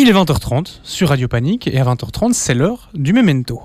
Il 0.00 0.08
est 0.08 0.12
20h30 0.12 0.78
sur 0.84 1.08
Radio 1.08 1.26
Panique 1.26 1.66
et 1.66 1.80
à 1.80 1.82
20h30 1.82 2.32
c'est 2.32 2.54
l'heure 2.54 2.88
du 2.94 3.12
memento. 3.12 3.60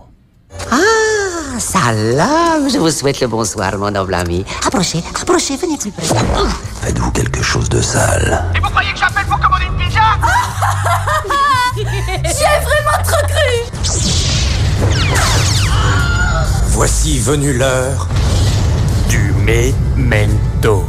Ah, 0.72 1.60
salam, 1.60 2.68
je 2.68 2.80
vous 2.80 2.90
souhaite 2.90 3.22
le 3.22 3.28
bonsoir, 3.28 3.78
mon 3.78 3.92
noble 3.92 4.16
ami. 4.16 4.44
Approchez, 4.66 5.04
approchez, 5.22 5.58
venez 5.58 5.78
plus 5.78 5.92
près. 5.92 6.08
Faites-vous 6.82 7.12
quelque 7.12 7.44
chose 7.44 7.70
de 7.70 7.80
sale 7.84 8.46
Et 8.56 8.60
vous 8.60 8.70
croyez 8.72 8.92
que 8.94 8.98
j'appelle 8.98 9.28
pour 9.28 9.40
commander 9.40 9.66
une 9.66 9.78
pizza? 9.78 10.02
J'y 11.76 12.44
ai 12.44 12.60
vraiment 12.66 13.04
trop 13.04 13.28
cru 13.28 13.52
Voici 16.70 17.20
venue 17.20 17.54
l'heure 17.54 18.08
du 19.08 19.32
memento. 19.34 20.84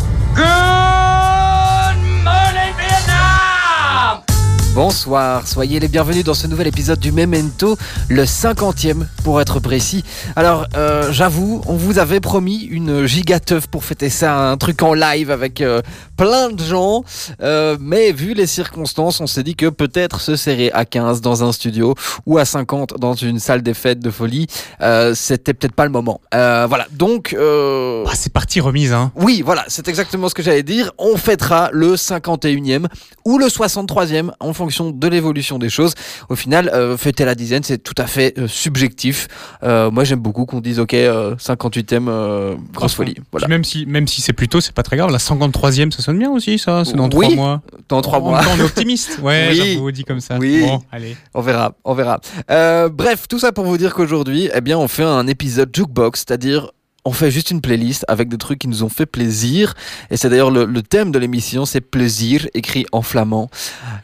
Bonsoir, 4.75 5.47
soyez 5.47 5.79
les 5.79 5.87
bienvenus 5.87 6.25
dans 6.25 6.35
ce 6.35 6.49
nouvel 6.49 6.67
épisode 6.67 6.99
du 6.99 7.13
Memento, 7.13 7.79
le 8.09 8.25
50e 8.25 9.07
pour 9.23 9.41
être 9.41 9.61
précis. 9.61 10.05
Alors, 10.35 10.67
euh, 10.75 11.13
j'avoue, 11.13 11.63
on 11.67 11.77
vous 11.77 12.01
avait 12.01 12.19
promis 12.19 12.63
une 12.65 13.07
gigateuf 13.07 13.69
pour 13.69 13.85
fêter 13.85 14.11
ça, 14.11 14.37
un 14.37 14.57
truc 14.57 14.83
en 14.83 14.93
live 14.93 15.31
avec 15.31 15.61
euh, 15.61 15.81
plein 16.17 16.51
de 16.51 16.63
gens, 16.63 17.05
euh, 17.43 17.77
mais 17.81 18.13
vu 18.13 18.35
les 18.35 18.47
circonstances, 18.47 19.21
on 19.21 19.27
s'est 19.27 19.43
dit 19.43 19.55
que 19.57 19.67
peut-être 19.69 20.21
se 20.21 20.37
serrer 20.37 20.71
à 20.73 20.85
15 20.85 21.21
dans 21.21 21.45
un 21.45 21.53
studio 21.53 21.95
ou 22.27 22.39
à 22.39 22.45
50 22.45 22.95
dans 22.99 23.15
une 23.15 23.39
salle 23.39 23.63
des 23.63 23.75
fêtes 23.75 24.01
de 24.01 24.11
folie, 24.11 24.47
euh, 24.81 25.15
c'était 25.15 25.55
peut-être 25.55 25.75
pas 25.75 25.85
le 25.85 25.91
moment. 25.91 26.21
Euh, 26.35 26.67
voilà, 26.69 26.87
donc... 26.93 27.35
euh, 27.39 28.05
Ah, 28.07 28.13
c'est 28.15 28.33
parti 28.33 28.61
remise, 28.61 28.93
hein. 28.93 29.13
oui, 29.17 29.43
voilà, 29.45 29.65
c'est 29.69 29.89
exactement 29.89 30.29
ce 30.29 30.35
que 30.35 30.43
j'allais 30.43 30.63
dire. 30.63 30.93
On 30.99 31.17
fêtera 31.17 31.71
le 31.73 31.95
51e 31.97 32.87
ou 33.25 33.39
le 33.39 33.47
63e 33.47 34.31
en 34.41 34.53
fonction 34.53 34.91
de 34.91 35.09
l'évolution 35.09 35.59
des 35.59 35.71
choses. 35.71 35.95
Au 36.29 36.37
final, 36.37 36.69
euh, 36.75 36.97
fêter 36.97 37.25
la 37.25 37.35
dizaine, 37.35 37.63
c'est 37.63 37.79
tout 37.79 37.95
à 37.99 38.07
fait 38.07 38.39
euh, 38.39 38.47
subjectif. 38.49 39.29
Euh, 39.63 39.91
moi, 39.91 40.05
j'aime 40.05 40.21
beaucoup 40.21 40.45
qu'on 40.47 40.61
dise, 40.61 40.79
ok, 40.79 40.95
euh, 40.95 41.35
58e, 41.37 42.07
euh, 42.09 42.55
grosse 42.73 42.95
folie. 42.95 43.17
Voilà. 43.33 43.49
Même 43.49 43.65
si, 43.65 43.87
même 43.87 44.07
si 44.07 44.21
c'est 44.21 44.33
plus 44.33 44.49
tôt, 44.49 44.61
c'est 44.61 44.75
pas 44.75 44.83
très 44.83 44.97
grave. 44.97 45.11
La 45.11 45.19
53e, 45.19 45.91
ça 45.91 46.03
sonne 46.05 46.19
bien 46.19 46.31
aussi, 46.31 46.59
ça. 46.59 46.85
C'est 46.85 46.95
dans 46.97 47.09
Oui. 47.11 47.27
3 47.27 47.35
mois. 47.35 47.63
Dans 47.89 48.01
trois 48.03 48.19
En 48.19 48.23
mois. 48.31 48.41
on 48.55 48.59
est 48.59 48.63
optimiste. 48.63 49.19
Ouais, 49.23 49.49
Oui. 49.51 49.57
j'avoue, 49.75 49.91
dit 49.91 50.05
comme 50.05 50.21
ça. 50.21 50.39
Oui. 50.39 50.63
Bon, 50.67 50.81
allez. 50.93 51.17
On 51.35 51.41
verra, 51.41 51.73
on 51.85 51.95
verra. 51.95 52.21
Euh, 52.51 52.89
bref, 52.89 53.27
tout 53.29 53.39
ça 53.39 53.53
pour 53.53 53.65
vous 53.65 53.77
dire 53.79 53.95
qu'aujourd'hui, 53.95 54.51
eh 54.55 54.61
bien, 54.61 54.79
on 54.79 54.89
fait 54.89 55.03
un 55.05 55.27
épisode 55.27 55.71
jukebox, 55.75 56.21
c'est-à-dire 56.27 56.71
on 57.05 57.13
fait 57.13 57.31
juste 57.31 57.51
une 57.51 57.61
playlist 57.61 58.05
avec 58.09 58.29
des 58.29 58.39
trucs 58.39 58.59
qui 58.61 58.69
nous 58.69 58.83
ont 58.83 58.89
fait 58.89 59.07
plaisir. 59.07 59.75
Et 60.11 60.17
c'est 60.17 60.29
d'ailleurs 60.31 60.51
le, 60.51 60.65
le 60.65 60.83
thème 60.83 61.13
de 61.13 61.19
l'émission, 61.19 61.67
c'est 61.67 61.81
plaisir, 61.83 62.47
écrit 62.55 62.87
en 62.93 63.03
flamand. 63.03 63.51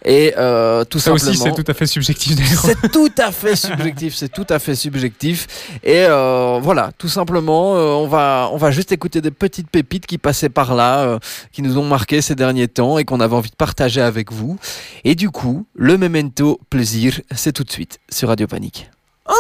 Et 0.05 0.35
euh, 0.37 0.85
tout 0.85 0.99
Ça 0.99 1.13
simplement. 1.17 1.31
aussi, 1.31 1.39
c'est 1.43 1.55
tout 1.55 1.71
à 1.71 1.75
fait 1.75 1.87
subjectif. 1.87 2.37
d'ailleurs. 2.37 2.61
C'est 2.63 2.91
tout 2.91 3.13
à 3.19 3.33
fait 3.33 3.57
subjectif, 3.57 4.15
c'est 4.15 4.29
tout 4.29 4.47
à 4.51 4.59
fait 4.59 4.75
subjectif. 4.75 5.47
Et 5.83 6.05
euh, 6.07 6.59
voilà, 6.63 6.91
tout 6.99 7.09
simplement, 7.09 7.75
euh, 7.77 7.93
on, 7.93 8.07
va, 8.07 8.51
on 8.53 8.57
va 8.59 8.71
juste 8.71 8.93
écouter 8.93 9.21
des 9.21 9.31
petites 9.31 9.71
pépites 9.71 10.07
qui 10.07 10.19
passaient 10.19 10.49
par 10.51 10.75
là, 10.75 11.01
euh, 11.01 11.19
qui 11.53 11.63
nous 11.63 11.79
ont 11.79 11.85
marqué 11.87 12.21
ces 12.21 12.35
derniers 12.35 12.69
temps 12.69 12.99
et 12.99 13.05
qu'on 13.05 13.21
avait 13.21 13.35
envie 13.37 13.51
de 13.51 13.57
partager 13.57 14.01
avec 14.03 14.31
vous. 14.31 14.59
Et 15.05 15.15
du 15.15 15.31
coup, 15.31 15.67
le 15.75 15.97
memento 15.97 16.61
plaisir, 16.69 17.21
c'est 17.35 17.53
tout 17.53 17.65
de 17.65 17.71
suite 17.71 17.99
sur 18.11 18.29
Radio 18.29 18.47
Panique. 18.47 18.91
Oh, 19.29 19.33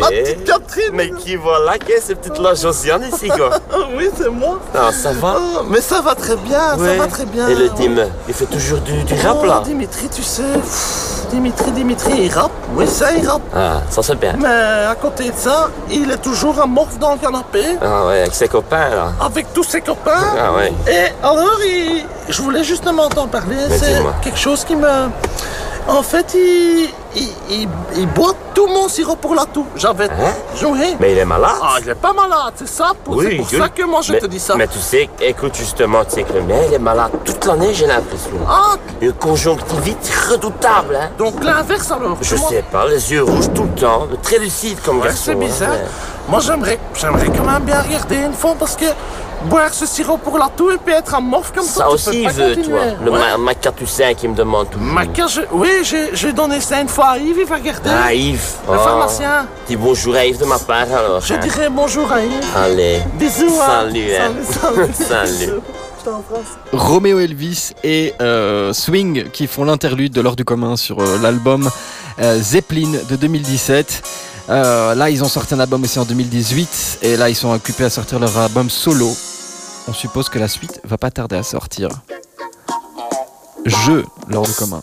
ma 0.00 0.08
petite 0.08 0.44
Catherine 0.44 0.90
Mais 0.92 1.10
qui 1.10 1.36
voilà, 1.36 1.78
qu'est-ce 1.78 2.06
cette 2.08 2.20
petite 2.20 2.38
la 2.38 2.54
Josiane 2.54 3.04
ici, 3.12 3.28
quoi 3.28 3.50
Oui, 3.96 4.08
c'est 4.16 4.28
moi 4.30 4.58
Ah, 4.74 4.90
ça 4.92 5.12
va 5.12 5.36
Oh, 5.38 5.60
Mais 5.68 5.80
ça 5.80 6.00
va 6.00 6.14
très 6.14 6.36
bien, 6.36 6.76
Ouais. 6.76 6.96
ça 6.96 7.02
va 7.02 7.06
très 7.08 7.24
bien 7.26 7.48
Et 7.48 7.54
le 7.54 7.68
Dim, 7.70 7.96
il 8.28 8.34
fait 8.34 8.46
toujours 8.46 8.78
du, 8.80 8.92
du 9.04 9.14
rap, 9.26 9.38
Oh, 9.42 9.46
là 9.46 9.62
Dimitri, 9.64 10.08
tu 10.08 10.22
sais, 10.22 10.42
pff, 10.42 11.26
Dimitri, 11.30 11.70
Dimitri, 11.72 12.12
il 12.26 12.32
rappe, 12.32 12.50
oui, 12.76 12.86
ça, 12.86 13.12
il 13.12 13.26
rappe 13.28 13.42
Ah, 13.54 13.80
ça 13.90 14.02
c'est 14.02 14.14
bien. 14.18 14.34
Mais 14.38 14.46
à 14.48 14.94
côté 15.00 15.30
de 15.30 15.36
ça, 15.36 15.68
il 15.90 16.10
est 16.10 16.18
toujours 16.22 16.60
amorphe 16.60 16.98
dans 16.98 17.12
le 17.12 17.18
canapé, 17.18 17.64
Ah 17.82 18.06
ouais, 18.06 18.20
avec 18.20 18.34
ses 18.34 18.48
copains, 18.48 18.88
là. 18.90 19.12
avec 19.20 19.52
tous 19.52 19.64
ses 19.64 19.80
copains 19.80 20.12
Ah 20.38 20.52
ouais. 20.52 20.72
Et 20.88 21.06
alors, 21.24 21.58
il- 21.66 22.04
je 22.28 22.40
voulais 22.42 22.62
justement 22.64 23.08
t'en 23.08 23.26
parler. 23.26 23.56
C'est 23.70 24.00
quelque 24.22 24.38
chose 24.38 24.64
qui 24.64 24.76
me. 24.76 24.88
En 25.86 26.02
fait, 26.02 26.32
il, 26.34 26.88
il, 27.14 27.28
il, 27.50 27.68
il 27.96 28.06
boit 28.08 28.32
tout 28.54 28.66
mon 28.66 28.88
sirop 28.88 29.16
pour 29.16 29.34
la 29.34 29.44
toux. 29.44 29.66
J'avais 29.76 30.04
Hein? 30.08 30.32
joué. 30.56 30.96
Mais 30.98 31.12
il 31.12 31.18
est 31.18 31.24
malade? 31.26 31.50
Ah, 31.62 31.76
il 31.82 31.88
est 31.90 31.94
pas 31.94 32.14
malade, 32.14 32.54
c'est 32.56 32.68
ça. 32.68 32.92
Pour, 33.04 33.20
c'est 33.22 33.36
pour 33.36 33.48
je- 33.50 33.58
ça 33.58 33.68
que 33.68 33.82
moi 33.84 34.00
je 34.02 34.12
mais- 34.12 34.18
te 34.18 34.26
dis 34.26 34.38
ça. 34.40 34.54
Mais 34.56 34.66
tu 34.66 34.78
sais, 34.78 35.10
écoute 35.20 35.54
justement, 35.54 36.02
tu 36.06 36.12
sais 36.12 36.22
que 36.22 36.32
le 36.32 36.40
mien, 36.42 36.56
il 36.68 36.72
est 36.72 36.78
malade 36.78 37.10
toute 37.24 37.44
l'année, 37.44 37.74
j'ai 37.74 37.86
l'impression. 37.86 38.30
Ah, 38.48 38.76
Une 39.02 39.12
conjonctivite 39.12 40.10
redoutable, 40.30 40.96
hein. 40.96 41.10
donc 41.18 41.44
l'inverse 41.44 41.90
alors. 41.92 42.16
Je 42.22 42.34
Comment- 42.34 42.48
sais 42.48 42.64
pas, 42.72 42.86
les 42.86 43.12
yeux 43.12 43.22
rouges 43.22 43.52
tout 43.54 43.64
le 43.64 43.80
temps, 43.80 44.06
très 44.22 44.38
lucide 44.38 44.78
comme 44.82 44.98
Ouais, 45.00 45.08
garçon. 45.08 45.20
c'est 45.26 45.32
hein, 45.32 45.36
bizarre. 45.38 45.70
Moi, 46.30 46.40
j'aimerais, 46.40 46.78
j'aimerais 46.94 47.26
quand 47.26 47.44
même 47.44 47.62
bien 47.64 47.82
regarder 47.82 48.16
une 48.16 48.32
fois 48.32 48.54
parce 48.58 48.76
que 48.76 48.86
boire 49.44 49.72
ce 49.72 49.86
sirop 49.86 50.16
pour 50.18 50.38
la 50.38 50.48
toux 50.48 50.70
et 50.70 50.78
puis 50.78 50.94
être 50.94 51.14
amorphe 51.14 51.52
comme 51.52 51.64
ça. 51.64 51.80
Ça 51.80 51.84
tu 51.88 51.94
aussi, 51.94 52.22
il 52.22 52.30
veut, 52.30 52.54
continuer. 52.54 52.68
toi. 52.68 52.80
Le 53.04 53.10
Ouais. 53.10 53.18
ma 53.18 53.38
Macatucin 53.38 54.14
qui 54.14 54.28
me 54.28 54.34
demande 54.34 54.70
tout. 54.70 54.78
Maca, 54.78 55.26
je- 55.26 55.40
oui, 55.52 55.68
j'ai, 56.12 56.32
donné 56.32 56.60
ça 56.60 56.80
une 56.80 56.88
fois 56.88 57.10
à 57.10 57.18
Yves, 57.18 57.36
il 57.40 57.44
va 57.46 57.56
regarder. 57.56 57.90
Ah, 57.90 58.12
Yves. 58.12 58.40
Le 58.68 58.74
Oh. 58.76 58.78
pharmacien. 58.82 59.46
Dis 59.68 59.76
bonjour 59.76 60.14
à 60.14 60.24
Yves 60.24 60.38
de 60.38 60.44
ma 60.44 60.58
part, 60.58 60.86
alors. 60.96 61.20
Je 61.20 61.34
hein. 61.34 61.38
dirais 61.38 61.68
bonjour 61.70 62.10
à 62.10 62.20
Yves. 62.22 62.56
Allez. 62.56 63.00
Bisous, 63.18 63.44
hein. 63.60 63.66
Salut, 63.86 64.14
hein. 64.14 64.32
Salut, 64.50 64.92
salut. 64.94 65.08
Salut. 65.08 65.38
Bisous. 65.46 65.62
Je 65.98 66.04
t'embrasse. 66.10 66.58
Roméo 66.72 67.18
Elvis 67.18 67.70
et 67.82 68.14
euh, 68.20 68.72
Swing 68.74 69.30
qui 69.30 69.46
font 69.46 69.64
l'interlude 69.64 70.12
de 70.12 70.20
l'heure 70.20 70.36
du 70.36 70.44
commun 70.44 70.76
sur 70.76 71.00
euh, 71.00 71.18
l'album 71.22 71.70
euh, 72.20 72.38
Zeppelin 72.42 72.92
de 73.08 73.16
2017. 73.16 74.02
Euh, 74.50 74.94
là, 74.94 75.08
ils 75.08 75.24
ont 75.24 75.28
sorti 75.28 75.54
un 75.54 75.60
album 75.60 75.82
aussi 75.84 75.98
en 75.98 76.04
2018 76.04 76.98
et 77.02 77.16
là, 77.16 77.30
ils 77.30 77.34
sont 77.34 77.50
occupés 77.54 77.84
à 77.84 77.90
sortir 77.90 78.18
leur 78.18 78.36
album 78.36 78.68
solo. 78.68 79.08
On 79.86 79.92
suppose 79.92 80.28
que 80.28 80.38
la 80.38 80.48
suite 80.48 80.80
va 80.84 80.96
pas 80.96 81.10
tarder 81.10 81.36
à 81.36 81.42
sortir. 81.42 81.88
Je, 83.66 84.02
du 84.02 84.54
commun. 84.58 84.82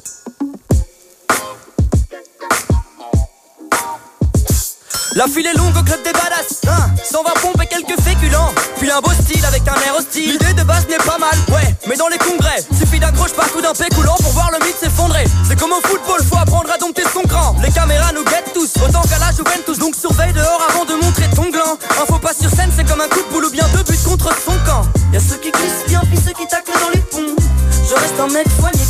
La 5.16 5.28
file 5.28 5.46
est 5.46 5.58
longue 5.58 5.76
au 5.76 5.84
club 5.84 6.02
des 6.04 6.14
badass 6.14 6.62
hein. 6.68 6.90
120 7.04 7.30
pompes 7.42 7.62
quelques 7.70 8.00
féculents. 8.02 8.54
Puis 8.78 8.90
un 8.90 9.02
beau 9.02 9.12
style 9.12 9.44
avec 9.46 9.64
un 9.68 9.76
air 9.86 9.96
hostile. 9.98 10.32
L'idée 10.32 10.54
de 10.54 10.64
base 10.64 10.88
n'est 10.88 10.98
pas 10.98 11.18
mal, 11.18 11.36
ouais. 11.50 11.76
Mais 11.88 11.98
dans 11.98 12.08
les 12.08 12.18
congrès, 12.18 12.64
suffit 12.78 13.00
d'un 13.00 13.12
croche 13.12 13.34
partout 13.34 13.62
d'un 13.62 13.74
pécoulant 13.74 14.16
Pour 14.22 14.32
voir 14.32 14.52
le 14.52 14.66
mythe 14.66 14.78
s'effondrer. 14.80 15.26
C'est 15.48 15.60
comme 15.60 15.72
au 15.72 15.82
football, 15.82 16.24
faut 16.24 16.38
apprendre 16.38 16.72
à 16.72 16.78
dompter 16.78 17.04
son 17.14 17.24
cran. 17.24 17.56
Les 17.62 17.72
caméras 17.72 18.12
nous 18.14 18.24
guettent 18.24 18.54
tous, 18.54 18.72
autant 18.88 19.02
qu'à 19.02 19.20
la 19.20 19.32
Juventus. 19.32 19.80
Donc 19.80 19.96
surveille 19.96 20.34
dehors 20.34 20.62
avant 20.70 20.86
de 20.86 20.94
montrer 20.94 21.30
ton 21.36 21.50
gland. 21.50 21.78
Un 22.02 22.06
faux 22.06 22.20
pas 22.20 22.34
sur 22.34 22.50
scène, 22.50 22.72
c'est 22.76 22.88
comme 22.88 23.02
un 23.02 23.10
coup 23.10 23.22
de 23.22 23.31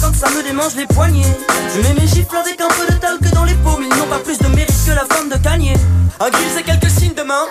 quand 0.02 0.14
ça 0.14 0.30
me 0.30 0.44
démange 0.44 0.76
les 0.76 0.86
poignets. 0.86 1.26
Je 1.74 1.82
mets 1.82 1.94
mes 2.00 2.08
gifles 2.08 2.36
avec 2.36 2.62
un 2.62 2.68
peu 2.68 2.94
de 2.94 3.00
talc 3.00 3.22
dans 3.34 3.44
les 3.44 3.56
paumes. 3.56 3.84
Ils 3.84 3.98
n'ont 3.98 4.08
pas 4.08 4.20
plus 4.20 4.38
de 4.38 4.48
mérite 4.48 4.76
que 4.86 4.92
la 4.92 5.06
femme 5.06 5.30
de 5.30 5.38
Kanye. 5.38 5.74
Un 6.20 6.30
grill, 6.30 6.48
c'est 6.56 6.64
quelques 6.64 6.90
signes 6.90 7.14
de 7.14 7.24
main. 7.24 7.46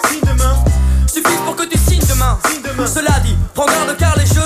Suffisent 1.06 1.40
pour 1.44 1.56
que 1.56 1.64
tu 1.64 1.76
signes 1.78 2.06
demain. 2.08 2.38
Cela 2.86 3.18
dit, 3.24 3.36
prends 3.54 3.66
garde 3.66 3.96
car 3.98 4.16
les 4.16 4.26
jeux 4.26 4.39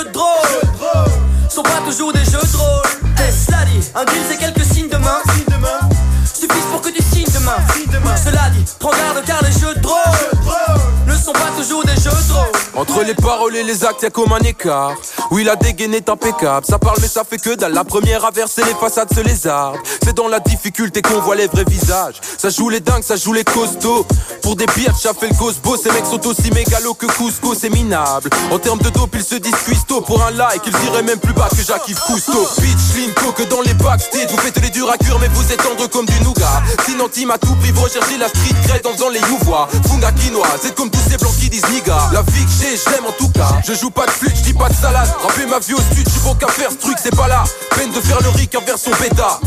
Entre 12.87 13.03
les 13.03 13.15
paroles 13.15 13.55
et 13.55 13.63
les 13.63 13.83
actes, 13.83 14.03
y'a 14.03 14.11
comme 14.11 14.31
un 14.31 14.39
écart. 14.39 14.93
Oui, 15.31 15.43
la 15.43 15.55
dégaine 15.55 15.95
est 15.95 16.07
impeccable. 16.07 16.65
Ça 16.67 16.77
parle, 16.77 16.97
mais 17.01 17.07
ça 17.07 17.23
fait 17.27 17.37
que 17.37 17.55
dalle. 17.55 17.73
La 17.73 17.83
première 17.83 18.23
à 18.23 18.31
verser 18.31 18.63
les 18.63 18.75
façades 18.75 19.11
se 19.13 19.21
lézardent. 19.21 19.79
C'est 20.03 20.13
dans 20.13 20.27
la 20.27 20.39
difficulté 20.39 21.01
qu'on 21.01 21.19
voit 21.19 21.35
les 21.35 21.47
vrais 21.47 21.63
visages. 21.67 22.21
Ça 22.37 22.49
joue 22.49 22.69
les 22.69 22.81
dingues, 22.81 23.03
ça 23.03 23.15
joue 23.15 23.33
les 23.33 23.43
costauds. 23.43 24.05
Pour 24.43 24.55
des 24.55 24.67
biatchs, 24.67 25.01
ça 25.01 25.13
fait 25.13 25.27
le 25.27 25.35
cosbo. 25.35 25.75
Ces 25.77 25.91
mecs 25.91 26.05
sont 26.05 26.25
aussi 26.27 26.51
mégalos 26.51 26.93
que 26.93 27.07
Cusco, 27.07 27.55
c'est 27.55 27.71
minable. 27.71 28.29
En 28.51 28.59
termes 28.59 28.79
de 28.79 28.89
dope, 28.89 29.15
ils 29.15 29.23
se 29.23 29.35
disent 29.35 29.55
cuisto. 29.65 30.01
Pour 30.01 30.23
un 30.23 30.31
like, 30.31 30.61
ils 30.65 30.87
iraient 30.87 31.03
même 31.03 31.19
plus 31.19 31.33
bas 31.33 31.49
que 31.49 31.63
Jacques-Yves 31.63 31.99
Cousteau. 32.05 32.47
Bitch, 32.59 33.13
que 33.35 33.43
dans 33.43 33.61
les 33.61 33.73
backstage. 33.73 34.29
Vous 34.29 34.37
faites 34.37 34.61
les 34.61 34.69
durs 34.69 34.89
à 34.89 34.97
cure, 34.97 35.19
mais 35.19 35.27
vous 35.29 35.51
êtes 35.51 35.61
tendre 35.61 35.87
comme 35.89 36.05
du 36.05 36.19
nougat. 36.23 36.61
Sinon, 36.85 37.09
team 37.09 37.31
à 37.31 37.37
tout 37.37 37.55
prix, 37.55 37.71
vous 37.71 37.83
recherchez 37.83 38.17
la 38.17 38.27
street 38.27 38.55
cred 38.67 38.85
en 38.85 38.93
faisant 38.93 39.09
les 39.09 39.19
youvois. 39.19 39.67
Funga 39.87 40.11
quinoa, 40.11 40.47
c'est 40.61 40.75
comme 40.75 40.89
tous 40.89 40.99
ces 41.09 41.17
blancs 41.17 41.35
qui 41.39 41.49
disent 41.49 41.67
niga. 41.71 41.97
La 42.13 42.21
vie 42.21 42.45
que 42.45 42.51
j'ai, 42.51 42.74
je 42.75 42.89
l'aime 42.89 43.05
en 43.05 43.11
tout 43.11 43.29
cas. 43.29 43.61
Je 43.65 43.73
joue 43.73 43.89
pas 43.89 44.05
de 44.05 44.11
flûte, 44.11 44.35
je 44.35 44.43
dis 44.43 44.53
pas 44.53 44.69
de 44.69 44.73
salade. 44.73 45.09
Rapper 45.21 45.45
ma 45.45 45.59
vie 45.59 45.73
au 45.73 45.81
stud, 45.81 46.07
j'suis 46.07 46.21
bon 46.21 46.35
qu'à 46.35 46.47
faire 46.47 46.71
ce 46.71 46.75
truc, 46.75 46.97
c'est 47.01 47.15
pas 47.15 47.27
là. 47.27 47.43
Peine 47.75 47.91
de 47.91 48.01
faire 48.01 48.21
le 48.21 48.29
ric 48.29 48.55
en 48.55 48.61
version 48.61 48.91
bêta. 48.99 49.39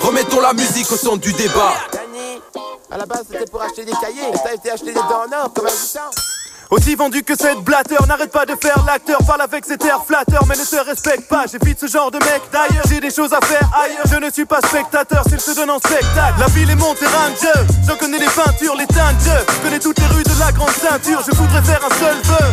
Remettons 0.00 0.40
la 0.40 0.52
musique 0.52 0.90
au 0.92 0.96
centre 0.96 1.18
du 1.18 1.32
débat. 1.32 1.74
À 2.90 2.98
la 2.98 3.06
base, 3.06 3.24
c'était 3.30 3.46
pour 3.46 3.62
acheter 3.62 3.84
des 3.84 3.92
cahiers. 3.92 4.28
Et 4.32 4.38
t'as 4.42 4.54
été 4.54 4.70
acheter 4.70 4.92
des 4.92 4.94
dents 4.94 5.24
en 5.28 5.44
or, 5.44 5.52
comme 5.54 5.66
un 5.66 5.70
bouton. 5.70 6.00
Aussi 6.70 6.94
vendu 6.94 7.24
que 7.24 7.34
cette 7.34 7.58
blatteur, 7.64 8.06
n'arrête 8.06 8.30
pas 8.30 8.46
de 8.46 8.54
faire 8.54 8.84
l'acteur, 8.86 9.18
parle 9.26 9.42
avec 9.42 9.64
cet 9.64 9.84
air 9.84 10.04
flatteur, 10.06 10.46
mais 10.46 10.54
ne 10.54 10.62
te 10.62 10.76
respecte 10.88 11.26
pas. 11.28 11.44
J'évite 11.50 11.80
ce 11.80 11.88
genre 11.88 12.12
de 12.12 12.18
mec 12.18 12.42
d'ailleurs, 12.52 12.84
j'ai 12.88 13.00
des 13.00 13.10
choses 13.10 13.32
à 13.32 13.44
faire 13.44 13.68
ailleurs. 13.74 14.06
Je 14.08 14.24
ne 14.24 14.30
suis 14.30 14.44
pas 14.44 14.60
spectateur, 14.60 15.24
s'il 15.28 15.40
se 15.40 15.50
donne 15.50 15.70
en 15.70 15.78
spectacle. 15.78 16.38
La 16.38 16.46
ville 16.46 16.70
est 16.70 16.76
mon 16.76 16.94
terrain 16.94 17.30
de 17.30 17.42
jeu, 17.42 17.66
j'en 17.88 17.96
connais 17.96 18.18
les 18.18 18.30
peintures, 18.30 18.76
les 18.76 18.86
teintes. 18.86 19.18
Je 19.26 19.62
connais 19.64 19.80
toutes 19.80 19.98
les 19.98 20.06
rues 20.14 20.22
de 20.22 20.38
la 20.38 20.52
grande 20.52 20.70
ceinture, 20.70 21.20
je 21.26 21.34
voudrais 21.34 21.62
faire 21.62 21.80
un 21.84 21.94
seul 21.98 22.16
vœu. 22.22 22.46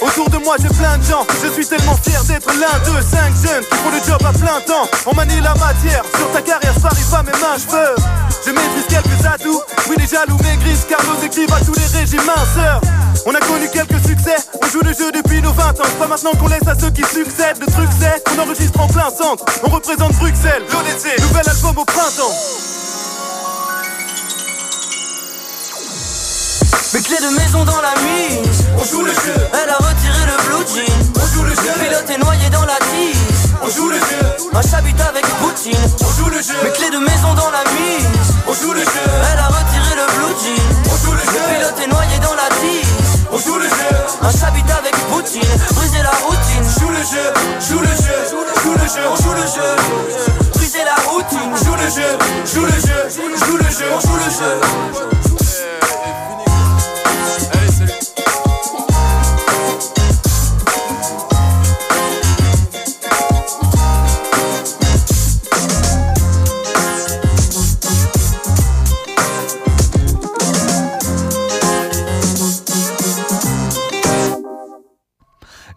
Autour 0.00 0.30
de 0.30 0.38
moi 0.38 0.54
j'ai 0.62 0.68
plein 0.68 0.96
de 0.98 1.02
gens, 1.02 1.26
je 1.42 1.48
suis 1.50 1.66
tellement 1.66 1.96
fier 1.96 2.22
d'être 2.22 2.52
l'un 2.54 2.78
d'eux. 2.86 3.02
Cinq 3.02 3.34
jeunes 3.42 3.64
qui 3.64 3.76
font 3.82 3.90
le 3.90 3.98
job 4.06 4.22
à 4.22 4.32
plein 4.32 4.60
temps. 4.60 4.86
On 5.06 5.14
manie 5.14 5.40
la 5.40 5.54
matière, 5.54 6.04
sur 6.16 6.30
ta 6.30 6.40
carrière, 6.40 6.74
ça 6.80 6.86
arrive 6.86 7.10
pas 7.10 7.24
mes 7.24 7.38
mains, 7.42 7.58
je 7.58 7.66
veux. 7.74 7.94
Je 8.46 8.50
maîtrise 8.52 8.86
quelques 8.88 9.26
atouts, 9.26 9.62
oui 9.90 9.96
les 9.98 10.06
jaloux 10.06 10.38
maigrissent 10.44 10.86
car 10.88 11.02
nos 11.02 11.18
à 11.18 11.60
tous 11.64 11.74
les 11.74 11.98
régimes 11.98 12.22
minceurs. 12.22 12.80
On 13.28 13.34
a 13.34 13.40
connu 13.40 13.55
quelques 13.64 14.06
succès, 14.06 14.36
on 14.62 14.66
joue 14.68 14.80
le 14.80 14.92
jeu 14.92 15.10
depuis 15.12 15.40
nos 15.40 15.52
20 15.52 15.80
ans. 15.80 15.90
Pas 15.98 16.06
maintenant 16.06 16.32
qu'on 16.32 16.48
laisse 16.48 16.66
à 16.66 16.78
ceux 16.78 16.90
qui 16.90 17.02
succèdent. 17.02 17.58
Le 17.60 17.66
truc 17.66 17.88
c'est 17.98 18.22
qu'on 18.24 18.42
enregistre 18.42 18.80
en 18.80 18.86
plein 18.88 19.08
centre. 19.10 19.44
On 19.64 19.70
représente 19.70 20.12
Bruxelles, 20.14 20.62
l'ODC, 20.70 21.20
nouvel 21.20 21.48
album 21.48 21.78
au 21.78 21.84
printemps. 21.84 22.34
Mes 26.94 27.02
clés 27.02 27.16
de 27.16 27.36
maison 27.36 27.64
dans 27.64 27.80
la 27.82 27.94
mise 28.00 28.64
On 28.78 28.84
joue 28.84 29.02
le 29.02 29.12
jeu, 29.12 29.34
Elle 29.52 29.70
a 29.70 29.76
retiré 29.76 30.26
le 30.26 30.36
blue 30.46 30.64
jean. 30.66 30.92
On 31.16 31.34
joue 31.34 31.44
le 31.44 31.50
jeu, 31.50 31.72
Pilote 31.78 32.10
est 32.10 32.18
noyé 32.18 32.48
dans 32.50 32.64
la 32.64 32.78
tise 32.90 33.36
on 33.62 33.70
joue 33.70 33.88
le 33.88 33.96
jeu, 33.96 34.20
Ma 34.52 34.60
chabite 34.60 35.00
avec 35.00 35.24
Poutine. 35.40 35.72
On 36.00 36.22
joue 36.22 36.28
le 36.28 36.42
jeu, 36.42 36.54
Mes 36.62 36.70
clés 36.70 36.90
de 36.90 36.98
maison 36.98 37.34
dans 37.34 37.50
la 37.50 37.64
mise 37.72 38.06
on 38.46 38.54
joue 38.54 38.72
le 38.72 38.80
jeu, 38.80 39.06
Elle 39.32 39.38
a 39.38 39.48
retiré 39.48 39.85
Un 44.22 44.30
chabite 44.30 44.70
avec 44.70 44.94
Poutine. 45.08 45.42
Briser 45.74 46.02
la 46.02 46.10
routine. 46.26 46.64
Joue 46.80 46.90
le 46.90 46.96
jeu, 46.96 47.32
joue 47.68 47.80
le 47.80 47.86
jeu, 47.86 48.18
joue 48.62 48.72
le 48.72 48.86
jeu, 48.88 49.02
On 49.10 49.16
joue 49.16 49.34
le 49.34 49.46
jeu. 49.46 50.50
Briser 50.54 50.84
la 50.84 51.10
routine. 51.10 51.52
Joue 51.64 51.74
le 51.74 51.88
jeu, 51.88 52.18
joue 52.52 52.64
le 52.64 52.72
jeu, 52.72 53.08
joue 53.46 53.56
le 53.56 53.64
jeu, 53.64 53.86
On 53.94 54.00
joue 54.00 54.16
le 54.16 54.30
jeu 54.30 55.25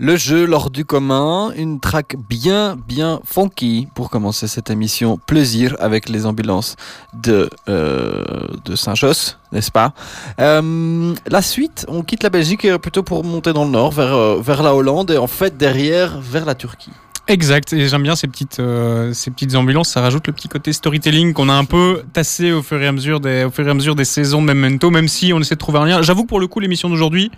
Le 0.09 0.17
jeu 0.17 0.47
lors 0.47 0.71
du 0.71 0.85
commun, 0.85 1.51
une 1.55 1.79
track 1.79 2.15
bien 2.27 2.75
bien 2.87 3.21
funky 3.23 3.87
pour 3.93 4.09
commencer 4.09 4.47
cette 4.47 4.71
émission 4.71 5.19
plaisir 5.23 5.75
avec 5.77 6.09
les 6.09 6.25
ambulances 6.25 6.77
de 7.13 7.47
euh, 7.69 8.23
de 8.65 8.75
Saint-Josse, 8.75 9.37
n'est-ce 9.51 9.69
pas? 9.69 9.93
Euh, 10.39 11.13
La 11.27 11.43
suite, 11.43 11.85
on 11.89 12.01
quitte 12.01 12.23
la 12.23 12.31
Belgique 12.31 12.67
plutôt 12.77 13.03
pour 13.03 13.23
monter 13.23 13.53
dans 13.53 13.65
le 13.65 13.69
nord 13.69 13.91
vers 13.91 14.15
euh, 14.15 14.41
vers 14.41 14.63
la 14.63 14.73
Hollande 14.73 15.11
et 15.11 15.19
en 15.19 15.27
fait 15.27 15.57
derrière 15.57 16.19
vers 16.19 16.45
la 16.45 16.55
Turquie. 16.55 16.89
Exact, 17.29 17.73
et 17.73 17.87
j'aime 17.87 18.01
bien 18.01 18.15
ces 18.15 18.27
petites, 18.27 18.59
euh, 18.59 19.13
ces 19.13 19.29
petites 19.29 19.55
ambulances, 19.55 19.89
ça 19.89 20.01
rajoute 20.01 20.25
le 20.25 20.33
petit 20.33 20.47
côté 20.47 20.73
storytelling 20.73 21.33
qu'on 21.33 21.47
a 21.47 21.53
un 21.53 21.63
peu 21.65 22.01
tassé 22.11 22.51
au 22.51 22.63
fur 22.63 22.81
et 22.81 22.87
à 22.87 22.91
mesure 22.91 23.19
des, 23.19 23.43
au 23.43 23.51
fur 23.51 23.67
et 23.67 23.69
à 23.69 23.73
mesure 23.75 23.93
des 23.93 24.03
saisons 24.03 24.41
de 24.41 24.47
Memento, 24.51 24.89
même 24.89 25.07
si 25.07 25.31
on 25.31 25.39
essaie 25.39 25.53
de 25.53 25.59
trouver 25.59 25.77
un 25.77 25.85
lien. 25.85 26.01
J'avoue 26.01 26.23
que 26.23 26.27
pour 26.27 26.39
le 26.39 26.47
coup, 26.47 26.59
l'émission 26.59 26.89
d'aujourd'hui, 26.89 27.29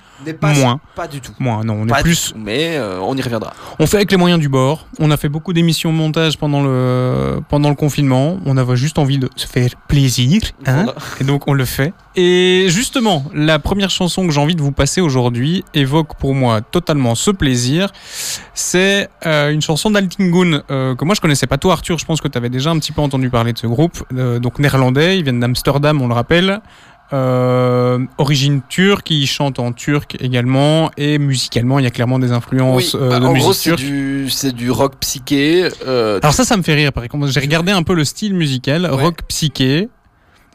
moins. 0.41 0.79
Pas 0.95 1.07
du 1.09 1.19
tout. 1.19 1.33
Moins, 1.39 1.65
non, 1.65 1.73
on 1.81 1.85
est 1.87 1.89
Pas 1.89 2.01
plus. 2.01 2.31
tout, 2.31 2.39
mais 2.39 2.77
euh, 2.77 2.99
on 3.01 3.17
y 3.17 3.21
reviendra. 3.21 3.53
On 3.79 3.85
fait 3.85 3.97
avec 3.97 4.11
les 4.11 4.17
moyens 4.17 4.39
du 4.39 4.47
bord. 4.47 4.87
On 4.99 5.11
a 5.11 5.17
fait 5.17 5.27
beaucoup 5.29 5.51
d'émissions 5.51 5.91
montage 5.91 6.37
pendant 6.37 6.63
le, 6.63 7.41
pendant 7.49 7.67
le 7.67 7.75
confinement. 7.75 8.39
On 8.45 8.55
avait 8.55 8.77
juste 8.77 8.97
envie 8.97 9.17
de 9.17 9.29
se 9.35 9.45
faire 9.45 9.69
plaisir. 9.89 10.41
hein. 10.65 10.83
Voilà. 10.83 10.95
Et 11.19 11.25
donc 11.25 11.47
on 11.49 11.53
le 11.53 11.65
fait. 11.65 11.93
Et 12.15 12.67
justement, 12.69 13.25
la 13.33 13.59
première 13.59 13.89
chanson 13.89 14.25
que 14.25 14.31
j'ai 14.33 14.39
envie 14.39 14.55
de 14.55 14.61
vous 14.61 14.71
passer 14.73 15.01
aujourd'hui 15.01 15.63
évoque 15.73 16.15
pour 16.17 16.33
moi 16.33 16.61
totalement 16.61 17.15
ce 17.15 17.31
plaisir. 17.31 17.89
C'est 18.53 19.09
euh, 19.25 19.51
une 19.51 19.61
chanson 19.61 19.80
d'Altingun 19.89 20.61
euh, 20.69 20.95
que 20.95 21.03
moi 21.05 21.15
je 21.15 21.21
connaissais 21.21 21.47
pas. 21.47 21.57
Toi 21.57 21.73
Arthur, 21.73 21.97
je 21.97 22.05
pense 22.05 22.21
que 22.21 22.27
tu 22.27 22.37
avais 22.37 22.49
déjà 22.49 22.69
un 22.69 22.77
petit 22.79 22.91
peu 22.91 23.01
entendu 23.01 23.29
parler 23.29 23.53
de 23.53 23.57
ce 23.57 23.67
groupe. 23.67 24.03
Euh, 24.15 24.39
donc 24.39 24.59
néerlandais, 24.59 25.17
ils 25.17 25.23
viennent 25.23 25.39
d'Amsterdam, 25.39 26.01
on 26.01 26.07
le 26.07 26.13
rappelle. 26.13 26.61
Euh, 27.13 27.99
origine 28.19 28.61
turque, 28.69 29.09
ils 29.11 29.27
chantent 29.27 29.59
en 29.59 29.73
turc 29.73 30.15
également 30.21 30.91
et 30.95 31.17
musicalement 31.17 31.77
il 31.77 31.83
y 31.83 31.87
a 31.87 31.89
clairement 31.91 32.19
des 32.19 32.31
influences 32.31 32.93
Oui, 32.93 32.99
bah, 33.09 33.19
de 33.19 33.25
en 33.25 33.33
musique 33.33 33.43
gros, 33.43 33.53
c'est 33.53 33.69
turque. 33.71 33.79
du, 33.81 34.29
c'est 34.29 34.53
du 34.53 34.71
rock 34.71 34.93
psyché. 35.01 35.67
Alors 35.85 36.33
ça, 36.33 36.45
ça 36.45 36.55
me 36.55 36.61
fait 36.61 36.73
rire. 36.75 36.93
Par 36.93 37.03
exemple, 37.03 37.27
j'ai 37.27 37.39
regardé 37.41 37.71
un 37.73 37.83
peu 37.83 37.95
le 37.95 38.05
style 38.05 38.33
musical, 38.33 38.83
Ouais. 38.83 38.89
rock 39.03 39.17
psyché. 39.27 39.89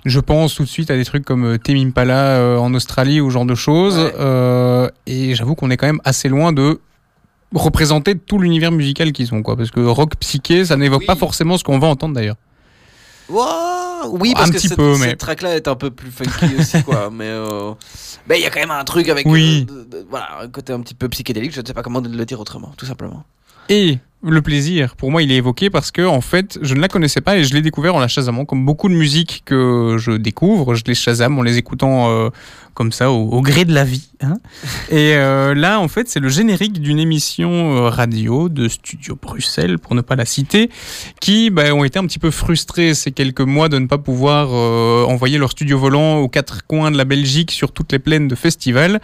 Je 0.06 0.20
pense 0.20 0.55
tout 0.55 0.62
de 0.62 0.69
suite 0.69 0.90
à 0.93 0.96
des 0.96 1.05
trucs 1.05 1.25
comme 1.25 1.58
Tame 1.58 1.76
Impala 1.79 2.37
euh, 2.37 2.58
en 2.58 2.72
Australie 2.75 3.20
ou 3.20 3.29
ce 3.29 3.34
genre 3.34 3.44
de 3.44 3.56
choses. 3.56 3.99
Ouais. 3.99 4.12
Euh, 4.20 4.88
et 5.06 5.34
j'avoue 5.34 5.56
qu'on 5.56 5.69
est 5.70 5.76
quand 5.76 5.87
même 5.88 6.00
assez 6.05 6.29
loin 6.29 6.52
de 6.52 6.81
représenter 7.56 8.17
tout 8.17 8.38
l'univers 8.38 8.70
musical 8.73 9.12
qu'ils 9.12 9.32
ont, 9.35 9.43
quoi. 9.43 9.56
Parce 9.56 9.70
que 9.70 9.81
rock 9.81 10.17
psyché, 10.20 10.64
ça 10.64 10.76
n'évoque 10.76 11.00
Oui. 11.00 11.06
pas 11.06 11.17
forcément 11.17 11.56
ce 11.58 11.64
qu'on 11.64 11.79
va 11.79 11.88
entendre 11.88 12.14
d'ailleurs. 12.14 12.37
Ouah, 13.29 14.06
oui, 14.08 14.31
Un 14.35 14.38
parce 14.38 14.50
que 14.50 14.56
petit 14.56 14.69
cette, 14.69 14.76
peu, 14.76 14.94
cette 14.94 15.06
mais- 15.06 15.17
track-là 15.17 15.56
est 15.56 15.67
un 15.67 15.75
peu 15.75 15.91
plus 15.91 16.11
funky 16.11 16.55
aussi, 16.58 16.82
quoi. 16.85 17.11
Mais 17.11 17.25
euh, 17.26 17.73
mais 18.29 18.38
il 18.38 18.43
y 18.43 18.47
a 18.47 18.50
quand 18.50 18.61
même 18.61 18.70
un 18.70 18.85
truc 18.85 19.08
avec 19.08 19.26
Oui. 19.26 19.67
euh, 19.69 19.85
de- 19.85 19.91
de- 19.99 20.06
voilà, 20.08 20.43
un 20.43 20.49
côté 20.49 20.73
un 20.73 20.81
petit 20.81 20.94
peu 20.94 21.08
psychédélique. 21.08 21.53
Je 21.53 21.61
ne 21.61 21.67
sais 21.67 21.75
pas 21.75 21.82
comment 21.82 22.00
le 22.00 22.25
dire 22.25 22.38
autrement, 22.41 22.73
tout 22.76 22.87
simplement. 22.87 23.25
Et 23.69 23.99
le 24.31 24.43
plaisir, 24.43 24.96
pour 24.96 25.11
moi, 25.11 25.23
il 25.23 25.31
est 25.32 25.37
évoqué 25.37 25.70
parce 25.70 25.90
que, 25.90 26.02
en 26.02 26.20
fait, 26.20 26.58
je 26.62 26.75
ne 26.75 26.81
la 26.81 26.88
connaissais 26.88 27.20
pas 27.20 27.37
et 27.37 27.44
je 27.44 27.55
l'ai 27.55 27.62
découvert 27.62 27.94
en 27.94 28.00
la 28.00 28.08
chasamant. 28.08 28.44
Comme 28.44 28.64
beaucoup 28.64 28.88
de 28.88 28.94
musiques 28.94 29.43
que 29.44 29.96
je 29.99 30.12
découvre, 30.12 30.75
je 30.75 30.84
les 30.87 30.94
chasame 30.94 31.38
en 31.38 31.43
les 31.43 31.58
écoutant 31.58 32.11
euh, 32.11 32.31
comme 32.76 32.93
ça, 32.93 33.11
au, 33.11 33.31
au 33.31 33.40
gré 33.40 33.64
de 33.64 33.73
la 33.73 33.84
vie. 33.84 34.11
hein. 34.20 34.34
et 34.90 35.14
euh, 35.14 35.55
là, 35.55 35.81
en 35.81 35.88
fait, 35.88 36.08
c'est 36.08 36.20
le 36.20 36.28
générique 36.28 36.81
d'une 36.81 36.99
émission 36.99 37.50
euh, 37.76 37.88
radio 37.88 38.49
de 38.50 38.69
Studio 38.69 39.19
Bruxelles, 39.20 39.78
pour 39.78 39.94
ne 39.94 40.02
pas 40.02 40.14
la 40.14 40.26
citer, 40.26 40.70
qui 41.20 41.49
bah, 41.50 41.72
ont 41.72 41.84
été 41.84 41.99
un 41.99 42.06
petit 42.06 42.19
peu 42.19 42.31
frustrés 42.31 42.94
ces 42.94 43.12
quelques 43.12 43.40
mois 43.40 43.69
de 43.70 43.79
ne 43.79 43.87
pas 43.87 43.99
pouvoir 43.99 44.50
euh, 44.52 45.05
envoyer 45.05 45.38
leur 45.38 45.52
studio 45.52 45.79
volant 45.79 46.19
aux 46.19 46.29
quatre 46.29 46.67
coins 46.67 46.90
de 46.90 46.99
la 46.99 47.05
Belgique 47.06 47.50
sur 47.50 47.72
toutes 47.72 47.93
les 47.93 47.99
plaines 47.99 48.29
de 48.29 48.34
festivals. 48.34 49.00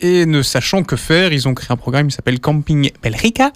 Et 0.00 0.24
ne 0.24 0.42
sachant 0.42 0.82
que 0.82 0.96
faire, 0.96 1.32
ils 1.32 1.46
ont 1.46 1.54
créé 1.54 1.68
un 1.70 1.76
programme 1.76 2.08
qui 2.08 2.14
s'appelle 2.16 2.40
Camping 2.40 2.90
Belrica. 3.02 3.52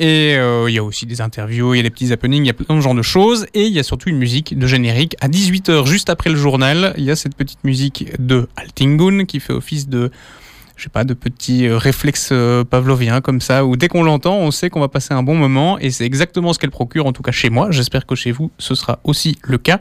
Et 0.00 0.34
euh, 0.34 0.70
il 0.70 0.74
y 0.74 0.78
a 0.78 0.82
aussi 0.82 1.04
des 1.04 1.20
interviews, 1.20 1.74
il 1.74 1.76
y 1.76 1.80
a 1.80 1.82
des 1.82 1.90
petits 1.90 2.10
happenings, 2.10 2.42
il 2.42 2.46
y 2.46 2.50
a 2.50 2.54
plein 2.54 2.74
de 2.74 2.80
genres 2.80 2.94
de 2.94 3.02
choses. 3.02 3.46
Et 3.52 3.64
il 3.64 3.72
y 3.72 3.78
a 3.78 3.82
surtout 3.82 4.08
une 4.08 4.16
musique 4.16 4.58
de 4.58 4.66
générique. 4.66 5.14
À 5.20 5.28
18h, 5.28 5.86
juste 5.86 6.08
après 6.08 6.30
le 6.30 6.36
journal, 6.36 6.94
il 6.96 7.04
y 7.04 7.10
a 7.10 7.16
cette 7.16 7.36
petite 7.36 7.62
musique 7.64 8.10
de 8.18 8.48
Altingun 8.56 9.26
qui 9.26 9.40
fait 9.40 9.52
office 9.52 9.90
de, 9.90 10.10
je 10.76 10.84
sais 10.84 10.88
pas, 10.88 11.04
de 11.04 11.12
petits 11.12 11.66
euh, 11.66 11.76
réflexes 11.76 12.30
euh, 12.32 12.64
pavloviens 12.64 13.20
comme 13.20 13.42
ça, 13.42 13.66
où 13.66 13.76
dès 13.76 13.88
qu'on 13.88 14.02
l'entend, 14.02 14.38
on 14.38 14.50
sait 14.50 14.70
qu'on 14.70 14.80
va 14.80 14.88
passer 14.88 15.12
un 15.12 15.22
bon 15.22 15.34
moment. 15.34 15.78
Et 15.78 15.90
c'est 15.90 16.06
exactement 16.06 16.54
ce 16.54 16.58
qu'elle 16.58 16.70
procure, 16.70 17.04
en 17.04 17.12
tout 17.12 17.22
cas 17.22 17.32
chez 17.32 17.50
moi. 17.50 17.70
J'espère 17.70 18.06
que 18.06 18.14
chez 18.14 18.32
vous, 18.32 18.50
ce 18.56 18.74
sera 18.74 19.00
aussi 19.04 19.36
le 19.42 19.58
cas. 19.58 19.80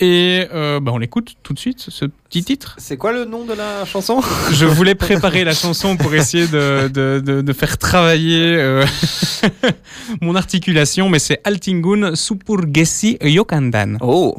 Et 0.00 0.46
euh, 0.52 0.80
bah, 0.80 0.90
on 0.94 0.98
l'écoute 0.98 1.34
tout 1.42 1.52
de 1.52 1.58
suite, 1.58 1.86
ce 1.88 2.06
petit 2.06 2.42
titre. 2.42 2.74
C'est 2.78 2.96
quoi 2.96 3.12
le 3.12 3.24
nom 3.24 3.44
de 3.44 3.52
la 3.52 3.84
chanson? 3.84 4.20
Je 4.50 4.66
voulais 4.66 4.94
préparer 4.94 5.44
la 5.44 5.54
chanson 5.54 5.96
pour 5.96 6.14
essayer 6.14 6.46
de, 6.48 6.88
de, 6.88 7.22
de, 7.24 7.40
de 7.40 7.52
faire 7.52 7.78
travailler 7.78 8.56
euh, 8.56 8.84
mon 10.20 10.34
articulation, 10.34 11.08
mais 11.08 11.18
c'est 11.18 11.40
Altingun 11.44 12.14
Supurgesi 12.16 13.18
Yokandan. 13.22 13.98
Oh 14.00 14.36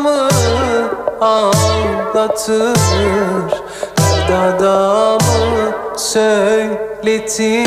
Sevdamı 0.00 0.28
anlatır 1.20 2.78
Derdadamı 4.28 5.74
söyletir? 5.96 7.66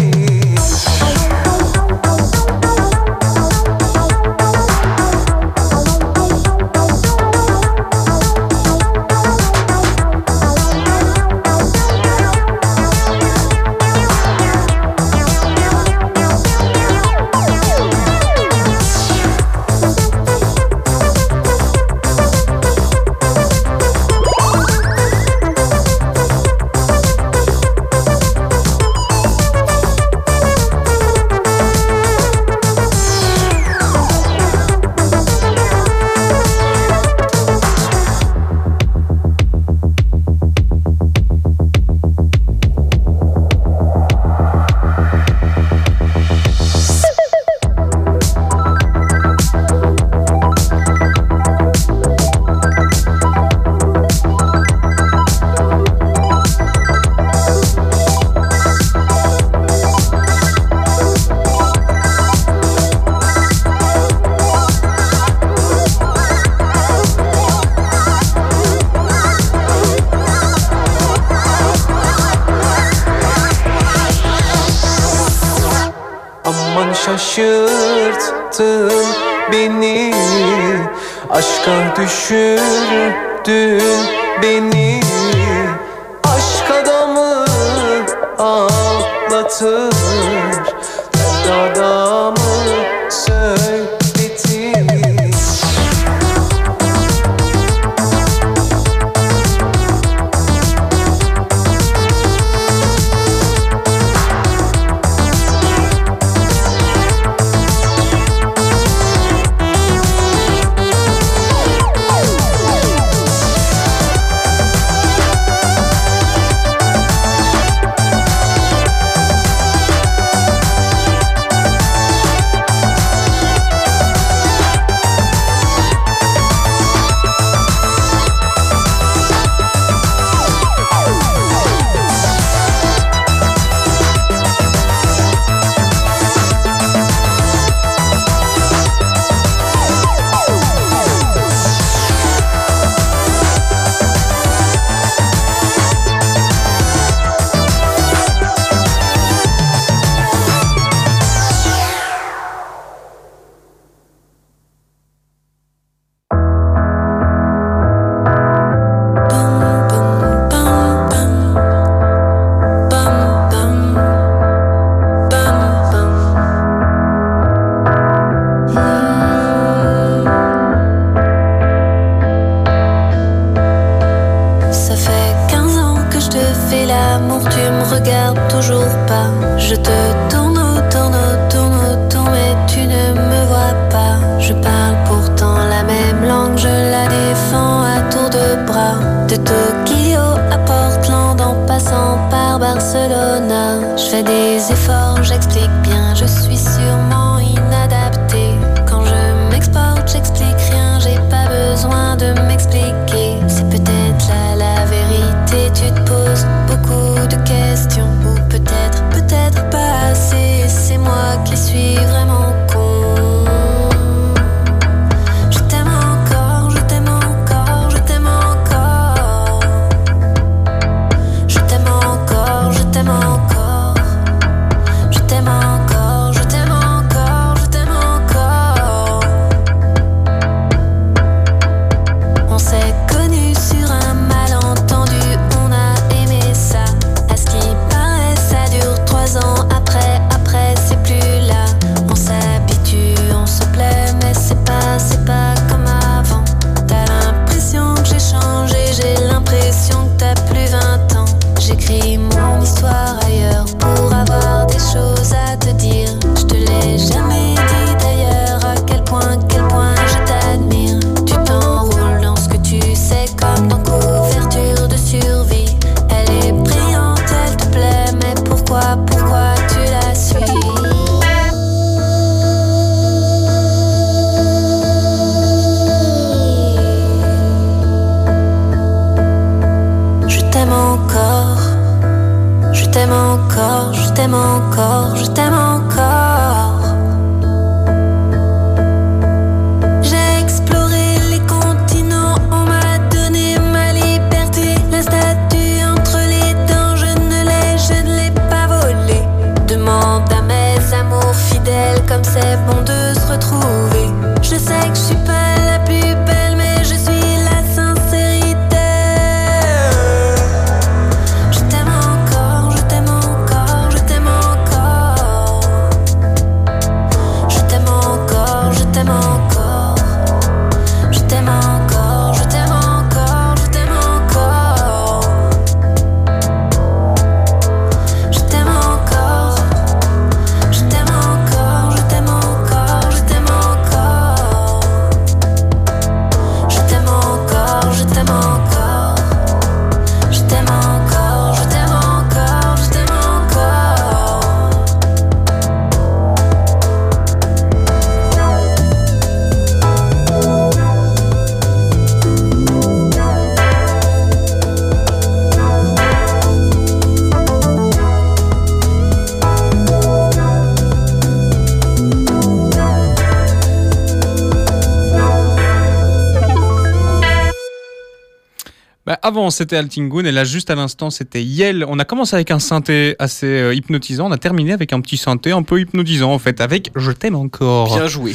C'était 369.50 369.76
Altingun 369.76 370.26
et 370.26 370.32
là, 370.32 370.44
juste 370.44 370.70
à 370.70 370.76
l'instant, 370.76 371.10
c'était 371.10 371.44
Yel. 371.44 371.86
On 371.88 372.00
a 372.00 372.06
commencé 372.06 372.36
avec 372.36 372.52
un 372.52 372.60
synthé 372.60 373.16
assez 373.20 373.48
euh, 373.48 373.74
hypnotisant. 373.74 374.28
On 374.28 374.32
a 374.32 374.38
terminé 374.38 374.74
avec 374.74 374.94
un 374.94 375.02
petit 375.02 375.18
synthé 375.18 375.52
un 375.52 375.64
peu 375.64 375.80
hypnotisant, 375.80 376.34
en 376.34 376.40
fait, 376.40 376.62
avec 376.62 376.92
Je 376.96 377.12
t'aime 377.12 377.36
encore. 377.36 377.94
Bien 377.96 378.08
joué. 378.08 378.34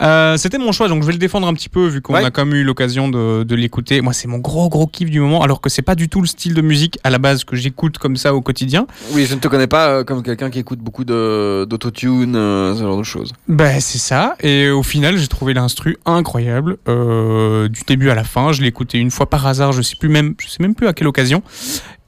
Euh, 0.00 0.36
c'était 0.36 0.58
mon 0.58 0.72
choix, 0.72 0.88
donc 0.88 1.02
je 1.02 1.06
vais 1.06 1.12
le 1.12 1.18
défendre 1.18 1.46
un 1.46 1.52
petit 1.54 1.68
peu 1.68 1.86
vu 1.86 2.00
qu'on 2.00 2.14
Ouais. 2.14 2.24
a 2.24 2.30
quand 2.30 2.46
même 2.46 2.54
eu 2.54 2.64
l'occasion 2.64 3.08
de, 3.08 3.42
de 3.42 3.54
l'écouter. 3.54 4.00
Moi, 4.00 4.12
c'est 4.12 4.28
mon 4.28 4.38
gros 4.38 4.68
gros 4.68 4.86
kiff 4.86 5.10
du 5.10 5.20
moment, 5.20 5.42
alors 5.42 5.60
que 5.60 5.68
c'est 5.68 5.82
pas 5.82 5.94
du 5.94 6.08
tout 6.08 6.20
le 6.20 6.26
style 6.26 6.54
de 6.54 6.62
musique 6.62 6.98
à 7.04 7.10
la 7.10 7.18
base 7.18 7.44
que 7.44 7.54
j'écoute 7.56 7.98
comme 7.98 8.16
ça 8.16 8.34
au 8.34 8.40
quotidien. 8.40 8.86
Oui, 9.12 9.26
je 9.26 9.34
ne 9.34 9.40
te 9.40 9.48
connais 9.48 9.66
pas 9.66 9.88
euh, 9.90 10.04
comme 10.04 10.22
quelqu'un 10.22 10.48
qui 10.50 10.58
écoute 10.58 10.78
beaucoup 10.78 11.04
d'autotune, 11.04 12.36
euh, 12.36 12.74
ce 12.74 12.80
genre 12.82 12.98
de 12.98 13.02
choses. 13.02 13.32
Ben 13.48 13.80
c'est 13.80 13.98
ça. 13.98 14.36
Et 14.40 14.70
au 14.70 14.82
final, 14.82 15.16
j'ai 15.18 15.28
trouvé 15.28 15.54
l'instru 15.54 15.98
incroyable 16.06 16.78
euh, 16.88 17.68
du 17.68 17.82
début 17.86 18.10
à 18.10 18.14
la 18.14 18.24
fin. 18.24 18.52
Je 18.52 18.62
l'ai 18.62 18.68
écouté 18.68 18.98
une 18.98 19.10
fois 19.10 19.28
par 19.28 19.46
hasard, 19.46 19.72
je 19.72 19.82
sais 19.82 19.96
plus 19.96 20.08
même, 20.08 20.34
je 20.40 20.48
sais 20.48 20.58
même 20.60 20.74
plus 20.74 20.86
à 20.86 20.92
quelle 20.92 21.06
occasion. 21.08 21.42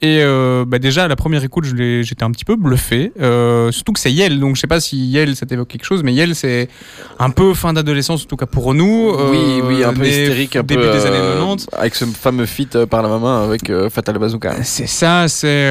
Et 0.04 0.18
euh, 0.20 0.64
bah 0.66 0.80
déjà 0.80 1.04
à 1.04 1.08
la 1.08 1.14
première 1.14 1.44
écoute, 1.44 1.64
j'étais 1.64 2.24
un 2.24 2.30
petit 2.32 2.44
peu 2.44 2.56
bluffé. 2.56 3.12
Euh, 3.20 3.70
surtout 3.70 3.92
que 3.92 4.00
c'est 4.00 4.10
Yel, 4.10 4.40
donc 4.40 4.56
je 4.56 4.60
sais 4.60 4.66
pas 4.66 4.80
si 4.80 4.96
Yel 4.96 5.36
ça 5.36 5.46
t'évoque 5.46 5.68
quelque 5.68 5.84
chose, 5.84 6.02
mais 6.02 6.12
Yel 6.12 6.34
c'est 6.34 6.68
un 7.20 7.30
peu 7.30 7.54
fin 7.54 7.72
d'adolescence, 7.72 8.24
en 8.24 8.26
tout 8.26 8.36
cas 8.36 8.46
pour 8.46 8.74
nous. 8.74 9.10
euh, 9.16 9.30
oui, 9.30 9.62
oui, 9.64 9.84
un 9.84 9.92
peu 9.94 10.04
hystérique, 10.04 10.56
un 10.56 10.64
début 10.64 10.82
peu. 10.82 10.90
des 10.92 11.06
années 11.06 11.18
euh, 11.18 11.34
90. 11.34 11.68
Avec 11.72 11.94
ce 11.94 12.04
fameux 12.06 12.46
feat 12.46 12.84
par 12.86 13.02
la 13.02 13.08
maman 13.08 13.44
avec 13.44 13.70
Fatal 13.90 14.18
Bazooka. 14.18 14.56
C'est 14.64 14.88
ça, 14.88 15.28
c'est 15.28 15.68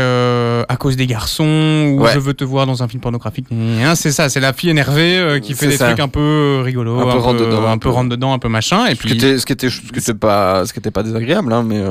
à 0.70 0.78
cause 0.78 0.96
des 0.96 1.08
garçons 1.08 1.94
ou 1.98 2.02
Ouais. 2.02 2.12
je 2.14 2.20
veux 2.20 2.34
te 2.34 2.46
voir 2.46 2.66
dans 2.66 2.82
un 2.84 2.88
film 2.88 3.02
pornographique. 3.02 3.48
C'est 3.96 4.12
ça, 4.12 4.30
c'est 4.30 4.40
la 4.40 4.54
fille 4.54 4.70
énervée 4.70 5.40
qui 5.44 5.54
fait 5.56 5.68
des 5.68 5.76
ça. 5.78 5.88
trucs 5.88 6.00
un 6.00 6.08
peu 6.08 6.62
rigolos, 6.64 7.00
Un 7.02 7.12
peu 7.12 7.18
rentre 7.20 7.42
dedans, 7.46 7.68
un 7.68 7.78
peu 7.78 7.90
rentre 7.90 8.10
dedans, 8.10 8.32
un 8.34 8.40
peu 8.40 8.48
machin. 8.48 8.86
Et 8.88 8.96
Ce 8.96 9.02
qui 9.02 9.08
puis 9.08 9.14
était, 9.18 9.38
ce 9.38 9.46
qui 9.46 9.52
était, 9.52 9.70
ce 9.70 9.82
qui 9.82 10.00
était 10.00 10.14
pas, 10.14 10.66
ce 10.66 10.72
qui 10.72 10.80
était 10.80 10.90
pas 10.90 11.04
désagréable, 11.04 11.52
hein, 11.52 11.64
mais, 11.68 11.82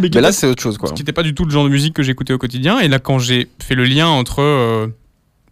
Mais 0.00 0.08
mais 0.14 0.20
là 0.20 0.28
était- 0.28 0.32
c'est 0.38 0.46
autre 0.46 0.62
chose, 0.62 0.78
quoi. 0.78 0.88
ce 0.88 0.94
qui 0.94 1.02
n'était 1.02 1.12
pas 1.12 1.24
du 1.24 1.34
tout 1.34 1.44
le 1.44 1.50
genre 1.50 1.64
de 1.64 1.68
musique 1.68 1.79
que 1.92 2.02
j'écoutais 2.02 2.32
au 2.32 2.38
quotidien. 2.38 2.78
Et 2.80 2.88
là, 2.88 2.98
quand 2.98 3.18
j'ai 3.18 3.48
fait 3.62 3.74
le 3.74 3.84
lien 3.84 4.06
entre 4.08 4.40
euh, 4.42 4.86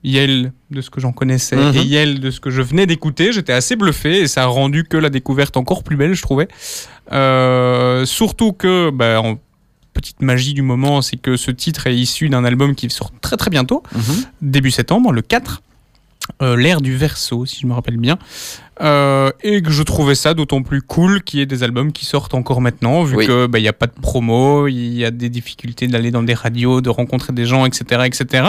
Yel 0.05 0.53
de 0.71 0.81
ce 0.81 0.91
que 0.91 1.01
j'en 1.01 1.12
connaissais 1.12 1.57
Mhm. 1.57 1.77
et 1.77 1.83
Yel 1.83 2.21
de 2.21 2.31
ce 2.31 2.38
que 2.41 2.51
je 2.51 2.62
venais 2.62 2.87
d'écouter, 2.87 3.33
j'étais 3.33 3.53
assez 3.53 3.75
bluffé 3.75 4.21
et 4.21 4.27
ça 4.29 4.43
a 4.45 4.47
rendu 4.47 4.85
que 4.85 4.97
la 4.97 5.11
découverte 5.11 5.57
encore 5.57 5.83
plus 5.83 5.97
belle, 5.97 6.14
je 6.14 6.23
trouvais. 6.23 6.47
Euh, 7.12 8.05
surtout 8.05 8.53
que, 8.53 8.91
bah, 8.91 9.21
en 9.21 9.38
petite 9.95 10.23
magie 10.23 10.55
du 10.55 10.62
moment, 10.62 11.03
c'est 11.03 11.17
que 11.17 11.37
ce 11.37 11.51
titre 11.51 11.87
est 11.88 11.97
issu 11.97 12.29
d'un 12.29 12.45
album 12.45 12.75
qui 12.75 12.88
sort 12.91 13.11
très 13.21 13.37
très 13.37 13.51
bientôt, 13.51 13.83
Mhm. 13.95 14.03
début 14.43 14.71
septembre, 14.71 15.11
le 15.12 15.23
4. 15.23 15.62
euh, 16.43 16.57
L'ère 16.57 16.83
du 16.83 16.95
verso, 16.95 17.47
si 17.47 17.59
je 17.62 17.67
me 17.67 17.73
rappelle 17.73 17.97
bien. 17.97 18.19
Euh, 18.81 19.31
et 19.43 19.61
que 19.62 19.71
je 19.71 19.83
trouvais 19.83 20.14
ça 20.14 20.35
d'autant 20.35 20.62
plus 20.62 20.83
cool 20.83 21.23
qu'il 21.23 21.41
y 21.41 21.43
ait 21.43 21.47
des 21.47 21.62
albums 21.62 21.91
qui 21.93 22.05
sortent 22.07 22.35
encore 22.35 22.61
maintenant, 22.61 23.03
vu 23.03 23.17
Oui. 23.17 23.27
que 23.27 23.47
bah, 23.47 23.59
il 23.59 23.62
n'y 23.62 23.69
a 23.69 23.73
pas 23.73 23.87
de 23.87 23.93
promo, 24.01 24.69
il 24.69 24.95
y 24.95 25.05
a 25.05 25.11
des 25.11 25.29
difficultés 25.29 25.88
d'aller 25.88 26.11
dans 26.11 26.23
des 26.23 26.35
radios, 26.35 26.81
de 26.81 26.88
rencontrer 26.91 27.33
des 27.33 27.45
gens, 27.45 27.67
etc. 27.67 28.03
etc. 28.07 28.49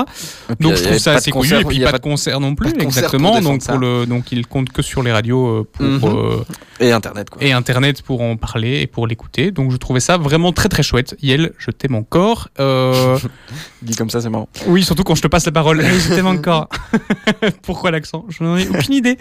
Et 0.52 0.64
Donc 0.64 0.76
je 0.76 0.84
trouve 0.84 0.98
ça 0.98 1.14
assez 1.14 1.32
cool. 1.32 1.46
Et 1.52 1.64
puis 1.64 1.78
il 1.78 1.82
y 1.82 1.86
a 1.86 1.92
pas 1.92 1.98
de 1.98 2.04
concert 2.04 2.40
non 2.40 2.54
plus, 2.56 2.72
pour 2.74 2.84
exactement. 2.84 3.42
Donc, 3.42 3.66
pour 3.66 3.78
le, 3.78 4.06
donc 4.06 4.32
il 4.32 4.46
compte 4.46 4.70
que 4.70 4.82
sur 4.82 5.02
les 5.04 5.12
radios 5.12 5.48
euh, 5.48 5.68
pour, 5.72 5.86
Mhm. 5.86 6.18
euh, 6.18 6.44
Et 6.80 6.92
Internet, 6.92 7.30
quoi. 7.30 7.44
et 7.44 7.52
Internet 7.52 8.02
pour 8.04 8.22
en 8.22 8.36
parler 8.38 8.82
et 8.82 8.88
pour 8.88 9.08
l'écouter. 9.08 9.52
Donc 9.52 9.72
je 9.72 9.78
trouvais 9.78 10.00
ça 10.00 10.18
vraiment 10.18 10.52
très 10.54 10.70
très 10.70 10.84
chouette. 10.84 11.16
Yel, 11.22 11.54
je 11.58 11.72
t'aime 11.72 11.96
encore. 11.96 12.50
Euh, 12.60 13.18
Dit 13.82 13.96
comme 13.96 14.10
ça, 14.10 14.22
c'est 14.22 14.30
marrant. 14.30 14.50
oui, 14.68 14.84
surtout 14.84 15.04
quand 15.04 15.16
je 15.16 15.22
te 15.22 15.28
passe 15.28 15.46
la 15.46 15.52
parole. 15.52 15.82
Je 16.10 16.14
t'aime 16.16 16.28
encore. 16.28 16.70
Pourquoi 17.64 17.92
l'accent? 17.92 18.26
Je 18.30 18.44
n'en 18.44 18.58
ai 18.58 18.68
aucune 18.68 18.94
idée. 18.94 19.18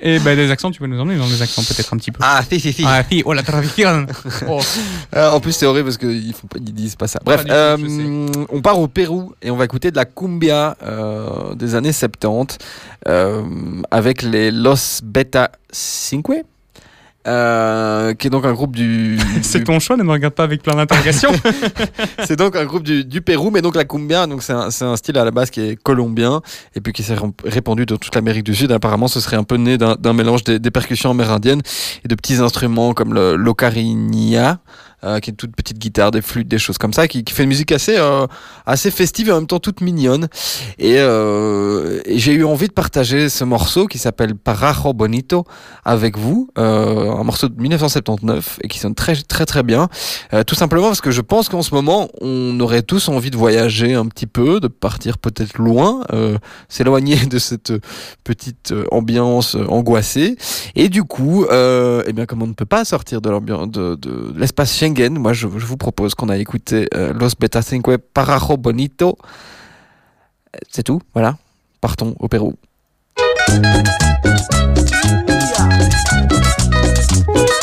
Et 0.00 0.18
ben 0.18 0.36
des 0.36 0.50
accents, 0.52 0.70
tu 0.70 0.78
peux 0.78 0.86
nous 0.86 1.00
emmener 1.00 1.18
dans 1.18 1.26
des 1.26 1.42
accents 1.42 1.62
peut-être 1.62 1.92
un 1.92 1.96
petit 1.96 2.12
peu. 2.12 2.20
Ah, 2.22 2.42
si, 2.48 2.60
si, 2.60 2.72
si. 2.72 2.84
Ah 2.86 3.02
si, 3.10 3.22
oh 3.24 3.32
la 3.32 3.42
tradition. 3.42 4.06
Oh. 4.48 4.60
Euh, 5.14 5.30
en 5.30 5.40
plus, 5.40 5.52
c'est 5.52 5.66
horrible 5.66 5.86
parce 5.86 5.98
qu'ils 5.98 6.34
ils 6.56 6.74
disent 6.74 6.96
pas 6.96 7.06
ça. 7.06 7.20
Bref, 7.24 7.44
euh, 7.48 7.76
on 8.50 8.60
part 8.60 8.78
au 8.78 8.88
Pérou 8.88 9.32
et 9.40 9.50
on 9.50 9.56
va 9.56 9.64
écouter 9.64 9.90
de 9.90 9.96
la 9.96 10.04
cumbia 10.04 10.76
euh, 10.82 11.54
des 11.54 11.74
années 11.74 11.92
70 11.92 12.58
euh, 13.08 13.42
avec 13.90 14.22
les 14.22 14.50
Los 14.50 15.00
Beta 15.02 15.50
Cinque. 15.70 16.44
Euh, 17.28 18.14
qui 18.14 18.26
est 18.26 18.30
donc 18.30 18.44
un 18.44 18.52
groupe 18.52 18.74
du. 18.74 19.18
C'est 19.42 19.58
du- 19.58 19.64
ton 19.64 19.78
choix, 19.80 19.96
ne 19.96 20.02
me 20.02 20.10
regarde 20.10 20.34
pas 20.34 20.44
avec 20.44 20.62
plein 20.62 20.74
d'interrogations. 20.74 21.30
c'est 22.24 22.36
donc 22.36 22.56
un 22.56 22.64
groupe 22.64 22.82
du, 22.82 23.04
du 23.04 23.20
Pérou, 23.20 23.50
mais 23.50 23.62
donc 23.62 23.76
la 23.76 23.84
cumbia, 23.84 24.26
donc 24.26 24.42
c'est 24.42 24.52
un, 24.52 24.70
c'est 24.70 24.84
un 24.84 24.96
style 24.96 25.16
à 25.18 25.24
la 25.24 25.30
base 25.30 25.50
qui 25.50 25.60
est 25.60 25.76
colombien 25.82 26.40
et 26.74 26.80
puis 26.80 26.92
qui 26.92 27.02
s'est 27.02 27.16
répandu 27.44 27.86
dans 27.86 27.96
toute 27.96 28.14
l'Amérique 28.14 28.44
du 28.44 28.54
Sud. 28.54 28.72
Apparemment, 28.72 29.08
ce 29.08 29.20
serait 29.20 29.36
un 29.36 29.44
peu 29.44 29.56
né 29.56 29.78
d'un 29.78 29.94
d'un 29.96 30.12
mélange 30.12 30.44
des, 30.44 30.58
des 30.58 30.70
percussions 30.70 31.10
amérindiennes 31.10 31.62
et 32.04 32.08
de 32.08 32.14
petits 32.14 32.36
instruments 32.36 32.92
comme 32.94 33.14
le 33.14 33.36
l'ocarina. 33.36 34.58
Euh, 35.04 35.20
qui 35.20 35.30
est 35.30 35.32
une 35.32 35.36
toute 35.36 35.56
petite 35.56 35.78
guitare, 35.78 36.10
des 36.10 36.22
flûtes, 36.22 36.48
des 36.48 36.58
choses 36.58 36.78
comme 36.78 36.92
ça, 36.92 37.08
qui, 37.08 37.24
qui 37.24 37.32
fait 37.32 37.42
une 37.44 37.48
musique 37.48 37.72
assez, 37.72 37.96
euh, 37.98 38.26
assez 38.66 38.90
festive 38.90 39.28
et 39.28 39.32
en 39.32 39.36
même 39.36 39.46
temps 39.46 39.60
toute 39.60 39.80
mignonne. 39.80 40.28
Et, 40.78 40.98
euh, 40.98 42.00
j'ai 42.06 42.32
eu 42.32 42.44
envie 42.44 42.68
de 42.68 42.72
partager 42.72 43.28
ce 43.28 43.44
morceau 43.44 43.86
qui 43.86 43.98
s'appelle 43.98 44.34
Parajo 44.34 44.92
Bonito 44.92 45.44
avec 45.84 46.18
vous, 46.18 46.48
euh, 46.58 47.10
un 47.10 47.24
morceau 47.24 47.48
de 47.48 47.60
1979 47.60 48.58
et 48.62 48.68
qui 48.68 48.78
sonne 48.78 48.94
très 48.94 49.16
très 49.16 49.46
très 49.46 49.62
bien. 49.62 49.88
Euh, 50.32 50.44
tout 50.44 50.54
simplement 50.54 50.88
parce 50.88 51.00
que 51.00 51.10
je 51.10 51.20
pense 51.20 51.48
qu'en 51.48 51.62
ce 51.62 51.74
moment, 51.74 52.08
on 52.20 52.58
aurait 52.60 52.82
tous 52.82 53.08
envie 53.08 53.30
de 53.30 53.36
voyager 53.36 53.94
un 53.94 54.06
petit 54.06 54.26
peu, 54.26 54.60
de 54.60 54.68
partir 54.68 55.18
peut-être 55.18 55.58
loin, 55.58 56.02
euh, 56.12 56.38
s'éloigner 56.68 57.16
de 57.26 57.38
cette 57.38 57.72
petite 58.24 58.74
ambiance 58.90 59.56
angoissée. 59.68 60.36
Et 60.74 60.88
du 60.88 61.04
coup, 61.04 61.44
eh 61.50 62.12
bien, 62.12 62.26
comme 62.26 62.42
on 62.42 62.46
ne 62.46 62.54
peut 62.54 62.64
pas 62.64 62.84
sortir 62.84 63.20
de 63.20 63.30
l'ambiance 63.30 63.70
de, 63.70 63.94
de 63.96 64.32
l'espace 64.36 64.76
Schengen, 64.76 64.91
moi 65.10 65.32
je, 65.32 65.46
vous 65.46 65.76
propose 65.76 66.14
qu'on 66.14 66.28
a 66.28 66.36
écouté 66.36 66.88
euh, 66.94 67.12
Los 67.12 67.30
Beta 67.38 67.62
Cinque 67.62 67.96
Parajo 67.96 68.56
Bonito. 68.56 69.16
C'est 70.68 70.82
tout, 70.82 71.00
voilà. 71.14 71.36
Partons 71.80 72.14
au 72.18 72.28
Pérou. 72.28 72.54
Eso. 77.34 77.61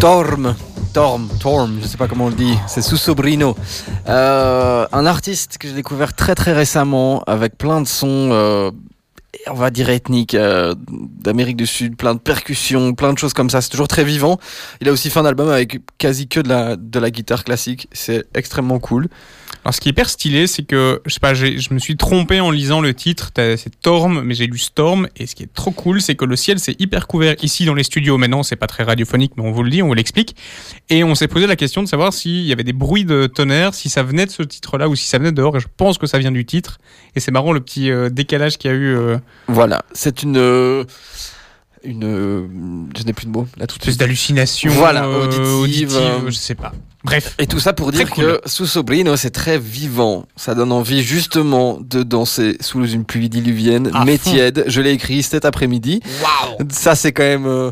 Torm. 0.00 0.54
Torm, 0.94 1.28
Torm, 1.40 1.78
je 1.82 1.86
sais 1.86 1.98
pas 1.98 2.08
comment 2.08 2.24
on 2.24 2.28
le 2.30 2.34
dit, 2.34 2.56
c'est 2.66 2.80
Susobrino. 2.80 3.54
Euh, 4.08 4.86
un 4.90 5.04
artiste 5.04 5.58
que 5.58 5.68
j'ai 5.68 5.74
découvert 5.74 6.14
très 6.14 6.34
très 6.34 6.54
récemment 6.54 7.22
avec 7.26 7.58
plein 7.58 7.82
de 7.82 7.86
sons, 7.86 8.30
euh, 8.32 8.70
on 9.46 9.52
va 9.52 9.70
dire 9.70 9.90
ethniques, 9.90 10.34
euh, 10.34 10.74
d'Amérique 10.88 11.58
du 11.58 11.66
Sud, 11.66 11.98
plein 11.98 12.14
de 12.14 12.18
percussions, 12.18 12.94
plein 12.94 13.12
de 13.12 13.18
choses 13.18 13.34
comme 13.34 13.50
ça. 13.50 13.60
C'est 13.60 13.68
toujours 13.68 13.88
très 13.88 14.04
vivant. 14.04 14.38
Il 14.80 14.88
a 14.88 14.92
aussi 14.92 15.10
fait 15.10 15.20
un 15.20 15.26
album 15.26 15.50
avec 15.50 15.80
quasi 15.98 16.28
que 16.28 16.40
de 16.40 16.48
la, 16.48 16.76
de 16.76 16.98
la 16.98 17.10
guitare 17.10 17.44
classique. 17.44 17.86
C'est 17.92 18.24
extrêmement 18.34 18.78
cool. 18.78 19.08
Alors, 19.64 19.74
ce 19.74 19.80
qui 19.80 19.88
est 19.88 19.90
hyper 19.90 20.08
stylé, 20.08 20.46
c'est 20.46 20.62
que, 20.62 21.02
je 21.04 21.12
sais 21.12 21.20
pas, 21.20 21.34
je 21.34 21.74
me 21.74 21.78
suis 21.78 21.96
trompé 21.96 22.40
en 22.40 22.50
lisant 22.50 22.80
le 22.80 22.94
titre, 22.94 23.30
c'est 23.36 23.80
Torm, 23.82 24.22
mais 24.22 24.34
j'ai 24.34 24.46
lu 24.46 24.58
Storm, 24.58 25.06
et 25.16 25.26
ce 25.26 25.34
qui 25.34 25.42
est 25.42 25.52
trop 25.52 25.70
cool, 25.70 26.00
c'est 26.00 26.14
que 26.14 26.24
le 26.24 26.34
ciel 26.34 26.58
s'est 26.58 26.76
hyper 26.78 27.06
couvert 27.06 27.34
ici 27.42 27.66
dans 27.66 27.74
les 27.74 27.82
studios. 27.82 28.16
Maintenant, 28.16 28.42
c'est 28.42 28.56
pas 28.56 28.66
très 28.66 28.84
radiophonique, 28.84 29.32
mais 29.36 29.42
on 29.42 29.52
vous 29.52 29.62
le 29.62 29.70
dit, 29.70 29.82
on 29.82 29.88
vous 29.88 29.94
l'explique. 29.94 30.34
Et 30.88 31.04
on 31.04 31.14
s'est 31.14 31.28
posé 31.28 31.46
la 31.46 31.56
question 31.56 31.82
de 31.82 31.88
savoir 31.88 32.14
s'il 32.14 32.46
y 32.46 32.52
avait 32.52 32.64
des 32.64 32.72
bruits 32.72 33.04
de 33.04 33.26
tonnerre, 33.26 33.74
si 33.74 33.90
ça 33.90 34.02
venait 34.02 34.24
de 34.24 34.30
ce 34.30 34.42
titre-là, 34.42 34.88
ou 34.88 34.96
si 34.96 35.06
ça 35.06 35.18
venait 35.18 35.32
dehors, 35.32 35.56
et 35.58 35.60
je 35.60 35.68
pense 35.76 35.98
que 35.98 36.06
ça 36.06 36.18
vient 36.18 36.32
du 36.32 36.46
titre. 36.46 36.78
Et 37.14 37.20
c'est 37.20 37.30
marrant 37.30 37.52
le 37.52 37.60
petit 37.60 37.90
euh, 37.90 38.08
décalage 38.08 38.56
qu'il 38.56 38.70
y 38.70 38.74
a 38.74 38.76
eu. 38.76 38.96
Euh. 38.96 39.18
Voilà, 39.46 39.82
c'est 39.92 40.22
une. 40.22 40.38
Euh, 40.38 40.84
une 41.82 42.88
je 42.96 43.04
n'ai 43.04 43.14
plus 43.14 43.24
de 43.24 43.30
mots 43.30 43.48
là 43.56 43.66
tout 43.66 43.78
de 43.78 43.82
suite 43.82 43.98
d'hallucination 43.98 44.70
voilà 44.70 45.08
auditive, 45.08 45.98
je 46.26 46.30
sais 46.30 46.54
pas 46.54 46.74
Bref. 47.02 47.34
Et 47.38 47.46
tout 47.46 47.60
ça 47.60 47.72
pour 47.72 47.92
dire 47.92 48.10
que 48.10 48.40
sous 48.44 48.66
Sobrino, 48.66 49.16
c'est 49.16 49.30
très 49.30 49.58
vivant. 49.58 50.26
Ça 50.36 50.54
donne 50.54 50.70
envie 50.70 51.02
justement 51.02 51.78
de 51.80 52.02
danser 52.02 52.56
sous 52.60 52.86
une 52.86 53.04
pluie 53.04 53.28
diluvienne, 53.28 53.90
mais 54.04 54.18
tiède. 54.18 54.64
Je 54.66 54.80
l'ai 54.80 54.92
écrit 54.92 55.22
cet 55.22 55.44
après-midi. 55.44 56.02
Ça, 56.70 56.94
c'est 56.94 57.12
quand 57.12 57.22
même 57.22 57.46
euh, 57.46 57.70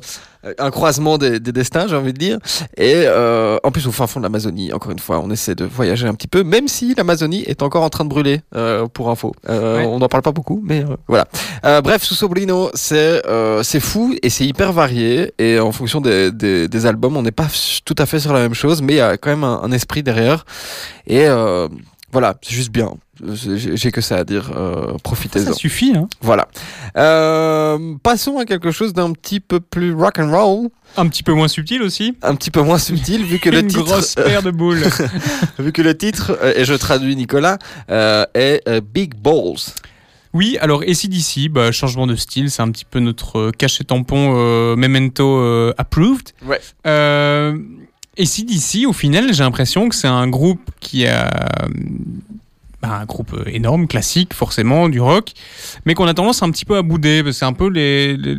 un 0.59 0.71
croisement 0.71 1.19
des, 1.19 1.41
des 1.41 1.53
destins, 1.53 1.87
j'ai 1.89 1.97
envie 1.97 2.13
de 2.13 2.19
dire. 2.19 2.39
Et 2.77 3.03
euh, 3.07 3.59
en 3.65 3.71
plus, 3.71 3.87
au 3.87 3.93
fin 3.93 4.07
fond 4.07 4.21
de 4.21 4.25
l'Amazonie, 4.25 4.73
encore 4.73 4.93
une 4.93 4.99
fois, 4.99 5.21
on 5.21 5.31
essaie 5.31 5.55
de 5.55 5.65
voyager 5.65 6.07
un 6.07 6.15
petit 6.15 6.29
peu, 6.29 6.45
même 6.45 6.69
si 6.69 6.95
l'Amazonie 6.95 7.43
est 7.43 7.63
encore 7.63 7.83
en 7.83 7.91
train 7.91 8.05
de 8.05 8.11
brûler, 8.11 8.41
euh, 8.55 8.87
pour 8.87 9.11
info. 9.11 9.35
Euh, 9.49 9.83
On 9.85 9.99
n'en 9.99 10.09
parle 10.09 10.23
pas 10.23 10.33
beaucoup, 10.33 10.61
mais 10.65 10.85
euh, 10.85 10.97
voilà. 11.09 11.27
Euh, 11.65 11.81
bref, 11.81 12.03
sous 12.03 12.15
Sobrino, 12.15 12.71
c'est 12.75 13.27
euh, 13.27 13.63
c'est 13.63 13.81
fou 13.81 14.15
et 14.23 14.31
c'est 14.31 14.47
hyper 14.47 14.73
varié. 14.73 15.33
Et 15.39 15.59
en 15.59 15.73
fonction 15.73 16.01
des, 16.01 16.31
des, 16.31 16.69
des 16.69 16.87
albums, 16.87 17.17
on 17.17 17.23
n'est 17.23 17.31
pas 17.33 17.49
tout 17.85 17.97
à 17.99 18.07
fait 18.07 18.21
sur 18.21 18.33
la 18.33 18.41
même 18.41 18.55
chose, 18.55 18.81
mais 18.83 18.95
il 18.95 18.97
y 18.97 19.01
a 19.01 19.17
quand 19.17 19.31
même 19.31 19.45
un, 19.45 19.61
un 19.63 19.73
esprit 19.73 20.03
derrière. 20.03 20.45
Et 21.07 21.27
euh, 21.27 21.69
voilà, 22.13 22.37
c'est 22.43 22.55
juste 22.55 22.71
bien. 22.73 22.95
J'ai 23.35 23.91
que 23.91 24.01
ça 24.01 24.17
à 24.17 24.25
dire. 24.25 24.53
Euh, 24.57 24.95
Profitez-en. 25.03 25.45
Ça 25.47 25.53
suffit, 25.53 25.93
hein. 25.97 26.09
Voilà. 26.21 26.49
Euh, 26.97 27.95
passons 28.03 28.39
à 28.39 28.45
quelque 28.45 28.71
chose 28.71 28.93
d'un 28.95 29.13
petit 29.13 29.41
peu 29.41 29.61
plus 29.61 29.93
rock 29.93 30.19
and 30.19 30.31
roll. 30.31 30.69
Un 30.97 31.09
petit 31.09 31.23
peu 31.23 31.33
moins 31.35 31.49
subtil 31.49 31.83
aussi. 31.83 32.17
Un 32.23 32.35
petit 32.37 32.51
peu 32.51 32.63
moins 32.63 32.79
subtil 32.79 33.25
vu 33.25 33.39
que 33.39 33.51
le 33.51 33.61
Une 33.61 33.67
titre. 33.67 33.83
grosse 33.85 34.15
paire 34.15 34.43
de 34.43 34.51
boules. 34.51 34.83
vu 35.59 35.73
que 35.73 35.83
le 35.83 35.97
titre, 35.99 36.39
euh, 36.43 36.53
et 36.57 36.65
je 36.65 36.75
traduis 36.75 37.17
Nicolas, 37.17 37.59
euh, 37.91 38.25
est 38.35 38.63
Big 38.81 39.15
Balls. 39.17 39.73
Oui, 40.33 40.57
alors 40.61 40.83
ACDC, 40.83 41.49
bah, 41.51 41.73
changement 41.73 42.07
de 42.07 42.15
style, 42.15 42.51
c'est 42.51 42.63
un 42.63 42.71
petit 42.71 42.85
peu 42.85 43.01
notre 43.01 43.51
cachet 43.51 43.85
tampon 43.85 44.77
Memento 44.77 45.73
approved. 45.77 46.29
Ouais. 46.47 46.61
Euh, 46.87 47.57
ACDC, 48.19 48.87
au 48.87 48.93
final, 48.93 49.33
j'ai 49.33 49.43
l'impression 49.45 49.89
que 49.89 49.95
c'est 49.95 50.09
un 50.09 50.29
groupe 50.29 50.71
qui 50.81 51.07
a. 51.07 51.29
bah, 52.83 52.99
un 53.01 53.05
groupe 53.07 53.33
euh, 53.35 53.43
énorme, 53.47 53.87
classique, 53.89 54.33
forcément, 54.35 54.89
du 54.89 55.01
rock, 55.01 55.33
mais 55.85 55.95
qu'on 55.95 56.07
a 56.07 56.15
tendance 56.15 56.43
un 56.43 56.51
petit 56.51 56.65
peu 56.65 56.77
à 56.77 56.83
bouder. 56.83 57.23
parce 57.25 57.35
que 57.35 57.39
C'est 57.41 57.45
un 57.45 57.53
peu 57.53 57.69
les, 57.69 58.17
les 58.17 58.37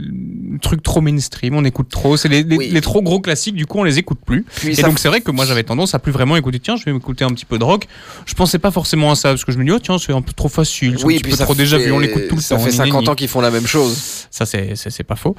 trucs 0.62 0.82
trop 0.82 1.02
mainstream, 1.02 1.56
on 1.56 1.65
écoute 1.65 1.89
trop. 1.89 2.15
C'est 2.17 2.30
les, 2.30 2.43
les- 2.43 2.69
les 2.69 2.82
trop 2.82 3.02
gros 3.02 3.19
classiques, 3.19 3.56
du 3.56 3.65
coup, 3.65 3.80
on 3.80 3.84
les 3.84 3.99
écoute 3.99 4.19
plus. 4.25 4.43
Puis 4.43 4.69
Et 4.69 4.75
ça 4.75 4.84
donc, 4.88 4.97
c'est 4.99 5.10
vrai 5.10 5.21
que 5.21 5.32
moi, 5.32 5.45
j'avais 5.45 5.63
tendance 5.63 5.93
à 5.93 5.99
plus 5.99 6.12
vraiment 6.13 6.36
écouter. 6.38 6.60
Tiens, 6.60 6.78
je 6.78 6.86
vais 6.86 6.93
m'écouter 6.93 7.25
un 7.25 7.30
petit 7.30 7.45
peu 7.45 7.58
de 7.60 7.63
rock. 7.65 7.86
Je 8.25 8.34
pensais 8.34 8.60
pas 8.60 8.71
forcément 8.71 9.12
à 9.12 9.15
ça, 9.15 9.30
parce 9.30 9.43
que 9.43 9.52
je 9.52 9.58
me 9.58 9.65
dis, 9.65 9.71
oh, 9.71 9.80
tiens, 9.80 9.97
c'est 9.97 10.13
un 10.13 10.21
peu 10.21 10.34
trop 10.34 10.47
facile, 10.49 10.95
c'est 10.97 11.04
un 11.04 11.08
petit 11.08 11.23
peu 11.23 11.36
trop 11.43 11.56
déjà 11.56 11.78
vu, 11.78 11.91
on 11.91 11.99
l'écoute 11.99 12.28
tout 12.30 12.36
le 12.36 12.41
ça 12.41 12.56
temps. 12.56 12.62
fait 12.63 12.71
ni, 12.71 12.78
50 12.78 13.02
ni. 13.04 13.10
ans 13.10 13.15
qu'ils 13.15 13.28
font 13.28 13.41
la 13.41 13.52
même 13.52 13.67
chose. 13.67 14.25
Ça, 14.32 14.45
c'est 14.45 15.04
pas 15.04 15.15
faux. 15.15 15.36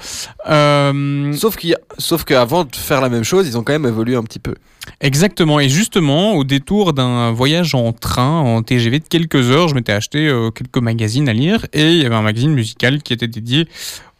Euh, 0.48 1.32
sauf 1.32 2.24
qu'avant 2.24 2.64
de 2.64 2.74
faire 2.76 3.00
la 3.00 3.08
même 3.08 3.24
chose, 3.24 3.46
ils 3.46 3.56
ont 3.56 3.62
quand 3.62 3.72
même 3.72 3.86
évolué 3.86 4.16
un 4.16 4.22
petit 4.22 4.38
peu. 4.38 4.54
Exactement. 5.00 5.60
Et 5.60 5.68
justement, 5.68 6.34
au 6.34 6.44
détour 6.44 6.92
d'un 6.92 7.32
voyage 7.32 7.74
en 7.74 7.92
train, 7.92 8.40
en 8.40 8.62
TGV 8.62 9.00
de 9.00 9.08
quelques 9.08 9.50
heures, 9.50 9.68
je 9.68 9.74
m'étais 9.74 9.92
acheté 9.92 10.28
euh, 10.28 10.50
quelques 10.50 10.78
magazines 10.78 11.28
à 11.28 11.32
lire 11.32 11.66
et 11.72 11.92
il 11.92 12.02
y 12.02 12.06
avait 12.06 12.14
un 12.14 12.22
magazine 12.22 12.52
musical 12.52 13.02
qui 13.02 13.12
était 13.12 13.28
dédié 13.28 13.66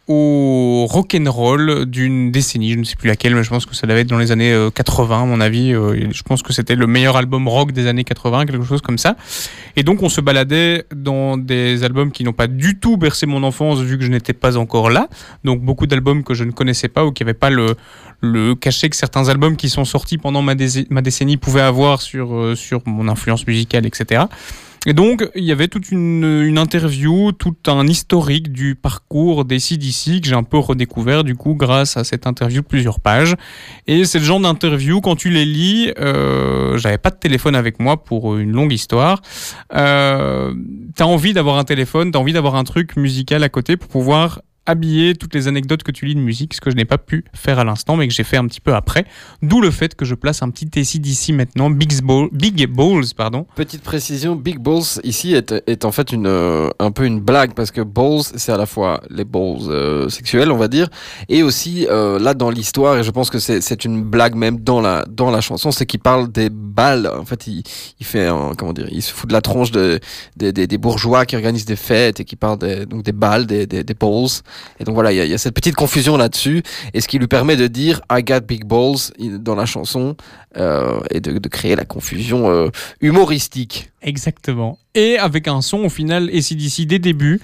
au 0.07 0.87
rock'n'roll 0.89 1.85
d'une 1.85 2.31
décennie, 2.31 2.73
je 2.73 2.79
ne 2.79 2.83
sais 2.83 2.95
plus 2.95 3.07
laquelle, 3.07 3.35
mais 3.35 3.43
je 3.43 3.49
pense 3.49 3.65
que 3.65 3.75
ça 3.75 3.87
devait 3.87 4.01
être 4.01 4.09
dans 4.09 4.17
les 4.17 4.31
années 4.31 4.51
euh, 4.51 4.69
80, 4.69 5.21
à 5.21 5.25
mon 5.25 5.39
avis. 5.39 5.73
Euh, 5.73 6.09
je 6.11 6.23
pense 6.23 6.41
que 6.41 6.51
c'était 6.51 6.75
le 6.75 6.87
meilleur 6.87 7.15
album 7.15 7.47
rock 7.47 7.71
des 7.71 7.87
années 7.87 8.03
80, 8.03 8.45
quelque 8.45 8.65
chose 8.65 8.81
comme 8.81 8.97
ça. 8.97 9.15
Et 9.75 9.83
donc, 9.83 10.01
on 10.01 10.09
se 10.09 10.19
baladait 10.19 10.85
dans 10.93 11.37
des 11.37 11.83
albums 11.83 12.11
qui 12.11 12.23
n'ont 12.23 12.33
pas 12.33 12.47
du 12.47 12.79
tout 12.79 12.97
bercé 12.97 13.25
mon 13.25 13.43
enfance, 13.43 13.79
vu 13.79 13.97
que 13.97 14.03
je 14.03 14.09
n'étais 14.09 14.33
pas 14.33 14.57
encore 14.57 14.89
là. 14.89 15.07
Donc, 15.43 15.61
beaucoup 15.61 15.87
d'albums 15.87 16.23
que 16.23 16.33
je 16.33 16.43
ne 16.43 16.51
connaissais 16.51 16.89
pas 16.89 17.05
ou 17.05 17.11
qui 17.11 17.23
n'avaient 17.23 17.33
pas 17.33 17.49
le, 17.49 17.75
le 18.21 18.55
cachet 18.55 18.89
que 18.89 18.95
certains 18.95 19.29
albums 19.29 19.57
qui 19.57 19.69
sont 19.69 19.85
sortis 19.85 20.17
pendant 20.17 20.41
ma, 20.41 20.55
dé- 20.55 20.87
ma 20.89 21.01
décennie 21.01 21.37
pouvaient 21.37 21.61
avoir 21.61 22.01
sur, 22.01 22.33
euh, 22.35 22.55
sur 22.55 22.81
mon 22.85 23.07
influence 23.07 23.45
musicale, 23.47 23.85
etc. 23.85 24.23
Et 24.87 24.93
donc, 24.93 25.29
il 25.35 25.43
y 25.43 25.51
avait 25.51 25.67
toute 25.67 25.91
une, 25.91 26.23
une 26.43 26.57
interview, 26.57 27.31
tout 27.33 27.55
un 27.67 27.85
historique 27.85 28.51
du 28.51 28.73
parcours 28.73 29.45
des 29.45 29.59
CDC 29.59 30.21
que 30.21 30.27
j'ai 30.27 30.33
un 30.33 30.41
peu 30.41 30.57
redécouvert, 30.57 31.23
du 31.23 31.35
coup, 31.35 31.53
grâce 31.53 31.97
à 31.97 32.03
cette 32.03 32.25
interview 32.25 32.61
de 32.61 32.65
plusieurs 32.65 32.99
pages. 32.99 33.35
Et 33.85 34.05
c'est 34.05 34.17
le 34.17 34.25
genre 34.25 34.39
d'interview, 34.39 34.99
quand 34.99 35.15
tu 35.15 35.29
les 35.29 35.45
lis, 35.45 35.91
euh, 35.99 36.79
j'avais 36.79 36.97
pas 36.97 37.11
de 37.11 37.17
téléphone 37.17 37.55
avec 37.55 37.79
moi 37.79 38.03
pour 38.03 38.37
une 38.37 38.53
longue 38.53 38.73
histoire. 38.73 39.21
Euh, 39.75 40.53
t'as 40.95 41.05
envie 41.05 41.33
d'avoir 41.33 41.57
un 41.57 41.63
téléphone, 41.63 42.11
t'as 42.11 42.17
envie 42.19 42.33
d'avoir 42.33 42.55
un 42.55 42.63
truc 42.63 42.95
musical 42.97 43.43
à 43.43 43.49
côté 43.49 43.77
pour 43.77 43.87
pouvoir 43.87 44.41
habiller 44.65 45.15
toutes 45.15 45.33
les 45.33 45.47
anecdotes 45.47 45.83
que 45.83 45.91
tu 45.91 46.05
lis 46.05 46.15
de 46.15 46.19
musique, 46.19 46.53
ce 46.53 46.61
que 46.61 46.69
je 46.69 46.75
n'ai 46.75 46.85
pas 46.85 46.97
pu 46.97 47.25
faire 47.33 47.59
à 47.59 47.63
l'instant, 47.63 47.97
mais 47.97 48.07
que 48.07 48.13
j'ai 48.13 48.23
fait 48.23 48.37
un 48.37 48.45
petit 48.47 48.61
peu 48.61 48.73
après. 48.75 49.05
D'où 49.41 49.59
le 49.61 49.71
fait 49.71 49.95
que 49.95 50.05
je 50.05 50.15
place 50.15 50.43
un 50.43 50.49
petit 50.49 50.67
ACDC 50.79 51.33
maintenant, 51.35 51.69
Big, 51.69 51.99
Ball, 52.01 52.29
Big 52.31 52.67
Balls, 52.67 53.13
pardon. 53.15 53.45
Petite 53.55 53.81
précision, 53.81 54.35
Big 54.35 54.59
Balls 54.59 55.01
ici 55.03 55.33
est, 55.33 55.53
est 55.67 55.85
en 55.85 55.91
fait 55.91 56.11
une, 56.11 56.27
euh, 56.27 56.69
un 56.79 56.91
peu 56.91 57.05
une 57.05 57.19
blague 57.19 57.53
parce 57.53 57.71
que 57.71 57.81
balls 57.81 58.21
c'est 58.35 58.51
à 58.51 58.57
la 58.57 58.65
fois 58.65 59.01
les 59.09 59.25
balls 59.25 59.69
euh, 59.69 60.09
sexuels 60.09 60.51
on 60.51 60.57
va 60.57 60.67
dire 60.67 60.87
et 61.29 61.43
aussi 61.43 61.87
euh, 61.89 62.19
là 62.19 62.33
dans 62.33 62.49
l'histoire 62.49 62.97
et 62.97 63.03
je 63.03 63.11
pense 63.11 63.29
que 63.29 63.39
c'est 63.39 63.85
une 63.85 64.03
blague 64.03 64.35
même 64.35 64.59
dans 64.59 64.81
la 64.81 65.05
dans 65.09 65.31
la 65.31 65.41
chanson 65.41 65.71
c'est 65.71 65.85
qu'il 65.85 65.99
parle 65.99 66.31
des 66.31 66.49
balles 66.49 67.07
en 67.07 67.25
fait 67.25 67.47
il, 67.47 67.63
il 67.99 68.05
fait 68.05 68.29
comment 68.57 68.73
dire 68.73 68.87
il 68.91 69.01
se 69.01 69.13
fout 69.13 69.29
de 69.29 69.33
la 69.33 69.41
tronche 69.41 69.71
de, 69.71 69.99
des, 70.35 70.51
des, 70.51 70.77
bourgeois 70.77 71.25
qui 71.25 71.35
organisent 71.35 71.65
des 71.65 71.75
fêtes 71.75 72.19
et 72.19 72.25
qui 72.25 72.35
parlent 72.35 72.59
des, 72.59 72.85
donc 72.85 73.03
des 73.03 73.11
balles 73.11 73.45
des, 73.45 73.65
des 73.67 73.93
balls 73.93 74.41
et 74.79 74.83
donc 74.83 74.95
voilà 74.95 75.11
il 75.11 75.29
y 75.29 75.33
a, 75.33 75.37
cette 75.37 75.53
petite 75.53 75.75
confusion 75.75 76.17
là-dessus 76.17 76.63
et 76.93 77.01
ce 77.01 77.07
qui 77.07 77.19
lui 77.19 77.27
permet 77.27 77.55
de 77.55 77.67
dire 77.67 78.01
I 78.11 78.23
got 78.23 78.41
big 78.41 78.65
balls 78.65 79.11
dans 79.39 79.55
la 79.55 79.65
chanson 79.65 80.15
euh, 80.57 80.99
et 81.09 81.21
de, 81.21 81.47
créer 81.47 81.75
la 81.75 81.85
confusion 81.85 82.49
euh, 82.49 82.69
humoristique 83.01 83.91
Exactement. 84.01 84.79
Et 84.95 85.17
avec 85.17 85.47
un 85.47 85.61
son 85.61 85.79
au 85.85 85.89
final 85.89 86.29
ACDC 86.29 86.85
des 86.87 86.99
débuts 86.99 87.39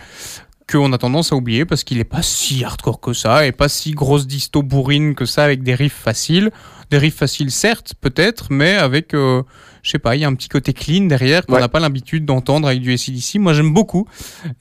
qu'on 0.69 0.91
a 0.91 0.97
tendance 0.97 1.31
à 1.31 1.35
oublier 1.35 1.65
parce 1.65 1.83
qu'il 1.83 1.99
est 1.99 2.03
pas 2.03 2.21
si 2.21 2.63
hardcore 2.63 2.99
que 2.99 3.13
ça 3.13 3.45
et 3.45 3.51
pas 3.51 3.69
si 3.69 3.91
grosse 3.91 4.27
disto 4.27 4.63
bourrine 4.63 5.15
que 5.15 5.25
ça 5.25 5.43
avec 5.43 5.63
des 5.63 5.75
riffs 5.75 5.93
faciles. 5.93 6.51
Des 6.89 6.97
riffs 6.97 7.15
faciles 7.15 7.51
certes 7.51 7.93
peut-être 7.99 8.47
mais 8.49 8.75
avec 8.75 9.13
euh, 9.13 9.43
je 9.87 9.91
sais 9.93 9.99
pas, 9.99 10.17
il 10.17 10.19
y 10.19 10.25
a 10.25 10.27
un 10.27 10.35
petit 10.35 10.49
côté 10.49 10.73
clean 10.73 11.05
derrière 11.05 11.45
qu'on 11.45 11.57
n'a 11.57 11.69
pas 11.69 11.79
l'habitude 11.79 12.25
d'entendre 12.25 12.67
avec 12.67 12.81
du 12.81 12.91
ACDC. 12.91 13.35
Moi 13.35 13.53
j'aime 13.53 13.73
beaucoup 13.73 14.05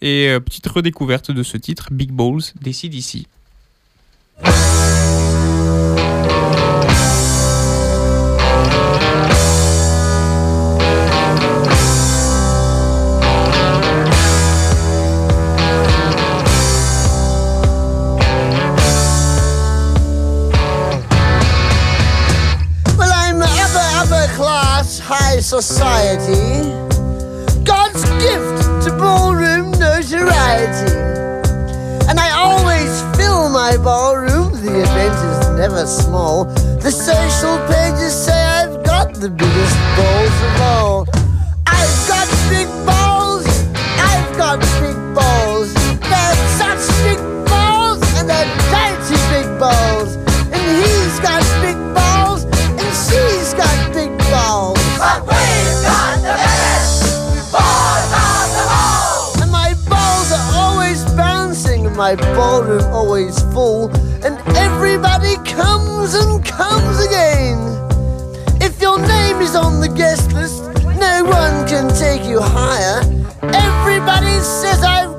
et 0.01 0.29
euh, 0.29 0.39
petite 0.39 0.69
redécouverte 0.69 1.33
de 1.33 1.43
ce 1.43 1.57
titre 1.57 1.89
Big 1.91 2.13
Balls 2.13 2.53
d'ACDC. 2.63 3.27
Well, 4.45 5.26
high 25.37 25.41
society. 25.41 26.73
God's 27.63 28.05
gift 28.25 28.85
to 28.85 28.91
ballroom 28.97 29.71
notoriety. 29.73 30.93
And 32.09 32.19
I 32.19 32.31
always 32.33 32.91
fill 33.17 33.51
my 33.51 33.77
ballroom, 33.77 34.53
the 34.65 34.81
event 34.81 35.17
is 35.31 35.49
never 35.59 35.85
small. 35.87 36.45
The 36.81 36.91
social 36.91 37.59
pages 37.69 38.15
say 38.25 38.41
I've 38.61 38.83
got 38.85 39.15
the 39.15 39.29
biggest 39.29 39.77
balls 39.97 40.37
of 40.49 40.61
all. 40.73 41.07
I've 41.67 41.97
got 42.09 42.27
big 42.49 42.69
balls, 42.87 42.96
my 62.07 62.15
ballroom 62.37 62.85
always 62.93 63.37
full. 63.53 63.91
And 64.25 64.39
everybody 64.57 65.35
comes 65.39 66.15
and 66.15 66.45
comes 66.45 67.05
again. 67.05 67.59
If 68.63 68.81
your 68.81 69.01
name 69.01 69.39
is 69.41 69.57
on 69.57 69.81
the 69.81 69.89
guest 69.89 70.33
list, 70.33 70.63
no 70.85 71.25
one 71.25 71.67
can 71.67 71.89
take 71.99 72.23
you 72.25 72.39
higher. 72.41 73.01
Everybody 73.43 74.39
says 74.39 74.85
I've 74.85 75.16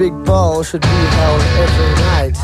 big 0.00 0.24
ball 0.24 0.62
should 0.62 0.80
be 0.80 0.88
held 0.88 1.42
every 1.60 1.94
night. 2.04 2.39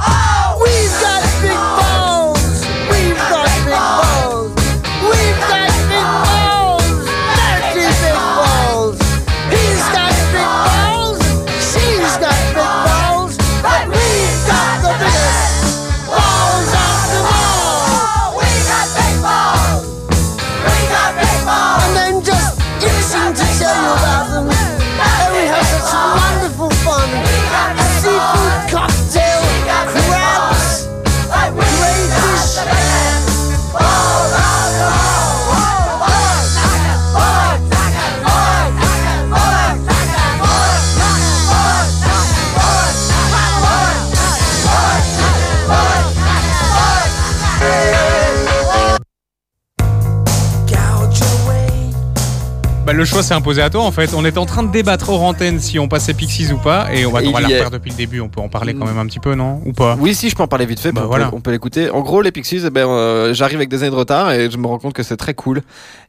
Choix 53.16 53.22
s'est 53.22 53.34
imposé 53.34 53.62
à 53.62 53.70
toi 53.70 53.82
en 53.82 53.90
fait. 53.92 54.12
On 54.14 54.24
était 54.26 54.36
en 54.36 54.44
train 54.44 54.62
de 54.62 54.70
débattre 54.70 55.08
hors 55.08 55.22
antenne 55.22 55.58
si 55.58 55.78
on 55.78 55.88
passait 55.88 56.12
Pixies 56.12 56.52
ou 56.52 56.58
pas. 56.58 56.92
Et 56.94 57.06
on 57.06 57.10
va, 57.12 57.20
on 57.24 57.30
va 57.30 57.40
la 57.40 57.48
refaire 57.48 57.70
depuis 57.70 57.90
le 57.90 57.96
début. 57.96 58.20
On 58.20 58.28
peut 58.28 58.42
en 58.42 58.48
parler 58.50 58.74
quand 58.74 58.84
même 58.84 58.98
un 58.98 59.06
petit 59.06 59.20
peu, 59.20 59.34
non? 59.34 59.62
Ou 59.64 59.72
pas? 59.72 59.96
Oui, 59.98 60.14
si, 60.14 60.28
je 60.28 60.36
peux 60.36 60.42
en 60.42 60.48
parler 60.48 60.66
vite 60.66 60.80
fait, 60.80 60.92
Bah, 60.92 61.00
on 61.00 61.04
peut- 61.04 61.08
voilà. 61.08 61.30
on 61.32 61.40
peut 61.40 61.50
l'écouter. 61.50 61.88
En 61.90 62.00
gros, 62.02 62.20
les 62.20 62.30
Pixies, 62.30 62.60
eh 62.66 62.70
ben, 62.70 62.86
euh, 62.86 63.32
j'arrive 63.32 63.56
avec 63.56 63.70
des 63.70 63.82
années 63.82 63.90
de 63.90 63.96
retard 63.96 64.32
et 64.32 64.50
je 64.50 64.58
me 64.58 64.66
rends 64.66 64.78
compte 64.78 64.92
que 64.92 65.02
c'est 65.02 65.16
très 65.16 65.32
cool 65.32 65.62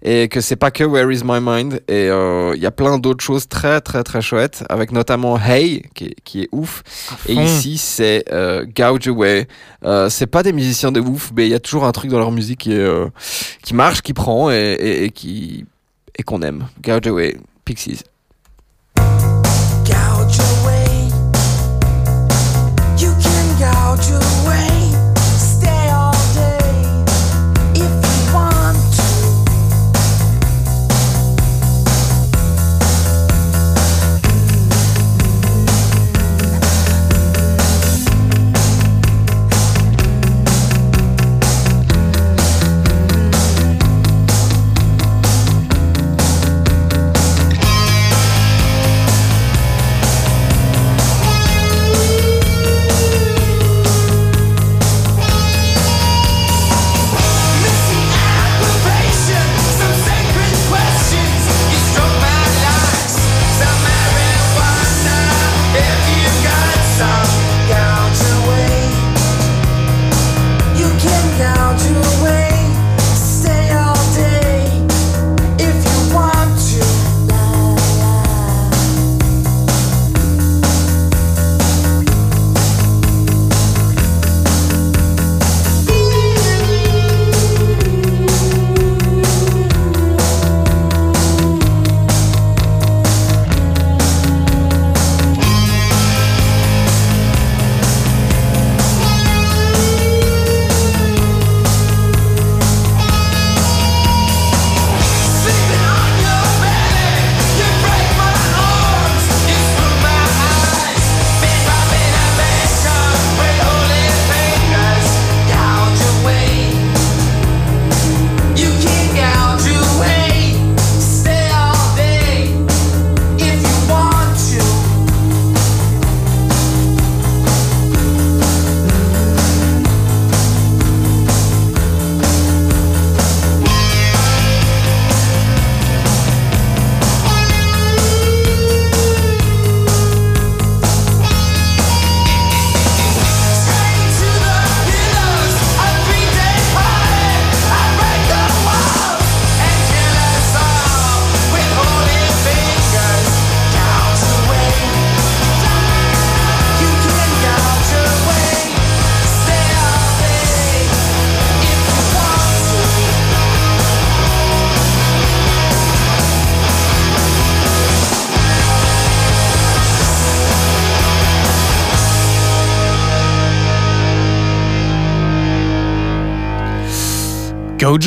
et 0.03 0.28
que 0.28 0.41
c'est 0.41 0.58
pas 0.58 0.70
que 0.70 0.84
Where 0.84 1.10
is 1.10 1.22
my 1.24 1.39
mind 1.41 1.76
et 1.88 2.10
euh, 2.10 2.51
il 2.55 2.62
y 2.62 2.66
a 2.66 2.72
plein 2.72 2.97
d'autres 2.99 3.24
choses 3.24 3.47
très 3.47 3.80
très 3.80 4.03
très 4.03 4.22
chouettes 4.22 4.66
avec 4.70 4.91
notamment 4.91 5.39
Hey 5.39 5.84
qui 5.95 6.05
est, 6.05 6.16
qui 6.26 6.41
est 6.41 6.49
ouf 6.51 6.84
et 7.30 7.34
ici 7.34 7.78
c'est 7.78 8.26
euh, 8.34 8.66
Gouge 8.76 9.08
Away. 9.08 9.47
C'est 10.10 10.28
pas 10.28 10.43
des 10.43 10.51
musiciens 10.51 10.91
de 10.91 10.99
ouf, 10.99 11.32
mais 11.38 11.45
il 11.47 11.51
y 11.51 11.55
a 11.55 11.60
toujours 11.60 11.86
un 11.86 11.91
truc 11.93 12.12
dans 12.12 12.20
leur 12.20 12.32
musique 12.32 12.60
qui 12.60 12.74
est, 12.74 12.88
qui 13.64 13.74
marche, 13.74 14.01
qui 14.01 14.12
prend 14.14 14.51
et, 14.51 14.55
et- 14.80 15.03
et 15.05 15.10
qui 15.12 15.66
et 16.18 16.24
qu'on 16.24 16.41
aime. 16.41 16.68
Gouge 16.82 17.07
Away, 17.07 17.38
Pixies. 17.65 18.03
Gouge 18.95 20.39
away. 20.39 21.09
You 22.97 23.13
can 23.22 23.47
gouge 23.59 24.11
away. 24.11 24.87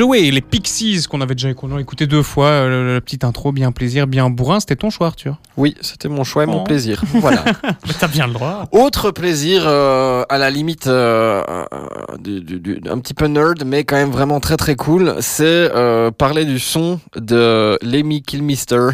Away, 0.01 0.31
les 0.31 0.41
Pixies 0.41 1.05
qu'on 1.09 1.21
avait 1.21 1.35
déjà 1.35 1.53
qu'on 1.55 1.75
a 1.77 1.81
écouté 1.81 2.07
deux 2.07 2.23
fois, 2.23 2.47
euh, 2.47 2.95
la 2.95 3.01
petite 3.01 3.25
intro, 3.25 3.53
bien 3.53 3.73
plaisir, 3.73 4.07
bien 4.07 4.31
bourrin. 4.31 4.61
C'était 4.61 4.77
ton 4.77 4.91
choix, 4.91 5.09
Arthur 5.09 5.37
Oui, 5.57 5.75
c'était 5.81 6.09
mon 6.09 6.25
choix 6.25 6.45
et 6.45 6.47
mon 6.47 6.61
Oh. 6.61 6.65
plaisir. 6.65 7.03
Voilà. 7.15 7.45
Mais 7.65 7.93
T'as 7.99 8.09
bien 8.09 8.27
le 8.27 8.33
droit. 8.33 8.67
Autre 8.73 9.11
plaisir, 9.11 9.63
euh, 9.67 10.25
à 10.29 10.39
la 10.39 10.51
limite 10.51 10.87
euh, 10.87 11.43
euh, 11.49 12.17
du- 12.19 12.41
du- 12.41 12.61
du- 12.61 12.81
un 12.89 12.99
petit 12.99 13.15
peu 13.15 13.27
nerd, 13.27 13.65
mais 13.65 13.85
quand 13.85 13.97
même 13.97 14.11
vraiment 14.11 14.41
très 14.41 14.57
très 14.57 14.77
cool, 14.77 15.15
c'est 15.21 15.45
euh, 15.75 16.11
parler 16.11 16.45
du 16.45 16.59
son 16.59 17.01
de 17.17 17.79
Lemmy 17.83 18.23
Kilmister, 18.23 18.89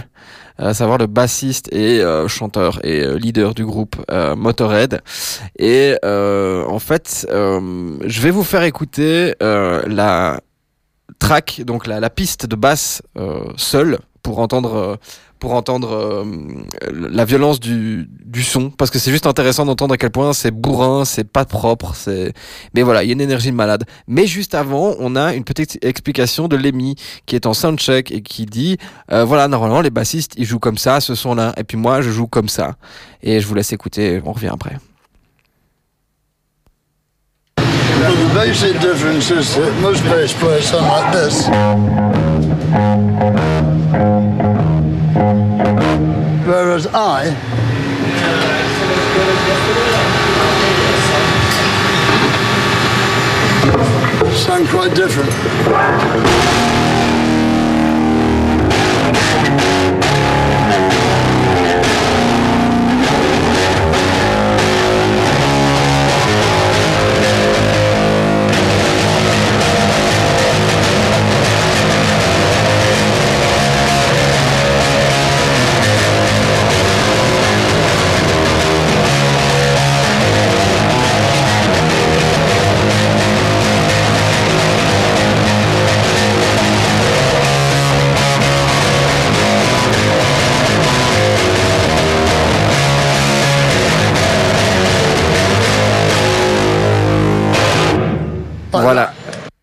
à 0.59 0.73
savoir 0.73 0.97
le 0.99 1.07
bassiste 1.07 1.69
et 1.73 2.01
euh, 2.01 2.29
chanteur 2.29 2.81
et 2.83 3.03
euh, 3.03 3.19
leader 3.19 3.55
du 3.55 3.65
groupe 3.67 3.97
euh, 4.11 4.35
Motorhead. 4.35 5.03
Et 5.59 5.97
euh, 6.05 6.65
en 6.67 6.79
fait, 6.79 7.27
euh, 7.31 7.97
je 8.07 8.21
vais 8.23 8.31
vous 8.31 8.45
faire 8.45 8.63
écouter 8.63 9.35
euh, 9.43 9.83
la 9.87 10.41
track, 11.19 11.63
donc 11.65 11.87
la, 11.87 12.01
la 12.01 12.11
piste 12.11 12.47
de 12.47 12.57
basse 12.57 13.03
euh, 13.17 13.45
seule, 13.57 13.99
pour 14.23 14.39
entendre 14.39 14.75
euh, 14.75 14.97
pour 15.39 15.53
entendre 15.53 15.93
euh, 15.93 16.25
la 16.91 17.27
violence 17.27 17.61
du, 17.61 18.09
du 18.25 18.43
son, 18.43 18.71
parce 18.71 18.91
que 18.91 18.99
c'est 18.99 19.11
juste 19.11 19.27
intéressant 19.27 19.67
d'entendre 19.67 19.93
à 19.93 19.99
quel 19.99 20.11
point 20.11 20.33
c'est 20.33 20.51
bourrin, 20.51 21.05
c'est 21.05 21.31
pas 21.31 21.45
propre, 21.45 21.95
c'est. 21.95 22.33
Mais 22.75 22.83
voilà, 22.83 23.05
il 23.05 23.09
y 23.09 23.11
a 23.11 23.13
une 23.13 23.21
énergie 23.21 23.51
de 23.51 23.57
malade. 23.57 23.85
Mais 24.09 24.27
juste 24.27 24.55
avant, 24.55 24.95
on 24.99 25.15
a 25.15 25.35
une 25.35 25.45
petite 25.45 25.79
explication 25.85 26.49
de 26.49 26.57
Lemmy 26.57 26.97
qui 27.27 27.37
est 27.37 27.45
en 27.45 27.53
soundcheck 27.53 28.11
et 28.13 28.23
qui 28.23 28.47
dit 28.47 28.79
voilà, 29.09 29.47
normalement 29.47 29.83
les 29.83 29.91
bassistes 29.91 30.33
ils 30.39 30.47
jouent 30.47 30.59
comme 30.59 30.79
ça, 30.79 31.01
ce 31.01 31.15
son-là, 31.15 31.53
et 31.59 31.65
puis 31.65 31.77
moi 31.77 32.01
je 32.01 32.11
joue 32.11 32.27
comme 32.27 32.49
ça. 32.49 32.77
Et 33.23 33.41
je 33.41 33.47
vous 33.47 33.55
laisse 33.55 33.73
écouter, 33.73 34.23
on 34.25 34.33
revient 34.33 34.51
après. 34.53 34.79
Well, 37.99 38.29
the 38.29 38.35
basic 38.35 38.81
difference 38.81 39.31
is 39.31 39.55
that 39.57 39.81
most 39.81 40.03
bass 40.05 40.33
players 40.35 40.69
sound 40.69 40.87
like 40.87 41.13
this. 41.13 41.47
Whereas 46.47 46.87
I 46.89 47.35
sound 54.35 54.69
quite 54.69 54.95
different. 54.95 56.76
Voilà. 98.83 99.13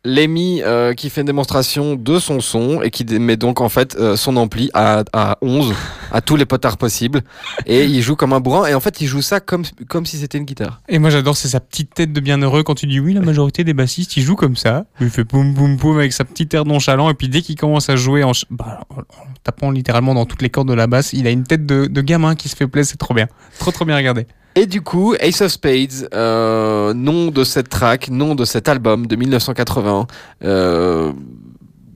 Lemmy 0.05 0.61
euh, 0.63 0.93
qui 0.93 1.09
fait 1.09 1.21
une 1.21 1.27
démonstration 1.27 1.95
de 1.95 2.19
son 2.19 2.41
son 2.41 2.81
et 2.81 2.91
qui 2.91 3.05
met 3.05 3.37
donc 3.37 3.61
en 3.61 3.69
fait 3.69 3.95
euh, 3.95 4.17
son 4.17 4.35
ampli 4.35 4.69
à, 4.73 5.05
à 5.13 5.37
11 5.41 5.73
à 6.11 6.19
tous 6.19 6.35
les 6.35 6.45
potards 6.45 6.75
possibles 6.75 7.21
et 7.65 7.85
il 7.85 8.01
joue 8.01 8.17
comme 8.17 8.33
un 8.33 8.41
bourrin 8.41 8.65
et 8.65 8.73
en 8.73 8.81
fait 8.81 8.99
il 8.99 9.07
joue 9.07 9.21
ça 9.21 9.39
comme, 9.39 9.63
comme 9.87 10.05
si 10.05 10.17
c'était 10.17 10.37
une 10.37 10.43
guitare. 10.43 10.81
Et 10.89 10.99
moi 10.99 11.09
j'adore, 11.09 11.37
c'est 11.37 11.47
sa 11.47 11.61
petite 11.61 11.93
tête 11.93 12.11
de 12.11 12.19
bienheureux 12.19 12.63
quand 12.63 12.75
tu 12.75 12.85
dis 12.85 12.99
oui, 12.99 13.13
la 13.13 13.21
majorité 13.21 13.63
des 13.63 13.73
bassistes 13.73 14.17
ils 14.17 14.23
jouent 14.23 14.35
comme 14.35 14.57
ça. 14.57 14.83
Il 14.99 15.09
fait 15.09 15.23
poum 15.23 15.53
poum 15.53 15.77
poum 15.77 15.97
avec 15.97 16.11
sa 16.11 16.25
petite 16.25 16.53
air 16.53 16.65
nonchalant 16.65 17.09
et 17.09 17.13
puis 17.13 17.29
dès 17.29 17.41
qu'il 17.41 17.55
commence 17.55 17.89
à 17.89 17.95
jouer 17.95 18.25
en, 18.25 18.33
bah, 18.49 18.81
en 18.89 19.03
tapant 19.45 19.71
littéralement 19.71 20.13
dans 20.13 20.25
toutes 20.25 20.41
les 20.41 20.49
cordes 20.49 20.67
de 20.67 20.73
la 20.73 20.87
basse, 20.87 21.13
il 21.13 21.27
a 21.27 21.29
une 21.29 21.45
tête 21.45 21.65
de, 21.65 21.85
de 21.85 22.01
gamin 22.01 22.35
qui 22.35 22.49
se 22.49 22.57
fait 22.57 22.67
plaisir, 22.67 22.91
c'est 22.91 22.97
trop 22.97 23.13
bien. 23.13 23.29
Trop 23.57 23.71
trop 23.71 23.85
bien 23.85 23.95
regardé. 23.95 24.27
Et 24.55 24.67
du 24.67 24.81
coup, 24.81 25.15
Ace 25.19 25.41
of 25.41 25.51
Spades, 25.51 26.09
euh, 26.13 26.93
nom 26.93 27.31
de 27.31 27.43
cette 27.43 27.69
track, 27.69 28.09
nom 28.09 28.35
de 28.35 28.45
cet 28.45 28.69
album 28.69 29.07
de 29.07 29.15
1980, 29.15 30.05
euh, 30.43 31.11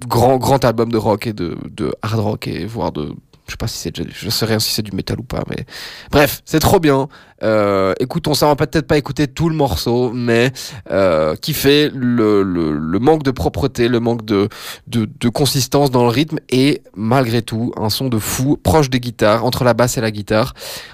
grand 0.08 0.38
grand 0.38 0.66
album 0.66 0.92
de 0.92 0.98
rock 0.98 1.28
et 1.28 1.34
de, 1.34 1.58
de 1.70 1.94
hard 2.02 2.20
rock 2.20 2.48
et 2.48 2.66
voire 2.66 2.92
de 2.92 3.14
je 3.48 3.54
sais 3.54 3.58
pas 3.58 3.68
si 3.68 3.78
c'est 3.78 4.12
je 4.14 4.30
sais 4.30 4.46
rien 4.46 4.60
si 4.60 4.72
c'est 4.74 4.82
du 4.82 4.92
métal 4.92 5.20
ou 5.20 5.24
pas 5.24 5.44
mais 5.50 5.66
bref 6.12 6.42
c'est 6.46 6.60
trop 6.60 6.80
bien. 6.80 7.08
Euh, 7.44 7.94
écoutons 8.00 8.34
ça 8.34 8.48
on 8.48 8.50
va 8.50 8.56
peut-être 8.56 8.88
pas 8.88 8.98
écouter 8.98 9.28
tout 9.28 9.48
le 9.48 9.56
morceau 9.56 10.12
mais 10.12 10.52
euh, 10.90 11.36
qui 11.36 11.54
fait 11.54 11.92
le, 11.94 12.42
le, 12.42 12.72
le 12.72 13.00
manque 13.00 13.22
de 13.22 13.30
propreté 13.30 13.88
le 13.88 14.00
manque 14.00 14.26
de, 14.26 14.50
de 14.88 15.08
de 15.20 15.30
consistance 15.30 15.92
dans 15.92 16.04
le 16.04 16.10
rythme 16.10 16.40
et 16.50 16.82
malgré 16.96 17.44
tout 17.44 17.72
un 17.78 17.90
son 17.90 18.10
de 18.10 18.18
fou 18.18 18.58
proche 18.58 18.90
des 18.90 19.00
guitares 19.00 19.46
entre 19.46 19.64
la 19.64 19.74
basse 19.74 19.98
et 19.98 20.02
la 20.02 20.12
guitare. 20.12 20.54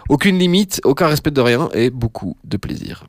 Aucune 0.10 0.38
limite 0.38 0.82
aucun 0.84 1.08
respect 1.08 1.32
de 1.32 1.42
rien 1.42 1.70
et 1.74 1.90
beaucoup 1.90 2.38
de 2.44 2.58
plaisir 2.58 3.06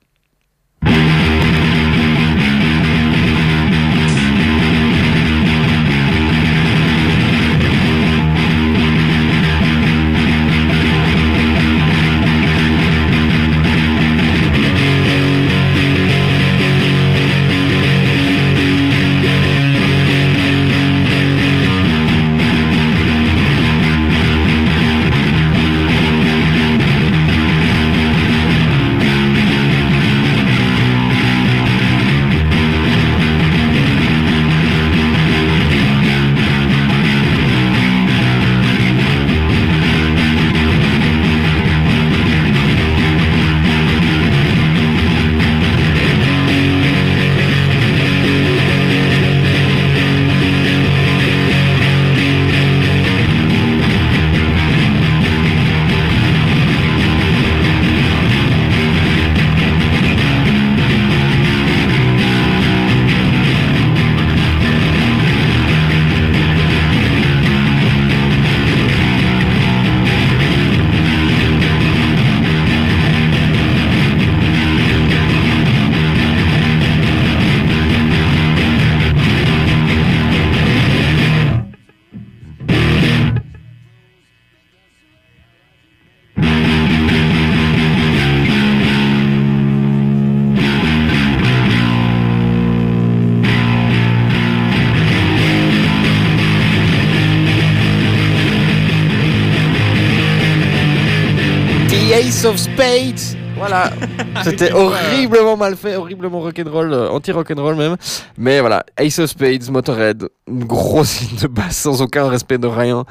Ace 102.15 102.45
of 102.45 102.57
Spades. 102.59 103.21
Voilà, 103.57 103.91
c'était 104.45 104.73
horriblement 104.73 105.57
mal 105.57 105.77
fait, 105.77 105.95
horriblement 105.97 106.41
rock'n'roll, 106.41 106.93
euh, 106.93 107.09
anti-rock'n'roll 107.11 107.77
même. 107.77 107.97
Mais 108.37 108.61
voilà, 108.61 108.85
Ace 108.99 109.19
of 109.21 109.31
Spades, 109.31 109.71
Motorhead, 109.71 110.29
une 110.49 110.65
grosse 110.65 111.21
ligne 111.23 111.39
de 111.41 111.47
basse 111.47 111.77
sans 111.77 112.03
aucun 112.03 112.29
respect 112.29 112.59
de 112.59 112.67
rien. 112.67 113.05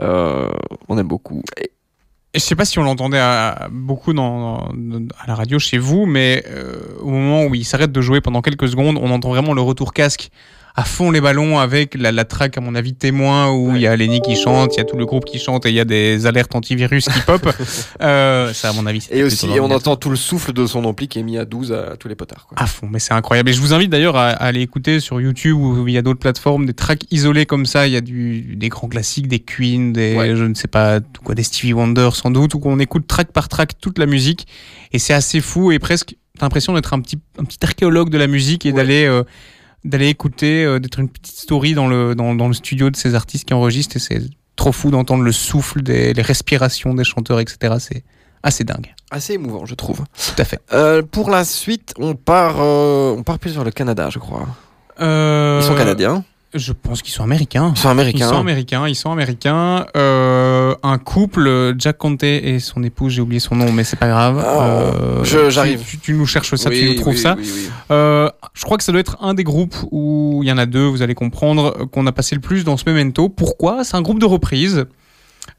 Euh, 0.00 0.50
on 0.88 0.98
aime 0.98 1.08
beaucoup. 1.08 1.42
Et- 1.60 1.70
Et 2.34 2.38
je 2.38 2.44
sais 2.44 2.54
pas 2.54 2.66
si 2.66 2.78
on 2.78 2.82
l'entendait 2.82 3.22
beaucoup 3.70 4.12
dans, 4.12 4.68
dans- 4.74 5.08
à 5.18 5.26
la 5.26 5.34
radio 5.34 5.58
chez 5.58 5.78
vous, 5.78 6.04
mais 6.04 6.44
euh, 6.50 6.76
au 7.00 7.08
moment 7.08 7.44
où 7.46 7.54
il 7.54 7.64
s'arrête 7.64 7.92
de 7.92 8.00
jouer 8.02 8.20
pendant 8.20 8.42
quelques 8.42 8.68
secondes, 8.68 8.98
on 9.00 9.10
entend 9.10 9.30
vraiment 9.30 9.54
le 9.54 9.62
retour 9.62 9.94
casque 9.94 10.28
à 10.76 10.84
fond 10.84 11.10
les 11.10 11.22
ballons 11.22 11.58
avec 11.58 11.94
la, 11.94 12.12
la 12.12 12.26
track, 12.26 12.58
à 12.58 12.60
mon 12.60 12.74
avis, 12.74 12.94
témoin, 12.94 13.50
où 13.50 13.74
il 13.74 13.80
y 13.80 13.86
a 13.86 13.96
Lenny 13.96 14.20
qui 14.20 14.36
chante, 14.36 14.74
il 14.74 14.76
y 14.76 14.80
a 14.80 14.84
tout 14.84 14.98
le 14.98 15.06
groupe 15.06 15.24
qui 15.24 15.38
chante 15.38 15.64
et 15.64 15.70
il 15.70 15.74
y 15.74 15.80
a 15.80 15.86
des 15.86 16.26
alertes 16.26 16.54
antivirus 16.54 17.08
qui 17.08 17.20
pop. 17.20 17.48
Euh, 18.02 18.52
ça, 18.52 18.70
à 18.70 18.72
mon 18.72 18.84
avis, 18.86 19.06
Et 19.10 19.22
aussi, 19.22 19.46
et 19.46 19.60
on 19.60 19.70
entend 19.70 19.96
tout 19.96 20.10
le 20.10 20.16
souffle 20.16 20.52
de 20.52 20.66
son 20.66 20.84
ampli 20.84 21.08
qui 21.08 21.18
est 21.18 21.22
mis 21.22 21.38
à 21.38 21.44
12 21.44 21.72
à 21.72 21.96
tous 21.96 22.08
les 22.08 22.14
potards. 22.14 22.46
Quoi. 22.46 22.60
À 22.60 22.66
fond, 22.66 22.88
mais 22.90 22.98
c'est 22.98 23.14
incroyable. 23.14 23.48
Et 23.48 23.52
je 23.52 23.60
vous 23.60 23.72
invite 23.72 23.90
d'ailleurs 23.90 24.16
à, 24.16 24.28
à 24.28 24.44
aller 24.46 24.60
écouter 24.60 25.00
sur 25.00 25.20
YouTube 25.20 25.56
ou 25.56 25.88
il 25.88 25.94
y 25.94 25.98
a 25.98 26.02
d'autres 26.02 26.20
plateformes, 26.20 26.66
des 26.66 26.74
tracks 26.74 27.04
isolés 27.10 27.46
comme 27.46 27.64
ça. 27.64 27.86
Il 27.86 27.92
y 27.92 27.96
a 27.96 28.00
du, 28.00 28.56
des 28.56 28.68
grands 28.68 28.88
classiques, 28.88 29.28
des 29.28 29.38
Queen, 29.38 29.92
des, 29.92 30.14
je 30.36 30.44
ne 30.44 30.54
sais 30.54 30.68
pas, 30.68 31.00
tout 31.00 31.22
quoi, 31.22 31.34
des 31.34 31.42
Stevie 31.42 31.72
Wonder 31.72 32.10
sans 32.12 32.30
doute, 32.30 32.54
où 32.54 32.60
on 32.64 32.78
écoute 32.78 33.06
track 33.06 33.32
par 33.32 33.48
track 33.48 33.78
toute 33.80 33.98
la 33.98 34.06
musique. 34.06 34.46
Et 34.92 34.98
c'est 34.98 35.14
assez 35.14 35.40
fou 35.40 35.72
et 35.72 35.78
presque, 35.78 36.16
t'as 36.38 36.44
l'impression 36.44 36.74
d'être 36.74 36.92
un 36.92 37.00
petit, 37.00 37.18
un 37.38 37.44
petit 37.44 37.58
archéologue 37.62 38.10
de 38.10 38.18
la 38.18 38.26
musique 38.26 38.66
et 38.66 38.72
d'aller, 38.72 39.06
euh, 39.06 39.24
d'aller 39.86 40.08
écouter, 40.08 40.64
euh, 40.64 40.78
d'être 40.78 40.98
une 40.98 41.08
petite 41.08 41.36
story 41.36 41.74
dans 41.74 41.88
le, 41.88 42.14
dans, 42.14 42.34
dans 42.34 42.48
le 42.48 42.54
studio 42.54 42.90
de 42.90 42.96
ces 42.96 43.14
artistes 43.14 43.46
qui 43.46 43.54
enregistrent 43.54 43.96
et 43.96 44.00
c'est, 44.00 44.20
trop 44.56 44.72
fou 44.72 44.90
d'entendre 44.90 45.22
le 45.22 45.32
souffle, 45.32 45.82
des, 45.82 46.14
les 46.14 46.22
respirations 46.22 46.94
des 46.94 47.04
chanteurs, 47.04 47.38
etc. 47.40 47.74
C'est 47.78 48.02
assez 48.42 48.64
dingue. 48.64 48.94
Assez 49.10 49.34
émouvant, 49.34 49.66
je 49.66 49.74
trouve. 49.74 49.98
Tout 49.98 50.42
à 50.42 50.44
fait. 50.44 50.60
Euh, 50.72 51.02
pour 51.02 51.30
la 51.30 51.44
suite, 51.44 51.94
on 51.98 52.14
part, 52.14 52.56
euh, 52.58 53.14
on 53.16 53.22
part 53.22 53.38
plus 53.38 53.52
sur 53.52 53.64
le 53.64 53.70
Canada, 53.70 54.08
je 54.10 54.18
crois. 54.18 54.46
Ils 54.98 55.62
sont 55.62 55.74
canadiens. 55.76 56.24
Je 56.56 56.72
pense 56.72 57.02
qu'ils 57.02 57.12
sont 57.12 57.22
américains. 57.24 57.72
Ils 57.74 57.78
sont 57.78 57.88
américains. 57.88 58.26
Ils 58.26 58.28
sont 58.28 58.38
américains. 58.40 58.88
Ils 58.88 58.94
sont 58.94 59.10
américains. 59.12 59.86
Euh, 59.96 60.74
un 60.82 60.98
couple, 60.98 61.74
Jack 61.78 61.98
Conte 61.98 62.22
et 62.24 62.58
son 62.60 62.82
épouse, 62.82 63.12
j'ai 63.12 63.20
oublié 63.22 63.40
son 63.40 63.54
nom, 63.56 63.70
mais 63.72 63.84
c'est 63.84 63.96
pas 63.96 64.08
grave. 64.08 64.44
Oh, 64.44 65.24
je- 65.24 65.50
j'arrive. 65.50 65.80
Tu, 65.80 65.96
tu- 65.96 65.98
tu 65.98 66.12
nous 66.14 66.26
cherches 66.26 66.54
ça, 66.54 66.70
Oui, 66.70 66.78
tu 66.80 66.88
nous 66.88 66.94
trouves 66.94 67.14
oui, 67.14 67.20
ça. 67.20 67.36
oui, 67.38 67.44
oui. 67.54 67.68
Euh, 67.90 68.28
je 68.54 68.64
crois 68.64 68.76
que 68.78 68.84
ça 68.84 68.92
doit 68.92 69.00
être 69.00 69.16
un 69.20 69.34
des 69.34 69.44
groupes 69.44 69.76
où 69.90 70.40
il 70.42 70.48
y 70.48 70.52
en 70.52 70.58
a 70.58 70.66
deux, 70.66 70.86
vous 70.86 71.02
allez 71.02 71.14
comprendre, 71.14 71.86
qu'on 71.92 72.06
a 72.06 72.12
passé 72.12 72.34
le 72.34 72.40
plus 72.40 72.64
dans 72.64 72.76
ce 72.76 72.84
memento. 72.86 73.28
Pourquoi? 73.28 73.84
C'est 73.84 73.96
un 73.96 74.02
groupe 74.02 74.18
de 74.18 74.26
reprise 74.26 74.84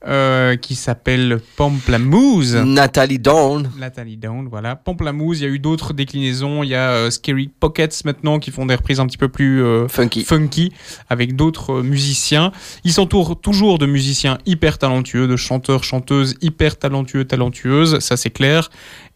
euh, 0.06 0.56
qui 0.58 0.76
s'appelle 0.76 1.40
Pamplamousse. 1.56 2.54
Nathalie 2.54 3.18
Dawn. 3.18 3.72
Nathalie 3.80 4.16
Down, 4.16 4.48
voilà. 4.48 4.76
Pamplamousse, 4.76 5.40
il 5.40 5.42
y 5.42 5.46
a 5.48 5.50
eu 5.50 5.58
d'autres 5.58 5.94
déclinaisons. 5.94 6.62
Il 6.62 6.70
y 6.70 6.76
a 6.76 6.92
euh, 6.92 7.10
Scary 7.10 7.48
Pockets 7.48 8.06
maintenant 8.06 8.38
qui 8.38 8.52
font 8.52 8.68
des 8.68 8.76
reprises 8.76 9.00
un 9.00 9.08
petit 9.08 9.18
peu 9.18 9.28
plus 9.28 9.64
euh, 9.64 9.88
funky. 9.88 10.72
avec 11.10 11.36
d'autres 11.36 11.82
musiciens. 11.82 12.52
Ils 12.84 12.94
s'entourent 12.94 13.42
toujours 13.42 13.80
de 13.80 13.88
musiciens 13.88 14.38
hyper 14.46 14.78
talentueux, 14.78 15.28
de 15.28 15.36
chanteurs, 15.36 15.84
chanteuses 15.84 16.36
hyper 16.42 16.78
talentueux, 16.78 17.26
talentueuses, 17.26 17.98
ça 17.98 18.18
c'est 18.18 18.30
clair. 18.30 18.70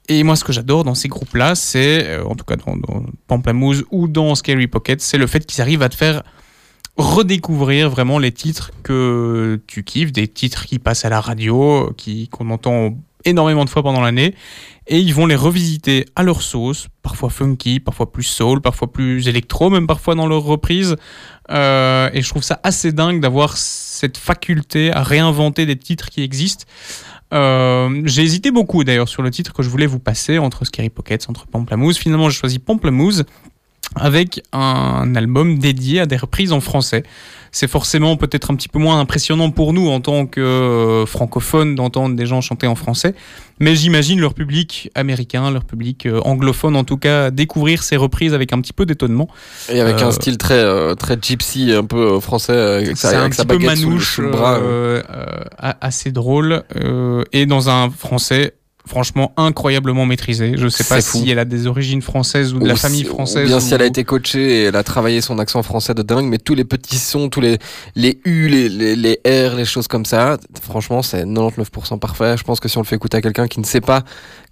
Et 0.10 0.24
moi, 0.24 0.36
ce 0.36 0.44
que 0.44 0.52
j'adore 0.52 0.84
dans 0.84 0.96
ces 0.96 1.10
groupes-là, 1.10 1.54
c'est, 1.54 2.20
en 2.22 2.34
tout 2.34 2.44
cas 2.44 2.56
dans, 2.56 2.76
dans 2.76 3.06
Pamplamousse 3.28 3.84
ou 3.92 4.08
dans 4.08 4.34
Scary 4.34 4.66
Pockets, 4.66 5.00
c'est 5.00 5.20
le 5.20 5.28
fait 5.28 5.46
qu'ils 5.46 5.62
arrivent 5.62 5.84
à 5.84 5.90
te 5.90 5.96
faire 5.96 6.24
redécouvrir 6.98 7.90
vraiment 7.90 8.20
les 8.20 8.32
titres 8.32 8.72
que 8.84 9.62
tu 9.68 9.84
kiffes, 9.84 10.12
des 10.12 10.28
titres 10.28 10.66
qui 10.66 10.80
passent 10.80 11.06
à 11.06 11.10
la 11.10 11.22
radio, 11.22 11.92
qui 11.98 12.28
qu'on 12.28 12.50
entend 12.50 12.98
énormément 13.26 13.66
de 13.66 13.70
fois 13.70 13.84
pendant 13.84 14.02
l'année, 14.02 14.36
et 14.88 15.00
ils 15.00 15.14
vont 15.14 15.26
les 15.26 15.36
revisiter 15.36 16.06
à 16.16 16.24
leur 16.24 16.42
sauce, 16.42 16.88
parfois 17.02 17.30
funky, 17.30 17.80
parfois 17.80 18.12
plus 18.12 18.24
soul, 18.24 18.62
parfois 18.62 18.92
plus 18.92 19.28
électro, 19.28 19.70
même 19.70 19.88
parfois 19.88 20.16
dans 20.16 20.28
leurs 20.28 20.44
reprises. 20.44 20.96
Euh, 21.50 22.10
et 22.14 22.22
je 22.22 22.30
trouve 22.30 22.44
ça 22.44 22.60
assez 22.64 22.92
dingue 22.92 23.22
d'avoir 23.22 23.58
cette 23.58 24.18
faculté 24.18 24.92
à 24.92 25.04
réinventer 25.04 25.66
des 25.66 25.76
titres 25.76 26.10
qui 26.10 26.24
existent. 26.24 26.66
Euh, 27.34 28.02
j'ai 28.06 28.24
hésité 28.24 28.52
beaucoup 28.52 28.84
d'ailleurs 28.84 29.08
sur 29.08 29.22
le 29.22 29.32
titre 29.32 29.54
que 29.54 29.64
je 29.64 29.70
voulais 29.70 29.86
vous 29.86 30.00
passer 30.00 30.38
entre 30.38 30.66
Scary 30.66 30.90
Pockets, 30.90 31.30
entre 31.30 31.48
Pamplamousse. 31.48 31.98
Finalement, 31.98 32.30
j'ai 32.30 32.38
choisi 32.38 32.60
Pamplamousse 32.60 33.24
avec 33.96 34.42
un 34.54 35.16
album 35.16 35.60
dédié 35.60 36.00
à 36.02 36.06
des 36.06 36.18
reprises 36.18 36.52
en 36.54 36.62
français. 36.62 37.04
C'est 37.54 37.68
forcément 37.70 38.16
peut-être 38.16 38.50
un 38.50 38.56
petit 38.56 38.70
peu 38.70 38.80
moins 38.80 39.02
impressionnant 39.02 39.52
pour 39.52 39.74
nous 39.74 39.90
en 39.90 40.00
tant 40.00 40.26
que 40.26 40.40
euh, 40.40 41.06
francophones 41.06 41.76
d'entendre 41.76 42.16
des 42.16 42.26
gens 42.26 42.40
chanter 42.40 42.66
en 42.66 42.76
français, 42.76 43.14
mais 43.60 43.76
j'imagine 43.76 44.22
leur 44.22 44.34
public 44.34 44.90
américain, 44.96 45.52
leur 45.52 45.66
public 45.66 46.06
euh, 46.06 46.22
anglophone 46.24 46.78
en 46.78 46.86
tout 46.86 46.96
cas, 46.96 47.30
découvrir 47.30 47.84
ces 47.84 47.98
reprises 47.98 48.34
avec 48.34 48.54
un 48.54 48.62
petit 48.62 48.72
peu 48.72 48.86
d'étonnement. 48.86 49.28
Et 49.70 49.82
avec 49.82 50.02
Euh, 50.02 50.06
un 50.08 50.12
style 50.12 50.38
très, 50.38 50.54
euh, 50.54 50.96
très 50.96 51.18
gypsy, 51.22 51.74
un 51.74 51.84
peu 51.84 52.14
euh, 52.14 52.20
français, 52.22 52.94
c'est 52.96 53.16
un 53.18 53.30
petit 53.30 53.46
peu 53.46 53.58
baguette 53.58 53.76
sous 53.80 53.84
le- 53.84 53.90
manouche, 53.90 54.16
sous 54.16 54.22
le 54.22 54.30
bras. 54.30 54.56
euh, 54.56 55.04
euh, 55.14 55.26
a- 55.58 55.76
assez 55.86 56.14
drôle, 56.14 56.64
euh, 56.78 57.26
et 57.34 57.46
dans 57.46 57.70
un 57.70 57.90
français 57.90 58.54
franchement 58.88 59.34
incroyablement 59.38 60.06
maîtrisé. 60.06 60.54
Je 60.58 60.68
sais 60.68 60.84
pas 60.84 61.02
fou. 61.02 61.20
si 61.20 61.30
elle 61.30 61.40
a 61.40 61.46
des 61.46 61.68
origines 61.68 62.02
françaises 62.02 62.54
ou 62.54 62.60
de 62.60 62.68
la 62.68 62.76
famille 62.76 63.02
si- 63.02 63.08
ou 63.08 63.14
française. 63.14 63.48
bien 63.48 63.60
si 63.60 63.72
ou- 63.72 63.76
elle 63.76 63.82
a 63.84 63.86
été 63.86 64.04
coachée 64.04 64.62
et 64.62 64.64
elle 64.64 64.76
a 64.76 64.84
travaillé 64.84 65.22
son 65.22 65.40
accent 65.40 65.62
français 65.64 65.94
de 65.94 66.02
dingue, 66.02 66.26
mais 66.26 66.38
tous 66.38 66.56
les 66.56 66.64
petits 66.66 66.98
sons, 66.98 67.30
tous 67.30 67.42
les, 67.42 67.58
les 67.96 68.20
U, 68.26 68.48
les, 68.48 68.70
les, 68.70 68.96
les 68.96 69.20
R, 69.26 69.56
les 69.56 69.66
choses 69.66 69.88
comme 69.88 70.06
ça, 70.06 70.38
franchement, 70.62 71.02
c'est 71.02 71.26
99% 71.26 72.00
parfait. 72.00 72.36
Je 72.38 72.44
pense 72.44 72.60
que 72.60 72.68
si 72.68 72.78
on 72.78 72.82
le 72.82 72.86
fait 72.88 72.96
écouter 72.96 73.18
à 73.18 73.22
quelqu'un 73.22 73.48
qui 73.48 73.60
ne 73.60 73.66
sait 73.66 73.82
pas 73.82 74.04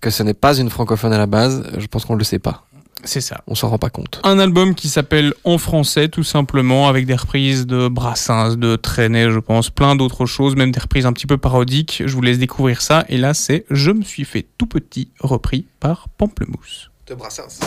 que 0.01 0.09
ce 0.09 0.23
n'est 0.23 0.34
pas 0.34 0.57
une 0.57 0.69
francophone 0.69 1.11
à 1.13 1.17
la 1.17 1.25
base, 1.27 1.63
je 1.77 1.88
pense 1.88 2.05
qu'on 2.05 2.13
ne 2.13 2.19
le 2.19 2.23
sait 2.23 2.39
pas. 2.39 2.65
C'est 3.04 3.22
ça. 3.22 3.41
On 3.47 3.56
s'en 3.56 3.70
rend 3.70 3.78
pas 3.78 3.89
compte. 3.89 4.20
Un 4.24 4.39
album 4.39 4.76
qui 4.76 4.89
s'appelle 4.89 5.34
En 5.43 5.58
français, 5.58 6.10
tout 6.10 6.24
simplement, 6.24 6.88
avec 6.88 7.06
des 7.06 7.16
reprises 7.16 7.66
de 7.66 7.88
Brassens, 7.88 8.56
de 8.56 8.76
Trenet, 8.76 9.32
je 9.32 9.39
pense, 9.39 9.70
plein 9.70 9.95
d'autres 9.95 10.26
choses, 10.26 10.56
même 10.56 10.72
des 10.72 10.80
reprises 10.80 11.06
un 11.06 11.14
petit 11.14 11.28
peu 11.28 11.38
parodiques. 11.38 12.04
Je 12.06 12.14
vous 12.14 12.22
laisse 12.22 12.39
découvrir 12.39 12.82
ça. 12.82 13.06
Et 13.10 13.18
là, 13.18 13.34
c'est 13.34 13.66
Je 13.70 13.91
me 13.91 14.04
suis 14.04 14.26
fait 14.26 14.45
tout 14.58 14.68
petit, 14.68 15.12
repris 15.20 15.66
par 15.80 16.08
Pamplemousse. 16.18 16.91
De 17.08 17.16
Brassens. 17.16 17.60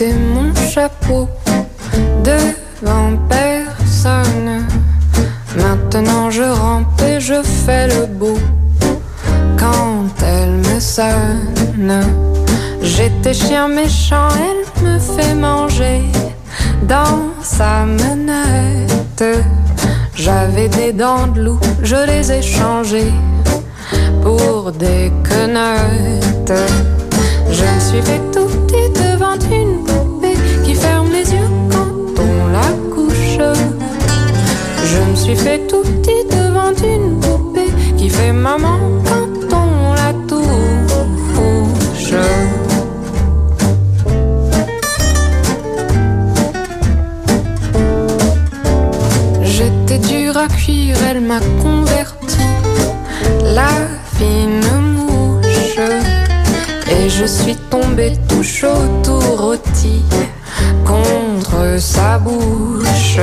Mon 0.00 0.54
chapeau 0.54 1.28
devant 2.24 3.16
personne. 3.28 4.64
Maintenant 5.56 6.30
je 6.30 6.42
rampe 6.42 7.00
et 7.02 7.20
je 7.20 7.42
fais 7.42 7.86
le 7.88 8.06
beau 8.06 8.38
quand 9.58 10.06
elle 10.24 10.56
me 10.68 10.80
sonne. 10.80 12.02
J'étais 12.80 13.34
chien 13.34 13.68
méchant, 13.68 14.28
elle 14.48 14.84
me 14.84 14.98
fait 14.98 15.34
manger 15.34 16.02
dans 16.88 17.30
sa 17.42 17.84
menette. 17.84 19.24
J'avais 20.14 20.68
des 20.68 20.92
dents 20.92 21.26
de 21.26 21.42
loup, 21.42 21.60
je 21.82 21.96
les 22.06 22.32
ai 22.32 22.42
changées 22.42 23.12
pour 24.22 24.72
des 24.72 25.12
quenottes. 25.22 26.60
Je 27.50 27.64
me 27.64 27.80
suis 27.80 28.02
fait 28.02 28.20
tout 28.32 28.51
Je 34.92 34.98
me 34.98 35.16
suis 35.16 35.36
fait 35.36 35.58
tout 35.68 35.80
petit 35.80 36.22
devant 36.28 36.74
une 36.84 37.18
poupée 37.18 37.72
qui 37.96 38.10
fait 38.10 38.30
maman 38.30 38.78
quand 39.08 39.56
on 39.56 39.94
la 39.94 40.12
touche. 40.28 42.12
J'étais 49.42 49.98
dur 49.98 50.36
à 50.36 50.48
cuire, 50.48 50.96
elle 51.08 51.22
m'a 51.22 51.40
converti 51.62 52.44
la 53.54 53.72
fine 54.18 54.60
mouche. 54.94 55.78
Et 56.90 57.08
je 57.08 57.24
suis 57.24 57.56
tombé 57.70 58.12
tout 58.28 58.42
chaud, 58.42 58.84
tout 59.02 59.20
rôti 59.44 60.02
contre 60.84 61.80
sa 61.80 62.18
bouche. 62.18 63.18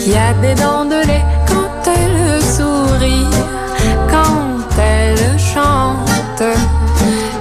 Qui 0.00 0.14
a 0.16 0.32
des 0.40 0.54
dents 0.54 0.86
de 0.86 1.06
lait 1.06 1.24
quand 1.46 1.90
elle 1.92 2.42
sourit, 2.42 3.26
quand 4.10 4.80
elle 4.80 5.38
chante. 5.38 6.42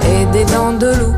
Et 0.03 0.25
des 0.33 0.43
dents 0.43 0.73
de 0.73 0.87
loup 0.87 1.15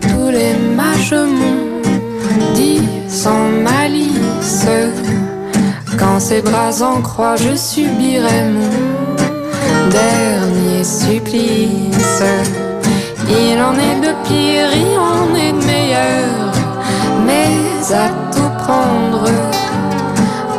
tous 0.00 0.30
les 0.30 0.54
m'ont 1.26 1.80
dit 2.54 2.80
sans 3.08 3.48
malice 3.62 4.66
Quand 5.98 6.20
ses 6.20 6.42
bras 6.42 6.82
en 6.82 7.00
croix, 7.00 7.36
je 7.36 7.56
subirai 7.56 8.44
mon 8.54 9.88
dernier 9.90 10.84
supplice. 10.84 12.22
Il 13.28 13.60
en 13.60 13.74
est 13.74 14.00
de 14.06 14.12
pire, 14.26 14.70
il 14.74 14.98
en 14.98 15.34
est 15.34 15.52
de 15.52 15.66
meilleur, 15.66 16.52
mais 17.26 17.94
à 17.94 18.08
tout 18.32 18.52
prendre, 18.64 19.24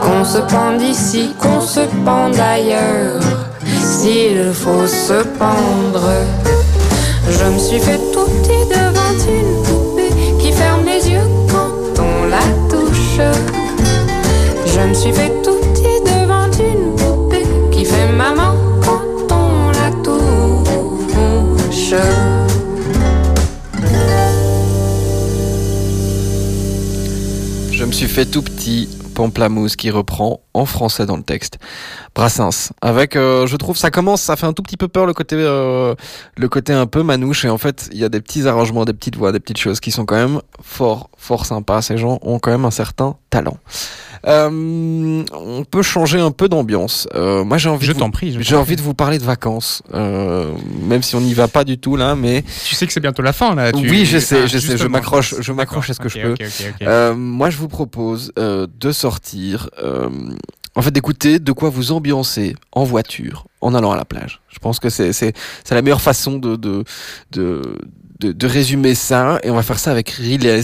qu'on 0.02 0.24
se 0.26 0.40
pende 0.40 0.82
ici, 0.82 1.34
qu'on 1.40 1.62
se 1.62 1.82
pende 2.06 2.40
ailleurs, 2.40 3.22
s'il 3.82 4.52
faut 4.54 4.88
se 4.88 5.24
pendre. 5.38 6.10
Je 7.30 7.46
me 7.46 7.60
suis 7.60 7.80
fait 7.80 8.00
tout 8.12 8.30
Je 14.80 14.88
me 14.88 14.94
suis 14.94 15.12
fait 15.12 15.30
tout 15.44 15.60
petit 15.60 16.02
devant 16.06 16.50
une 16.52 16.96
poupée 16.96 17.44
qui 17.70 17.84
fait 17.84 18.08
maman 18.14 18.56
quand 18.82 19.02
on 19.30 19.72
la 19.72 19.92
touche. 20.04 21.94
Je 27.72 27.84
me 27.84 27.92
suis 27.92 28.08
fait 28.08 28.26
tout 28.26 28.42
petit. 28.42 28.88
Pamplamousse 29.20 29.76
qui 29.76 29.92
reprend 29.92 30.40
en 30.54 30.66
français 30.66 31.06
dans 31.06 31.18
le 31.18 31.24
texte. 31.24 31.58
Brassens. 32.16 32.72
Avec, 32.82 33.18
euh, 33.18 33.48
je 33.48 33.58
trouve, 33.58 33.76
ça 33.76 33.92
commence, 33.92 34.22
ça 34.22 34.38
fait 34.38 34.46
un 34.46 34.54
tout 34.54 34.64
petit 34.64 34.78
peu 34.78 34.88
peur 34.88 35.06
le 35.06 35.14
côté, 35.14 35.36
euh, 35.38 35.94
le 36.38 36.48
côté 36.48 36.72
un 36.72 36.86
peu 36.86 37.04
manouche. 37.04 37.44
Et 37.44 37.50
en 37.50 37.58
fait, 37.58 37.90
il 37.92 37.98
y 37.98 38.06
a 38.06 38.10
des 38.10 38.22
petits 38.22 38.48
arrangements, 38.48 38.86
des 38.86 38.94
petites 38.94 39.18
voix, 39.18 39.34
des 39.34 39.42
petites 39.42 39.58
choses 39.58 39.82
qui 39.82 39.92
sont 39.92 40.06
quand 40.06 40.16
même 40.16 40.40
fort, 40.62 41.10
fort 41.18 41.46
sympas. 41.46 41.82
Ces 41.82 41.98
gens 41.98 42.20
ont 42.22 42.40
quand 42.40 42.52
même 42.52 42.64
un 42.64 42.72
certain 42.72 43.18
talent. 43.30 43.58
Euh, 44.28 45.24
on 45.34 45.64
peut 45.64 45.82
changer 45.82 46.20
un 46.20 46.32
peu 46.32 46.50
d'ambiance. 46.50 47.08
Euh, 47.16 47.44
moi, 47.44 47.58
j'ai 47.58 47.70
envie. 47.70 47.86
Je 47.86 47.92
t'en 47.94 48.12
prie, 48.12 48.36
J'ai 48.40 48.56
envie 48.56 48.76
de 48.76 48.82
vous 48.82 48.94
parler 48.94 49.18
de 49.20 49.24
vacances, 49.24 49.82
euh, 49.94 50.52
même 50.88 51.02
si 51.04 51.16
on 51.16 51.22
n'y 51.22 51.34
va 51.34 51.48
pas 51.48 51.64
du 51.64 51.78
tout 51.78 51.96
là, 51.96 52.16
mais. 52.16 52.44
Tu 52.66 52.76
sais 52.76 52.86
que 52.88 52.94
c'est 52.94 53.00
bientôt 53.00 53.22
la 53.22 53.34
fin 53.34 53.56
là. 53.56 53.72
tu- 53.72 53.90
Oui, 53.90 54.06
je 54.06 54.18
sais, 54.20 54.42
Ah, 54.44 54.48
je 54.48 54.58
sais, 54.58 54.78
je 54.78 54.88
m'accroche, 54.88 55.36
je 55.40 55.52
m'accroche 55.52 55.90
à 55.90 55.94
ce 55.94 56.00
que 56.00 56.10
je 56.10 56.20
peux. 56.20 56.34
ok, 56.34 56.42
ok, 56.42 56.66
ok. 56.82 56.88
Euh, 56.88 57.16
moi, 57.16 57.50
je 57.50 57.58
vous 57.58 57.68
propose 57.70 58.32
euh, 58.38 58.68
de 58.80 58.92
sortir, 58.92 59.70
euh, 59.84 60.10
en 60.76 60.82
fait, 60.82 60.92
d'écouter 60.92 61.40
de 61.40 61.52
quoi 61.52 61.70
vous 61.70 61.92
ambiancer 61.92 62.56
en 62.72 62.84
voiture 62.84 63.46
en 63.62 63.74
allant 63.74 63.92
à 63.92 63.98
la 63.98 64.06
plage. 64.06 64.42
Je 64.50 64.60
pense 64.60 64.80
que 64.80 64.90
c'est 64.90 65.34
la 65.72 65.82
meilleure 65.82 66.02
façon 66.02 66.38
de 66.38 66.56
de 66.56 66.84
de 67.32 67.62
de, 68.20 68.32
de 68.32 68.48
résumer 68.48 68.96
ça 68.96 69.40
et 69.44 69.50
on 69.50 69.56
va 69.56 69.64
faire 69.64 69.80
ça 69.80 69.92
avec 69.92 70.10
Riles 70.10 70.62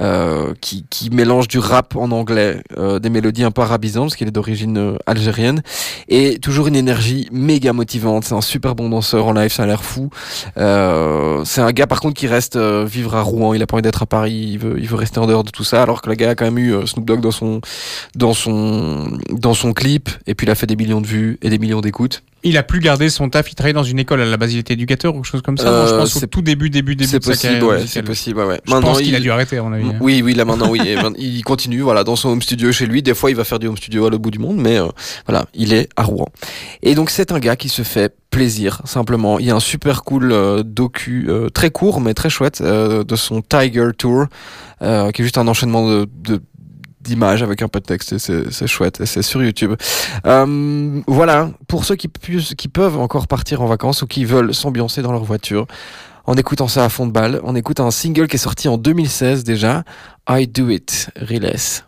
euh, 0.00 0.54
qui, 0.60 0.86
qui 0.88 1.10
mélange 1.10 1.48
du 1.48 1.58
rap 1.58 1.96
en 1.96 2.10
anglais 2.10 2.62
euh, 2.78 2.98
des 2.98 3.10
mélodies 3.10 3.44
un 3.44 3.50
peu 3.50 3.62
arabisantes 3.62 4.06
parce 4.06 4.16
qu'il 4.16 4.28
est 4.28 4.32
d'origine 4.32 4.78
euh, 4.78 4.96
algérienne 5.06 5.62
et 6.08 6.38
toujours 6.38 6.66
une 6.68 6.76
énergie 6.76 7.28
méga 7.30 7.72
motivante. 7.72 8.24
C'est 8.24 8.34
un 8.34 8.40
super 8.40 8.74
bon 8.74 8.88
danseur 8.88 9.26
en 9.26 9.32
live 9.32 9.52
ça 9.52 9.64
a 9.64 9.66
l'air 9.66 9.84
fou. 9.84 10.10
Euh, 10.56 11.44
c'est 11.44 11.60
un 11.60 11.72
gars 11.72 11.86
par 11.86 12.00
contre 12.00 12.14
qui 12.14 12.26
reste 12.26 12.56
euh, 12.56 12.84
vivre 12.84 13.14
à 13.16 13.22
Rouen. 13.22 13.54
Il 13.54 13.62
a 13.62 13.66
pas 13.66 13.74
envie 13.74 13.82
d'être 13.82 14.02
à 14.02 14.06
Paris. 14.06 14.50
Il 14.52 14.58
veut, 14.58 14.78
il 14.78 14.86
veut 14.86 14.96
rester 14.96 15.18
en 15.18 15.26
dehors 15.26 15.44
de 15.44 15.50
tout 15.50 15.64
ça 15.64 15.82
alors 15.82 16.00
que 16.00 16.08
le 16.08 16.14
gars 16.14 16.30
a 16.30 16.34
quand 16.34 16.46
même 16.46 16.58
eu 16.58 16.86
Snoop 16.86 17.04
Dogg 17.04 17.20
dans 17.20 17.30
son 17.30 17.60
dans 18.14 18.34
son 18.34 19.18
dans 19.30 19.54
son 19.54 19.72
clip 19.72 20.08
et 20.26 20.34
puis 20.34 20.46
il 20.46 20.50
a 20.50 20.54
fait 20.54 20.66
des 20.66 20.76
millions 20.76 21.00
de 21.00 21.06
vues 21.06 21.38
et 21.42 21.50
des 21.50 21.58
millions 21.58 21.80
d'écoutes 21.80 22.22
Il 22.44 22.56
a 22.56 22.62
plus 22.62 22.78
gardé 22.78 23.08
son 23.10 23.28
taf, 23.28 23.50
il 23.50 23.54
travaillait 23.56 23.74
dans 23.74 23.82
une 23.82 23.98
école 23.98 24.20
à 24.20 24.24
la 24.24 24.36
base, 24.36 24.54
il 24.54 24.58
était 24.58 24.74
éducateur 24.74 25.12
ou 25.12 25.18
quelque 25.18 25.30
chose 25.30 25.42
comme 25.42 25.58
ça. 25.58 25.64
non, 25.64 25.86
je 25.88 25.94
Euh, 25.94 25.98
pense 25.98 26.16
au 26.16 26.20
c'est- 26.20 26.26
tout 26.28 26.40
début, 26.40 26.70
début, 26.70 26.94
début 26.94 27.10
c'est 27.10 27.18
de 27.18 27.24
sa 27.24 27.30
possible, 27.32 27.52
carrière 27.54 27.68
ouais, 27.80 27.86
c'est 27.88 28.02
possible, 28.04 28.38
ouais. 28.40 28.60
Je 28.64 28.70
pense 28.70 28.80
Maintenant, 28.82 28.94
qu'il 29.00 29.12
a 29.14 29.18
il- 29.18 29.22
dû 29.22 29.30
arrêter 29.32 29.58
à 29.58 29.62
mon 29.64 29.72
avis. 29.72 29.88
hein. 29.88 29.96
Oui, 30.00 30.22
oui, 30.24 30.34
là 30.34 30.44
maintenant, 30.44 30.70
oui. 30.70 30.78
Il 31.18 31.42
continue, 31.42 31.80
voilà, 31.80 32.04
dans 32.04 32.14
son 32.16 32.28
home 32.28 32.40
studio 32.42 32.70
chez 32.70 32.86
lui. 32.86 33.02
Des 33.02 33.14
fois, 33.14 33.30
il 33.30 33.36
va 33.36 33.42
faire 33.44 33.58
du 33.58 33.66
home 33.66 33.76
studio 33.76 34.06
à 34.06 34.10
l'autre 34.10 34.22
bout 34.22 34.30
du 34.30 34.38
monde, 34.38 34.56
mais 34.56 34.78
euh, 34.78 34.86
voilà, 35.26 35.46
il 35.54 35.72
est 35.72 35.88
à 35.96 36.04
Rouen. 36.04 36.28
Et 36.82 36.94
donc, 36.94 37.10
c'est 37.10 37.32
un 37.32 37.40
gars 37.40 37.56
qui 37.56 37.68
se 37.68 37.82
fait 37.82 38.14
plaisir, 38.30 38.82
simplement. 38.84 39.38
Il 39.40 39.46
y 39.46 39.50
a 39.50 39.56
un 39.56 39.60
super 39.60 40.04
cool 40.04 40.30
euh, 40.32 40.62
docu, 40.62 41.26
euh, 41.28 41.48
très 41.48 41.70
court, 41.70 42.00
mais 42.00 42.14
très 42.14 42.30
chouette, 42.30 42.60
euh, 42.60 43.02
de 43.02 43.16
son 43.16 43.42
Tiger 43.42 43.88
Tour, 43.96 44.26
euh, 44.82 45.10
qui 45.10 45.22
est 45.22 45.24
juste 45.24 45.38
un 45.38 45.48
enchaînement 45.48 45.88
de, 45.88 46.06
de 46.22 46.40
d'images 47.08 47.42
avec 47.42 47.62
un 47.62 47.68
peu 47.68 47.80
de 47.80 47.84
texte 47.84 48.18
c'est 48.18 48.66
chouette 48.66 49.00
et 49.00 49.06
c'est 49.06 49.22
sur 49.22 49.42
YouTube. 49.42 49.74
Euh, 50.26 51.00
voilà, 51.06 51.50
pour 51.66 51.84
ceux 51.84 51.96
qui 51.96 52.08
peuvent 52.68 52.98
encore 52.98 53.26
partir 53.26 53.62
en 53.62 53.66
vacances 53.66 54.02
ou 54.02 54.06
qui 54.06 54.24
veulent 54.24 54.54
s'ambiancer 54.54 55.02
dans 55.02 55.12
leur 55.12 55.24
voiture, 55.24 55.66
en 56.26 56.34
écoutant 56.34 56.68
ça 56.68 56.84
à 56.84 56.88
fond 56.90 57.06
de 57.06 57.12
balle, 57.12 57.40
on 57.42 57.56
écoute 57.56 57.80
un 57.80 57.90
single 57.90 58.28
qui 58.28 58.36
est 58.36 58.38
sorti 58.38 58.68
en 58.68 58.76
2016 58.76 59.44
déjà, 59.44 59.82
I 60.28 60.46
Do 60.46 60.68
It, 60.68 61.10
Riles. 61.16 61.82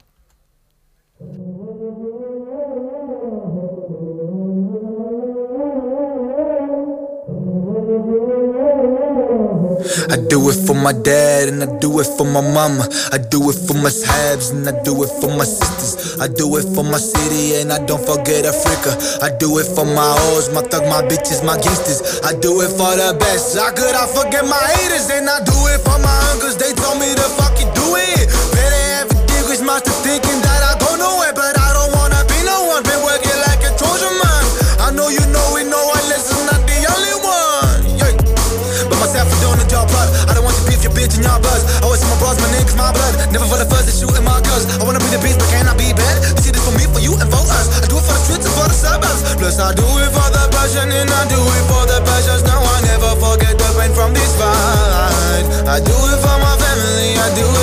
I 10.11 10.17
do 10.29 10.39
it 10.51 10.59
for 10.67 10.75
my 10.75 10.93
dad 10.93 11.49
and 11.49 11.63
I 11.63 11.69
do 11.79 12.01
it 12.01 12.09
for 12.17 12.25
my 12.25 12.41
mama. 12.41 12.89
I 13.13 13.19
do 13.19 13.49
it 13.51 13.59
for 13.67 13.75
my 13.75 13.89
sahabs 13.89 14.53
and 14.53 14.69
I 14.69 14.75
do 14.83 15.03
it 15.03 15.11
for 15.21 15.29
my 15.33 15.45
sisters. 15.45 16.21
I 16.21 16.29
do 16.29 16.47
it 16.57 16.67
for 16.75 16.85
my 16.85 16.99
city 16.99 17.61
and 17.61 17.73
I 17.73 17.85
don't 17.87 18.05
forget 18.05 18.45
Africa. 18.45 18.97
I 19.23 19.31
do 19.39 19.59
it 19.59 19.69
for 19.75 19.85
my 19.85 20.13
hoes, 20.21 20.53
my 20.53 20.63
thug, 20.63 20.85
my 20.89 21.03
bitches, 21.03 21.45
my 21.45 21.57
gangsters. 21.57 22.21
I 22.21 22.33
do 22.39 22.61
it 22.61 22.71
for 22.77 22.93
the 22.97 23.17
best. 23.19 23.59
How 23.59 23.73
could 23.73 23.95
I 23.95 24.07
forget 24.07 24.45
my 24.45 24.61
haters? 24.77 25.09
And 25.11 25.29
I 25.29 25.41
do 25.45 25.59
it 25.73 25.81
for 25.81 25.99
my 25.99 26.17
uncles. 26.33 26.57
They 26.57 26.73
told 26.77 27.01
me 27.01 27.15
to 27.15 27.27
fucking 27.41 27.71
do 27.73 27.89
it. 27.97 28.29
Better 28.53 28.85
have 29.01 29.11
a 29.11 29.65
master 29.65 29.95
thinking 30.07 30.41
that 30.43 30.61
I 30.63 30.79
go 30.79 30.97
nowhere, 30.97 31.33
but 31.35 31.59
I 31.59 31.70
and 41.21 41.29
your 41.29 41.39
buzz. 41.45 41.63
Always 41.85 42.01
see 42.01 42.09
my 42.09 42.17
bros, 42.17 42.41
my 42.41 42.49
niggas, 42.57 42.77
my 42.77 42.89
blood. 42.97 43.15
Never 43.33 43.45
for 43.45 43.61
the 43.61 43.69
fuzz, 43.69 43.85
they 43.85 43.93
shooting 43.93 44.25
my 44.25 44.41
guns. 44.41 44.65
I 44.81 44.85
wanna 44.85 45.01
be 45.05 45.13
the 45.13 45.21
beast, 45.21 45.37
but 45.37 45.49
can 45.53 45.69
I 45.69 45.77
be 45.77 45.93
bad? 45.93 46.17
See 46.41 46.51
this 46.51 46.65
for 46.65 46.73
me, 46.73 46.89
for 46.89 47.01
you, 47.01 47.13
and 47.21 47.29
for 47.29 47.45
us. 47.45 47.85
I 47.85 47.87
do 47.87 48.01
it 48.01 48.05
for 48.09 48.17
the 48.17 48.25
streets 48.25 48.47
and 48.49 48.55
for 48.57 48.67
the 48.67 48.77
suburbs. 48.77 49.21
Plus, 49.37 49.61
I 49.61 49.77
do 49.77 49.85
it 50.01 50.11
for 50.17 50.29
the 50.33 50.49
passion, 50.49 50.89
and 50.89 51.11
I 51.13 51.23
do 51.29 51.37
it 51.37 51.65
for 51.69 51.85
the 51.85 52.01
passions. 52.09 52.43
Now 52.49 52.65
I 52.65 52.81
never 52.89 53.13
forget 53.21 53.55
the 53.61 53.69
pain 53.77 53.93
from 53.93 54.17
this 54.17 54.33
fight. 54.41 55.45
I 55.69 55.77
do 55.85 55.93
it 55.93 56.19
for 56.25 56.37
my 56.41 56.55
family, 56.57 57.21
I 57.21 57.29
do 57.37 57.45
it 57.45 57.60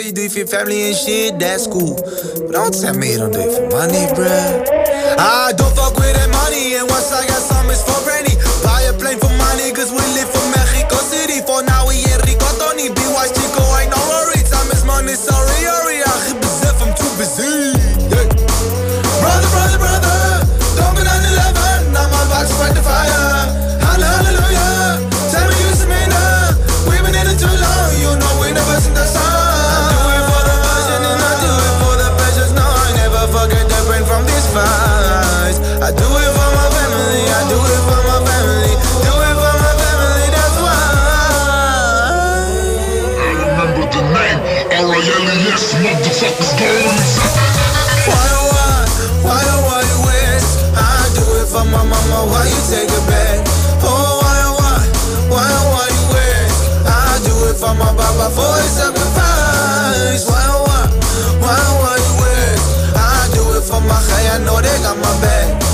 okay, 0.00 0.08
you 0.08 0.12
do 0.12 0.22
it 0.22 0.32
for 0.32 0.38
your 0.38 0.46
family 0.46 0.88
and 0.88 0.96
shit, 0.96 1.38
that's 1.38 1.66
cool. 1.66 1.94
But 1.94 2.52
don't 2.52 2.72
tell 2.72 2.96
me 2.96 3.12
you 3.12 3.18
don't 3.18 3.32
do 3.32 3.40
it 3.40 3.52
for 3.52 3.76
money, 3.76 4.06
bruh. 4.16 4.66
I 5.18 5.52
don't 5.56 5.74
fuck 5.76 5.94
with 5.96 6.14
that 6.14 6.30
money, 6.30 6.74
and 6.74 6.88
once 6.88 7.12
I 7.12 7.26
got 7.26 7.42
some, 7.42 7.68
it's 7.70 7.82
for 7.84 8.00
Rennie. 8.08 8.36
Buy 8.64 8.82
a 8.88 8.92
plane 8.92 9.18
for 9.18 9.32
my 9.36 9.52
niggas, 9.60 9.90
we 9.92 10.04
live 10.16 10.30
from 10.30 10.50
Mexico 10.50 10.79
for 51.50 51.64
my 51.64 51.82
mama, 51.82 52.30
why 52.30 52.46
you 52.46 52.60
take 52.70 52.86
it 52.86 53.06
back? 53.10 53.42
Oh, 53.82 54.22
why, 54.22 54.38
why, 54.54 54.78
why, 55.34 55.50
why 55.74 55.86
you 55.90 56.04
waste? 56.14 56.62
I 56.86 57.18
do 57.26 57.34
it 57.50 57.56
for 57.58 57.74
my 57.74 57.90
baba, 57.90 58.30
for 58.30 58.54
his 58.62 58.70
sacrifice. 58.78 60.30
Why, 60.30 60.46
why, 60.62 60.86
why, 61.42 61.58
why 61.82 61.96
you 61.98 62.12
waste? 62.22 62.94
I 62.94 63.26
do 63.34 63.42
it 63.58 63.64
for 63.66 63.80
my 63.82 63.98
high, 63.98 64.36
I 64.36 64.38
know 64.46 64.62
they 64.62 64.78
got 64.86 64.96
my 64.96 65.10
back. 65.20 65.69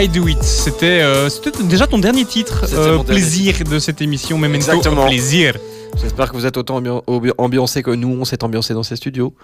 I 0.00 0.08
Do 0.08 0.28
It. 0.28 0.42
C'était 0.42 1.00
euh, 1.02 1.28
c'était 1.28 1.50
déjà 1.64 1.86
ton 1.86 1.98
dernier 1.98 2.24
titre, 2.24 2.64
euh, 2.72 2.84
dernier 2.90 3.04
plaisir 3.04 3.54
de 3.68 3.78
cette 3.78 4.00
émission, 4.00 4.38
Memento 4.38 4.56
Exactement. 4.56 5.06
Plaisir. 5.06 5.56
J'espère 6.00 6.30
que 6.30 6.36
vous 6.36 6.46
êtes 6.46 6.56
autant 6.56 6.80
ambi- 6.80 7.02
ambi- 7.06 7.32
ambiancés 7.38 7.82
que 7.82 7.90
nous, 7.90 8.16
on 8.20 8.24
s'est 8.24 8.44
ambiancés 8.44 8.74
dans 8.74 8.82
ces 8.84 8.94
studios. 8.94 9.34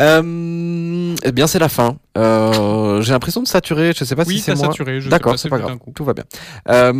Euh, 0.00 1.14
eh 1.22 1.32
bien, 1.32 1.46
c'est 1.46 1.58
la 1.60 1.68
fin. 1.68 1.96
Euh, 2.18 3.00
J'ai 3.02 3.12
l'impression 3.12 3.42
de 3.42 3.46
saturer, 3.46 3.92
je 3.96 4.02
sais 4.04 4.16
pas 4.16 4.24
Oui, 4.26 4.36
si 4.38 4.40
c'est 4.42 4.54
moi. 4.56 4.72
D'accord, 5.10 5.38
c'est 5.38 5.48
pas 5.50 5.58
grave, 5.58 5.78
tout 5.94 6.04
va 6.04 6.14
bien. 6.14 6.24
Euh, 6.70 6.92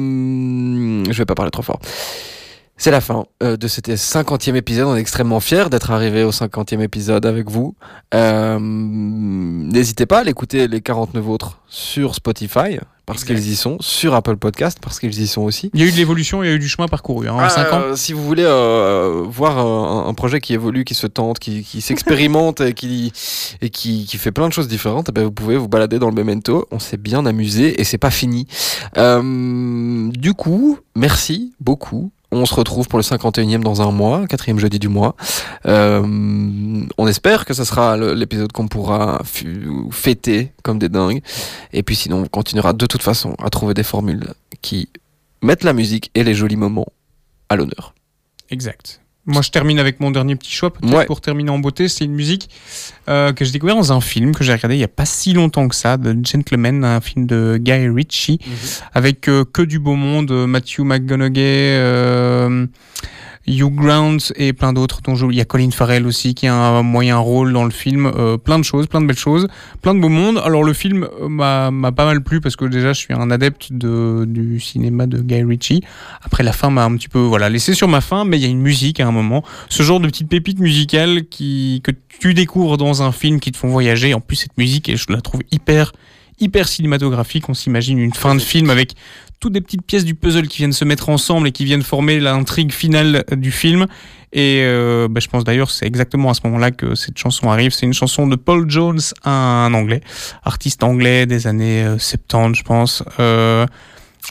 je 1.10 1.18
vais 1.18 1.24
pas 1.24 1.34
parler 1.34 1.50
trop 1.50 1.62
fort. 1.62 1.80
C'est 2.82 2.90
la 2.90 3.00
fin 3.00 3.26
euh, 3.44 3.56
de 3.56 3.68
cet 3.68 3.88
50e 3.88 4.56
épisode. 4.56 4.88
On 4.88 4.96
est 4.96 5.00
extrêmement 5.00 5.38
fiers 5.38 5.66
d'être 5.70 5.92
arrivé 5.92 6.24
au 6.24 6.32
50e 6.32 6.80
épisode 6.80 7.24
avec 7.26 7.48
vous. 7.48 7.76
Euh, 8.12 8.58
N'hésitez 8.60 10.04
pas 10.04 10.18
à 10.18 10.24
l'écouter 10.24 10.66
les 10.66 10.80
49 10.80 11.28
autres 11.28 11.60
sur 11.68 12.16
Spotify, 12.16 12.80
parce 13.06 13.22
qu'ils 13.22 13.38
y 13.48 13.54
sont, 13.54 13.76
sur 13.78 14.14
Apple 14.14 14.36
Podcast, 14.36 14.78
parce 14.82 14.98
qu'ils 14.98 15.16
y 15.20 15.28
sont 15.28 15.42
aussi. 15.42 15.70
Il 15.74 15.80
y 15.80 15.84
a 15.84 15.86
eu 15.86 15.92
de 15.92 15.96
l'évolution, 15.96 16.42
il 16.42 16.48
y 16.48 16.50
a 16.50 16.54
eu 16.54 16.58
du 16.58 16.68
chemin 16.68 16.88
parcouru 16.88 17.28
hein, 17.28 17.34
en 17.34 17.38
Ah, 17.38 17.50
5 17.50 17.72
ans. 17.72 17.80
euh, 17.84 17.94
si 17.94 18.12
vous 18.14 18.24
voulez 18.24 18.42
euh, 18.44 19.22
voir 19.28 19.58
un, 19.58 20.08
un 20.08 20.14
projet 20.14 20.40
qui 20.40 20.52
évolue, 20.52 20.82
qui 20.84 20.94
se 20.96 21.06
tente, 21.06 21.38
qui, 21.38 21.62
qui 21.62 21.80
s'expérimente 21.82 22.62
et, 22.62 22.72
qui, 22.74 23.12
et 23.60 23.70
qui, 23.70 24.06
qui 24.06 24.16
fait 24.18 24.32
plein 24.32 24.48
de 24.48 24.52
choses 24.52 24.66
différentes, 24.66 25.06
eh 25.10 25.12
ben, 25.12 25.22
vous 25.22 25.30
pouvez 25.30 25.56
vous 25.56 25.68
balader 25.68 26.00
dans 26.00 26.08
le 26.08 26.16
Memento. 26.16 26.66
On 26.72 26.80
s'est 26.80 26.96
bien 26.96 27.26
amusé 27.26 27.80
et 27.80 27.84
c'est 27.84 27.96
pas 27.96 28.10
fini. 28.10 28.48
Euh, 28.98 30.10
du 30.10 30.34
coup, 30.34 30.80
merci 30.96 31.52
beaucoup. 31.60 32.10
On 32.34 32.46
se 32.46 32.54
retrouve 32.54 32.88
pour 32.88 32.98
le 32.98 33.02
51e 33.02 33.60
dans 33.60 33.82
un 33.82 33.92
mois, 33.92 34.26
quatrième 34.26 34.58
jeudi 34.58 34.78
du 34.78 34.88
mois. 34.88 35.14
Euh, 35.66 36.02
on 36.96 37.06
espère 37.06 37.44
que 37.44 37.52
ce 37.52 37.62
sera 37.64 37.98
l'épisode 37.98 38.52
qu'on 38.52 38.68
pourra 38.68 39.20
fêter 39.90 40.52
comme 40.62 40.78
des 40.78 40.88
dingues. 40.88 41.20
Et 41.74 41.82
puis 41.82 41.94
sinon, 41.94 42.22
on 42.22 42.26
continuera 42.26 42.72
de 42.72 42.86
toute 42.86 43.02
façon 43.02 43.34
à 43.38 43.50
trouver 43.50 43.74
des 43.74 43.82
formules 43.82 44.32
qui 44.62 44.88
mettent 45.42 45.64
la 45.64 45.74
musique 45.74 46.10
et 46.14 46.24
les 46.24 46.34
jolis 46.34 46.56
moments 46.56 46.86
à 47.50 47.56
l'honneur. 47.56 47.94
Exact. 48.48 49.01
Moi, 49.24 49.40
je 49.42 49.50
termine 49.50 49.78
avec 49.78 50.00
mon 50.00 50.10
dernier 50.10 50.34
petit 50.34 50.50
choix, 50.50 50.72
peut-être 50.72 50.92
Ouais. 50.92 51.06
pour 51.06 51.20
terminer 51.20 51.50
en 51.50 51.58
beauté. 51.60 51.86
C'est 51.88 52.04
une 52.04 52.12
musique 52.14 52.50
euh, 53.08 53.32
que 53.32 53.44
j'ai 53.44 53.52
découvert 53.52 53.76
dans 53.76 53.92
un 53.92 54.00
film 54.00 54.34
que 54.34 54.42
j'ai 54.42 54.52
regardé 54.52 54.74
il 54.74 54.80
y 54.80 54.84
a 54.84 54.88
pas 54.88 55.04
si 55.04 55.32
longtemps 55.32 55.68
que 55.68 55.76
ça, 55.76 55.96
de 55.96 56.16
Gentleman, 56.24 56.84
un 56.84 57.00
film 57.00 57.26
de 57.26 57.56
Guy 57.60 57.88
Ritchie, 57.88 58.40
avec 58.94 59.28
euh, 59.28 59.44
que 59.44 59.62
du 59.62 59.78
beau 59.78 59.94
monde, 59.94 60.30
euh, 60.32 60.46
Matthew 60.48 60.80
McConaughey, 60.80 61.76
euh, 61.78 62.66
Hugh 63.46 63.74
Grant 63.74 64.18
et 64.36 64.52
plein 64.52 64.72
d'autres. 64.72 65.00
dont 65.02 65.14
Il 65.14 65.36
y 65.36 65.40
a 65.40 65.44
Colin 65.44 65.70
Farrell 65.70 66.06
aussi 66.06 66.34
qui 66.34 66.46
a 66.46 66.54
un 66.54 66.82
moyen 66.82 67.18
rôle 67.18 67.52
dans 67.52 67.64
le 67.64 67.70
film. 67.70 68.06
euh, 68.06 68.36
plein 68.36 68.58
de 68.58 68.64
choses, 68.64 68.86
plein 68.86 69.00
de 69.00 69.06
belles 69.06 69.18
choses, 69.18 69.48
plein 69.80 69.94
de 69.94 70.00
beau 70.00 70.08
monde. 70.08 70.40
Alors 70.44 70.64
le 70.64 70.72
film 70.72 71.08
euh, 71.20 71.28
m'a 71.28 71.92
pas 71.92 72.04
mal 72.04 72.22
plu 72.22 72.40
parce 72.40 72.56
que 72.56 72.64
déjà 72.64 72.92
je 72.92 72.98
suis 72.98 73.14
un 73.14 73.30
adepte 73.30 73.72
de, 73.72 74.24
du 74.26 74.60
cinéma 74.60 75.06
de 75.06 75.20
Guy 75.20 75.42
Ritchie. 75.42 75.82
Après 76.22 76.42
la 76.42 76.52
fin 76.52 76.70
m'a 76.70 76.84
un 76.84 76.96
petit 76.96 77.08
peu 77.08 77.18
voilà 77.18 77.48
laissé 77.48 77.74
sur 77.74 77.88
ma 77.88 78.00
faim, 78.00 78.24
mais 78.24 78.38
il 78.38 78.42
y 78.42 78.46
a 78.46 78.48
une 78.48 78.60
musique 78.60 79.00
à 79.00 79.06
un 79.06 79.12
moment, 79.12 79.42
ce 79.68 79.82
genre 79.82 80.00
de 80.00 80.06
petites 80.06 80.28
pépites 80.28 80.60
musicales 80.60 81.24
qui 81.28 81.80
que 81.82 81.90
tu 82.20 82.34
découvres 82.34 82.76
dans 82.76 83.02
un 83.02 83.12
film 83.12 83.40
qui 83.40 83.52
te 83.52 83.56
font 83.56 83.68
voyager. 83.68 84.14
En 84.14 84.20
plus 84.20 84.36
cette 84.36 84.56
musique, 84.58 84.94
je 84.94 85.12
la 85.12 85.20
trouve 85.20 85.40
hyper 85.50 85.92
hyper 86.40 86.68
cinématographique. 86.68 87.48
On 87.48 87.54
s'imagine 87.54 87.98
une 87.98 88.12
fin 88.12 88.34
de 88.34 88.40
film 88.40 88.70
avec 88.70 88.94
toutes 89.42 89.52
des 89.52 89.60
petites 89.60 89.82
pièces 89.82 90.04
du 90.04 90.14
puzzle 90.14 90.46
qui 90.46 90.58
viennent 90.58 90.72
se 90.72 90.84
mettre 90.84 91.08
ensemble 91.08 91.48
et 91.48 91.52
qui 91.52 91.64
viennent 91.64 91.82
former 91.82 92.20
l'intrigue 92.20 92.70
finale 92.70 93.24
du 93.32 93.50
film. 93.50 93.86
Et 94.32 94.60
euh, 94.62 95.08
bah, 95.10 95.20
je 95.20 95.28
pense 95.28 95.42
d'ailleurs 95.42 95.70
c'est 95.70 95.84
exactement 95.84 96.30
à 96.30 96.34
ce 96.34 96.40
moment-là 96.44 96.70
que 96.70 96.94
cette 96.94 97.18
chanson 97.18 97.50
arrive. 97.50 97.72
C'est 97.72 97.84
une 97.84 97.92
chanson 97.92 98.28
de 98.28 98.36
Paul 98.36 98.70
Jones, 98.70 99.00
un 99.24 99.74
anglais, 99.74 100.00
artiste 100.44 100.84
anglais 100.84 101.26
des 101.26 101.48
années 101.48 101.82
euh, 101.82 101.98
70, 101.98 102.56
je 102.56 102.62
pense. 102.62 103.02
Euh, 103.18 103.66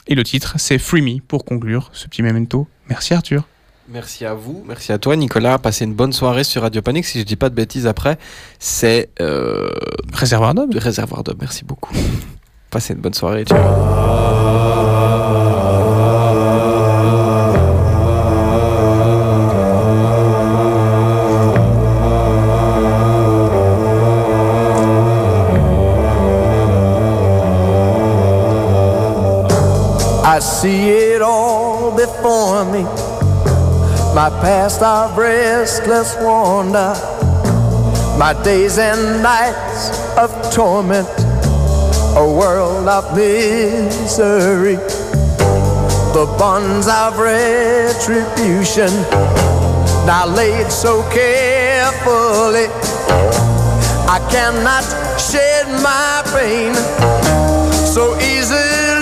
et 0.08 0.14
le 0.14 0.24
titre, 0.24 0.54
c'est 0.56 0.78
Free 0.78 1.02
Me 1.02 1.20
pour 1.20 1.44
conclure 1.44 1.90
ce 1.92 2.08
petit 2.08 2.22
memento. 2.22 2.66
Merci 2.88 3.12
Arthur. 3.12 3.46
Merci 3.88 4.24
à 4.24 4.32
vous, 4.32 4.64
merci 4.66 4.92
à 4.92 4.98
toi 4.98 5.14
Nicolas. 5.14 5.58
Passez 5.58 5.84
une 5.84 5.94
bonne 5.94 6.14
soirée 6.14 6.44
sur 6.44 6.62
Radio 6.62 6.80
Panique. 6.80 7.04
Si 7.04 7.18
je 7.18 7.24
dis 7.24 7.36
pas 7.36 7.50
de 7.50 7.54
bêtises 7.54 7.86
après, 7.86 8.16
c'est 8.58 9.10
euh... 9.20 9.70
Réservoir 10.14 10.54
d'Homme. 10.54 10.70
Réservoir 10.74 11.22
d'Homme, 11.22 11.38
merci 11.40 11.66
beaucoup. 11.66 11.94
Passez 12.70 12.94
une 12.94 13.00
bonne 13.00 13.12
soirée. 13.12 13.44
Ciao. 13.44 15.01
See 30.62 30.90
it 30.90 31.20
all 31.20 31.90
before 31.90 32.64
me. 32.64 32.84
My 34.14 34.30
past 34.42 34.80
are 34.80 35.10
restless 35.18 36.14
wander. 36.20 36.94
My 38.16 38.32
days 38.44 38.78
and 38.78 39.24
nights 39.24 39.90
of 40.16 40.30
torment. 40.54 41.08
A 42.14 42.22
world 42.22 42.86
of 42.86 43.16
misery. 43.16 44.76
The 46.14 46.26
bonds 46.38 46.86
of 46.86 47.18
retribution. 47.18 48.92
Now 50.06 50.26
laid 50.28 50.70
so 50.70 51.02
carefully. 51.10 52.68
I 54.06 54.18
cannot 54.30 54.86
shed 55.18 55.66
my 55.82 56.22
pain 56.32 56.72
so 57.84 58.16
easily. 58.20 59.01